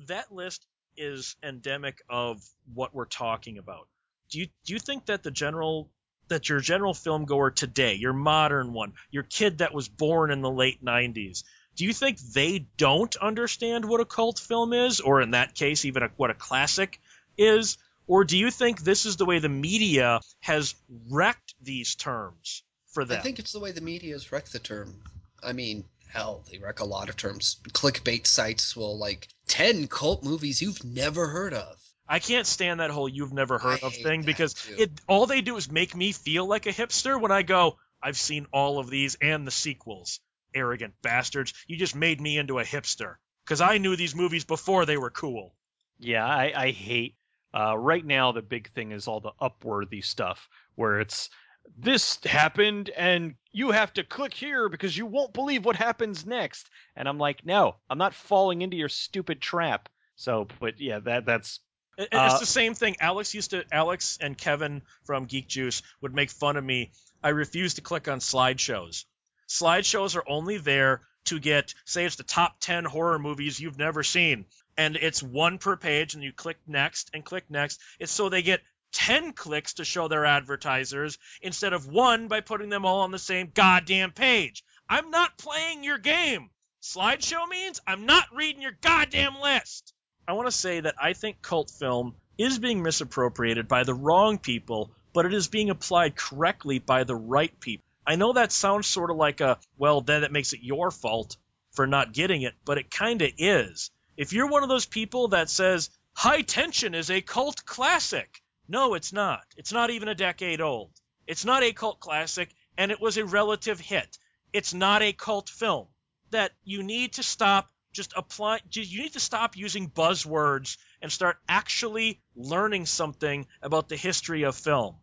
that 0.08 0.34
list 0.34 0.66
is 0.96 1.36
endemic 1.44 2.02
of 2.10 2.42
what 2.74 2.94
we're 2.94 3.06
talking 3.06 3.58
about. 3.58 3.90
Do 4.30 4.40
you 4.40 4.48
do 4.66 4.74
you 4.74 4.80
think 4.80 5.08
that 5.08 5.24
the 5.24 5.32
general 5.32 5.90
that 6.28 6.48
your 6.48 6.60
general 6.60 6.94
film 6.94 7.26
goer 7.26 7.52
today, 7.52 7.96
your 7.96 8.14
modern 8.14 8.74
one, 8.74 8.94
your 9.12 9.24
kid 9.24 9.58
that 9.60 9.74
was 9.74 9.90
born 9.90 10.32
in 10.32 10.42
the 10.42 10.52
late 10.52 10.84
90s, 10.84 11.44
do 11.80 11.86
you 11.86 11.94
think 11.94 12.20
they 12.20 12.68
don't 12.76 13.16
understand 13.16 13.86
what 13.86 14.02
a 14.02 14.06
cult 14.06 14.38
film 14.38 14.74
is 14.74 15.00
or 15.00 15.22
in 15.22 15.32
that 15.32 15.56
case 15.56 15.86
even 15.86 16.04
a, 16.04 16.10
what 16.18 16.30
a 16.30 16.34
classic 16.34 17.00
is? 17.38 17.78
Or 18.06 18.26
do 18.26 18.38
you 18.38 18.52
think 18.52 18.82
this 18.82 19.06
is 19.06 19.16
the 19.16 19.24
way 19.24 19.40
the 19.40 19.48
media 19.48 20.20
has 20.42 20.76
wrecked 21.10 21.56
these 21.62 21.96
terms 21.96 22.64
for 22.88 23.06
them? 23.06 23.20
I 23.20 23.22
think 23.22 23.40
it's 23.40 23.54
the 23.54 23.62
way 23.62 23.72
the 23.72 23.80
media 23.80 24.12
has 24.12 24.30
wrecked 24.30 24.52
the 24.52 24.60
term. 24.60 24.94
I 25.42 25.54
mean, 25.54 25.86
hell, 26.10 26.44
they 26.52 26.58
wreck 26.58 26.82
a 26.82 26.86
lot 26.86 27.08
of 27.08 27.16
terms. 27.16 27.56
Clickbait 27.70 28.28
sites 28.28 28.76
will 28.76 28.98
like 28.98 29.30
ten 29.48 29.88
cult 29.88 30.22
movies 30.22 30.62
you've 30.62 30.84
never 30.84 31.30
heard 31.30 31.54
of. 31.54 31.78
I 32.10 32.20
can't 32.20 32.46
stand 32.46 32.82
that 32.82 32.92
whole 32.92 33.08
"you've 33.08 33.32
never 33.32 33.58
heard 33.58 33.80
I 33.82 33.88
of" 33.88 33.96
thing 33.96 34.24
because 34.24 34.54
too. 34.54 34.76
it 34.80 34.92
all 35.08 35.28
they 35.28 35.40
do 35.40 35.56
is 35.56 35.72
make 35.72 35.96
me 35.96 36.12
feel 36.12 36.46
like 36.46 36.66
a 36.66 36.74
hipster 36.74 37.18
when 37.22 37.32
I 37.32 37.44
go, 37.44 37.78
"I've 38.04 38.18
seen 38.18 38.48
all 38.52 38.80
of 38.80 38.90
these 38.90 39.16
and 39.22 39.48
the 39.48 39.52
sequels." 39.52 40.20
Arrogant 40.54 40.94
bastards! 41.02 41.54
You 41.68 41.78
just 41.78 41.96
made 41.96 42.20
me 42.22 42.38
into 42.38 42.60
a 42.60 42.64
hipster 42.64 43.16
because 43.46 43.62
I 43.62 43.78
knew 43.78 43.96
these 43.96 44.16
movies 44.16 44.46
before 44.46 44.86
they 44.86 44.98
were 44.98 45.10
cool. 45.10 45.54
Yeah, 46.00 46.26
I, 46.26 46.54
I 46.56 46.72
hate. 46.72 47.16
Uh, 47.54 47.78
right 47.78 48.06
now, 48.06 48.32
the 48.32 48.42
big 48.42 48.72
thing 48.74 48.92
is 48.92 49.08
all 49.08 49.20
the 49.20 49.32
upworthy 49.42 50.04
stuff 50.04 50.48
where 50.76 51.00
it's 51.00 51.30
this 51.78 52.20
happened 52.24 52.90
and 52.90 53.36
you 53.52 53.72
have 53.72 53.92
to 53.94 54.04
click 54.04 54.34
here 54.34 54.70
because 54.70 54.96
you 54.96 55.06
won't 55.06 55.34
believe 55.34 55.66
what 55.66 55.76
happens 55.76 56.26
next. 56.26 56.70
And 56.96 57.08
I'm 57.08 57.18
like, 57.18 57.46
no, 57.46 57.76
I'm 57.90 57.98
not 57.98 58.14
falling 58.14 58.62
into 58.62 58.78
your 58.78 58.90
stupid 58.90 59.42
trap. 59.42 59.90
So, 60.16 60.48
but 60.60 60.80
yeah, 60.80 61.00
that 61.00 61.26
that's 61.26 61.60
It- 61.98 62.14
Uh, 62.14 62.30
it's 62.32 62.40
the 62.40 62.46
same 62.46 62.76
thing. 62.76 62.96
Alex 63.00 63.34
used 63.34 63.52
to. 63.52 63.66
Alex 63.72 64.18
and 64.22 64.38
Kevin 64.38 64.82
from 65.04 65.26
Geek 65.26 65.48
Juice 65.48 65.82
would 66.02 66.14
make 66.16 66.30
fun 66.30 66.56
of 66.56 66.64
me. 66.64 66.92
I 67.24 67.30
refuse 67.30 67.74
to 67.76 67.82
click 67.82 68.08
on 68.08 68.20
slideshows. 68.20 69.06
Slideshows 69.50 70.16
are 70.16 70.30
only 70.30 70.58
there 70.58 71.02
to 71.26 71.40
get, 71.40 71.74
say, 71.84 72.06
it's 72.06 72.18
the 72.18 72.24
top 72.24 72.60
10 72.60 72.86
horror 72.86 73.18
movies 73.18 73.60
you've 73.60 73.80
never 73.80 74.04
seen, 74.04 74.46
and 74.78 74.96
it's 74.96 75.24
one 75.24 75.58
per 75.58 75.76
page, 75.76 76.14
and 76.14 76.24
you 76.24 76.32
click 76.32 76.58
next 76.68 77.10
and 77.16 77.26
click 77.26 77.46
next. 77.50 77.82
It's 78.00 78.12
so 78.12 78.30
they 78.30 78.44
get 78.44 78.62
10 78.92 79.34
clicks 79.34 79.74
to 79.74 79.86
show 79.86 80.08
their 80.08 80.26
advertisers 80.26 81.18
instead 81.42 81.74
of 81.74 81.88
one 81.88 82.28
by 82.28 82.42
putting 82.42 82.70
them 82.70 82.86
all 82.86 83.02
on 83.02 83.12
the 83.12 83.20
same 83.20 83.52
goddamn 83.54 84.12
page. 84.12 84.64
I'm 84.88 85.10
not 85.10 85.38
playing 85.38 85.84
your 85.84 85.98
game. 85.98 86.52
Slideshow 86.82 87.48
means 87.50 87.82
I'm 87.88 88.06
not 88.06 88.26
reading 88.34 88.62
your 88.62 88.78
goddamn 88.80 89.42
list. 89.42 89.94
I 90.28 90.34
want 90.34 90.48
to 90.48 90.52
say 90.52 90.80
that 90.80 90.96
I 91.02 91.14
think 91.14 91.42
cult 91.42 91.72
film 91.72 92.16
is 92.38 92.60
being 92.60 92.84
misappropriated 92.84 93.68
by 93.68 93.84
the 93.84 93.96
wrong 93.96 94.38
people, 94.38 94.92
but 95.12 95.26
it 95.26 95.34
is 95.34 95.48
being 95.48 95.72
applied 95.72 96.16
correctly 96.16 96.78
by 96.78 97.04
the 97.04 97.16
right 97.16 97.60
people. 97.60 97.89
I 98.10 98.16
know 98.16 98.34
that 98.34 98.52
sounds 98.52 98.88
sort 98.88 99.12
of 99.12 99.18
like 99.18 99.40
a, 99.40 99.60
well, 99.78 100.02
then 100.02 100.24
it 100.24 100.32
makes 100.32 100.54
it 100.54 100.64
your 100.64 100.90
fault 100.90 101.38
for 101.74 101.86
not 101.86 102.12
getting 102.12 102.42
it, 102.42 102.56
but 102.66 102.80
it 102.80 102.90
kind 102.90 103.22
of 103.22 103.32
is. 103.38 103.92
If 104.18 104.34
you're 104.34 104.50
one 104.50 104.64
of 104.64 104.70
those 104.70 104.88
people 104.88 105.28
that 105.28 105.48
says, 105.48 105.92
High 106.14 106.42
Tension 106.42 106.96
is 106.96 107.12
a 107.12 107.22
cult 107.22 107.66
classic, 107.66 108.42
no, 108.68 108.96
it's 108.96 109.14
not. 109.14 109.44
It's 109.58 109.72
not 109.72 109.92
even 109.92 110.08
a 110.08 110.16
decade 110.16 110.60
old. 110.60 110.90
It's 111.28 111.46
not 111.46 111.62
a 111.62 111.72
cult 111.72 112.00
classic, 112.00 112.50
and 112.80 112.92
it 112.92 113.00
was 113.00 113.18
a 113.18 113.26
relative 113.26 113.80
hit. 113.80 114.18
It's 114.54 114.74
not 114.74 115.04
a 115.04 115.14
cult 115.14 115.48
film. 115.48 115.86
That 116.32 116.54
you 116.64 116.82
need 116.82 117.14
to 117.14 117.24
stop 117.24 117.70
just 117.92 118.14
apply 118.16 118.60
you 118.72 119.04
need 119.04 119.14
to 119.14 119.20
stop 119.20 119.56
using 119.56 119.88
buzzwords 119.88 120.78
and 121.00 121.12
start 121.12 121.38
actually 121.48 122.22
learning 122.36 122.88
something 122.88 123.46
about 123.62 123.88
the 123.88 123.96
history 123.96 124.44
of 124.46 124.56
film. 124.56 124.96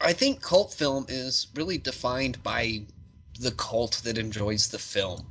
I 0.00 0.12
think 0.12 0.42
cult 0.42 0.74
film 0.74 1.06
is 1.08 1.46
really 1.54 1.78
defined 1.78 2.42
by 2.42 2.82
the 3.38 3.52
cult 3.52 4.00
that 4.04 4.18
enjoys 4.18 4.68
the 4.68 4.78
film. 4.78 5.30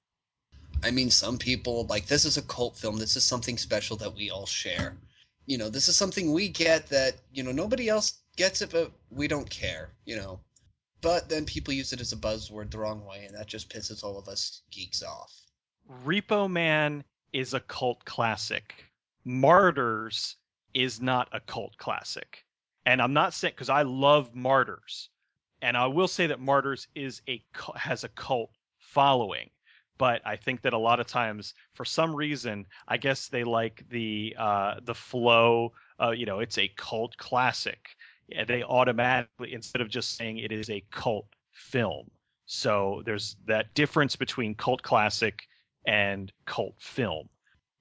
I 0.83 0.91
mean, 0.91 1.09
some 1.09 1.37
people 1.37 1.85
like 1.85 2.07
this 2.07 2.25
is 2.25 2.37
a 2.37 2.41
cult 2.41 2.77
film. 2.77 2.97
This 2.97 3.15
is 3.15 3.23
something 3.23 3.57
special 3.57 3.97
that 3.97 4.15
we 4.15 4.29
all 4.29 4.45
share. 4.45 4.97
You 5.45 5.57
know, 5.57 5.69
this 5.69 5.87
is 5.87 5.95
something 5.95 6.31
we 6.31 6.49
get 6.49 6.87
that 6.87 7.15
you 7.33 7.43
know 7.43 7.51
nobody 7.51 7.89
else 7.89 8.19
gets 8.35 8.61
it, 8.61 8.71
but 8.71 8.91
we 9.09 9.27
don't 9.27 9.49
care. 9.49 9.91
You 10.05 10.17
know, 10.17 10.39
but 11.01 11.29
then 11.29 11.45
people 11.45 11.73
use 11.73 11.93
it 11.93 12.01
as 12.01 12.11
a 12.11 12.17
buzzword 12.17 12.71
the 12.71 12.79
wrong 12.79 13.05
way, 13.05 13.25
and 13.25 13.35
that 13.35 13.47
just 13.47 13.69
pisses 13.69 14.03
all 14.03 14.17
of 14.17 14.27
us 14.27 14.61
geeks 14.71 15.03
off. 15.03 15.31
Repo 16.05 16.49
Man 16.49 17.03
is 17.31 17.53
a 17.53 17.59
cult 17.59 18.03
classic. 18.05 18.73
Martyrs 19.25 20.35
is 20.73 21.01
not 21.01 21.29
a 21.31 21.39
cult 21.39 21.77
classic. 21.77 22.42
And 22.85 23.01
I'm 23.01 23.13
not 23.13 23.33
saying 23.33 23.53
because 23.55 23.69
I 23.69 23.83
love 23.83 24.35
Martyrs, 24.35 25.09
and 25.61 25.77
I 25.77 25.87
will 25.87 26.07
say 26.07 26.27
that 26.27 26.39
Martyrs 26.39 26.87
is 26.95 27.21
a 27.27 27.43
has 27.75 28.03
a 28.03 28.09
cult 28.09 28.51
following. 28.79 29.49
But 29.97 30.21
I 30.25 30.37
think 30.37 30.63
that 30.63 30.73
a 30.73 30.77
lot 30.77 30.99
of 30.99 31.07
times, 31.07 31.53
for 31.75 31.85
some 31.85 32.15
reason, 32.15 32.65
I 32.87 32.97
guess 32.97 33.29
they 33.29 33.43
like 33.43 33.85
the 33.89 34.35
uh, 34.37 34.75
the 34.83 34.95
flow. 34.95 35.73
Uh, 36.01 36.11
you 36.11 36.25
know, 36.25 36.39
it's 36.39 36.57
a 36.57 36.67
cult 36.67 37.15
classic. 37.17 37.79
Yeah, 38.27 38.45
they 38.45 38.63
automatically 38.63 39.53
instead 39.53 39.81
of 39.81 39.89
just 39.89 40.17
saying 40.17 40.39
it 40.39 40.51
is 40.51 40.69
a 40.69 40.83
cult 40.91 41.27
film. 41.51 42.09
So 42.45 43.03
there's 43.05 43.37
that 43.45 43.73
difference 43.73 44.15
between 44.15 44.55
cult 44.55 44.81
classic 44.81 45.43
and 45.85 46.31
cult 46.45 46.75
film. 46.79 47.29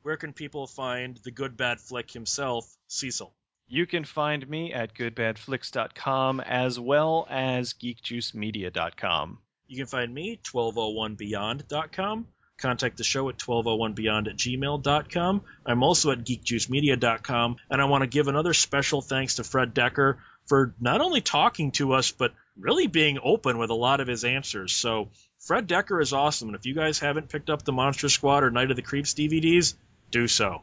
Where 0.03 0.16
can 0.16 0.32
people 0.32 0.66
find 0.66 1.16
the 1.24 1.30
good 1.30 1.57
bad 1.57 1.80
flick 1.80 2.11
himself, 2.11 2.66
Cecil? 2.88 3.34
You 3.73 3.87
can 3.87 4.05
find 4.05 4.47
me 4.47 4.75
at 4.75 4.93
goodbadflix.com 4.93 6.41
as 6.41 6.79
well 6.79 7.27
as 7.31 7.73
geekjuicemedia.com. 7.73 9.39
You 9.66 9.77
can 9.79 9.87
find 9.87 10.12
me 10.12 10.39
1201beyond.com. 10.45 12.27
Contact 12.59 12.99
the 12.99 13.03
show 13.03 13.31
at 13.31 13.39
1201beyond 13.39 14.29
at 14.29 14.37
gmail.com. 14.37 15.43
I'm 15.64 15.83
also 15.83 16.11
at 16.11 16.18
geekjuicemedia.com, 16.18 17.57
and 17.70 17.81
I 17.81 17.87
want 17.87 18.03
to 18.03 18.09
give 18.09 18.29
another 18.29 18.53
special 18.53 19.01
thanks 19.01 19.37
to 19.37 19.45
Fred 19.45 19.75
Dekker 19.75 20.18
for 20.45 20.75
not 20.79 21.01
only 21.01 21.23
talking 21.23 21.70
to 21.73 21.95
us, 21.95 22.12
but 22.12 22.35
really 22.59 22.89
being 22.89 23.20
open 23.25 23.57
with 23.57 23.70
a 23.70 23.75
lot 23.75 24.01
of 24.01 24.07
his 24.07 24.25
answers. 24.25 24.75
So, 24.75 25.09
Fred 25.39 25.66
Dekker 25.66 26.03
is 26.03 26.12
awesome, 26.12 26.51
and 26.51 26.57
if 26.57 26.66
you 26.66 26.75
guys 26.75 26.99
haven't 26.99 27.31
picked 27.31 27.49
up 27.49 27.62
the 27.62 27.73
Monster 27.73 28.11
Squad 28.11 28.45
or 28.45 28.51
Night 28.51 28.70
of 28.70 28.77
the 28.77 28.83
Creeps 28.83 29.14
DVDs, 29.14 29.73
do 30.11 30.29
so. 30.29 30.61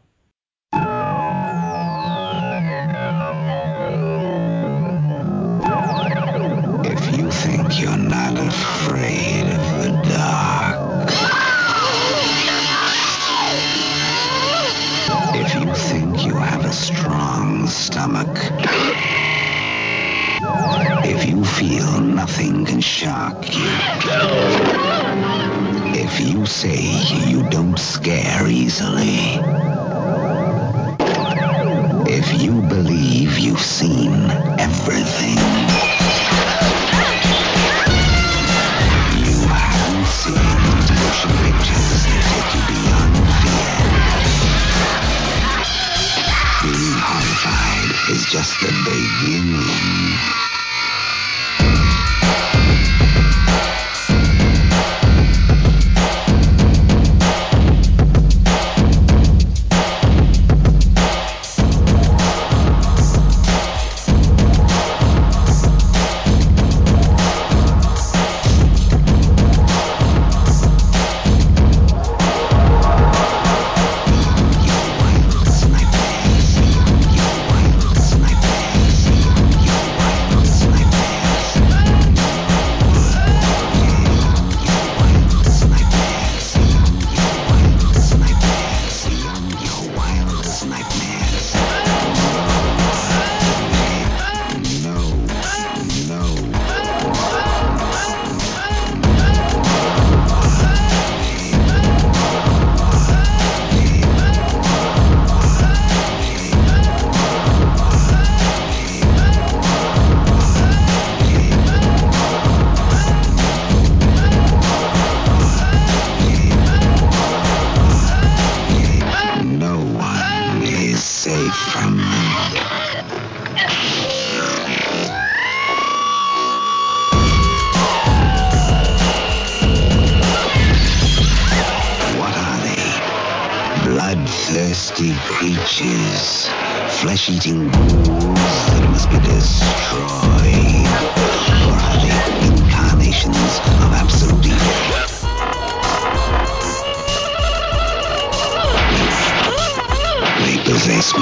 Think 7.44 7.80
you're 7.80 7.98
not 7.98 8.38
afraid 8.40 9.48
of 9.50 9.64
the 9.82 9.92
dark, 10.10 10.80
if 15.34 15.56
you 15.56 15.74
think 15.74 16.26
you 16.26 16.38
have 16.40 16.66
a 16.66 16.74
strong 16.74 17.68
stomach, 17.68 18.54
if 21.04 21.26
you 21.26 21.46
feel 21.46 22.02
nothing 22.02 22.66
can 22.66 22.82
shock 22.82 23.56
you, 23.56 23.84
if 25.94 26.20
you 26.22 26.46
say 26.46 26.80
you 26.80 27.44
don't 27.44 27.80
scare 27.80 28.48
easily, 28.48 29.46
if 32.06 32.34
you 32.34 32.59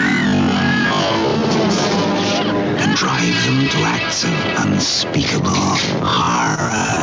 and 2.81 2.95
drive 2.95 3.45
them 3.45 3.69
to 3.69 3.85
acts 3.85 4.23
of 4.23 4.33
unspeakable 4.57 5.51
horror. 6.01 7.02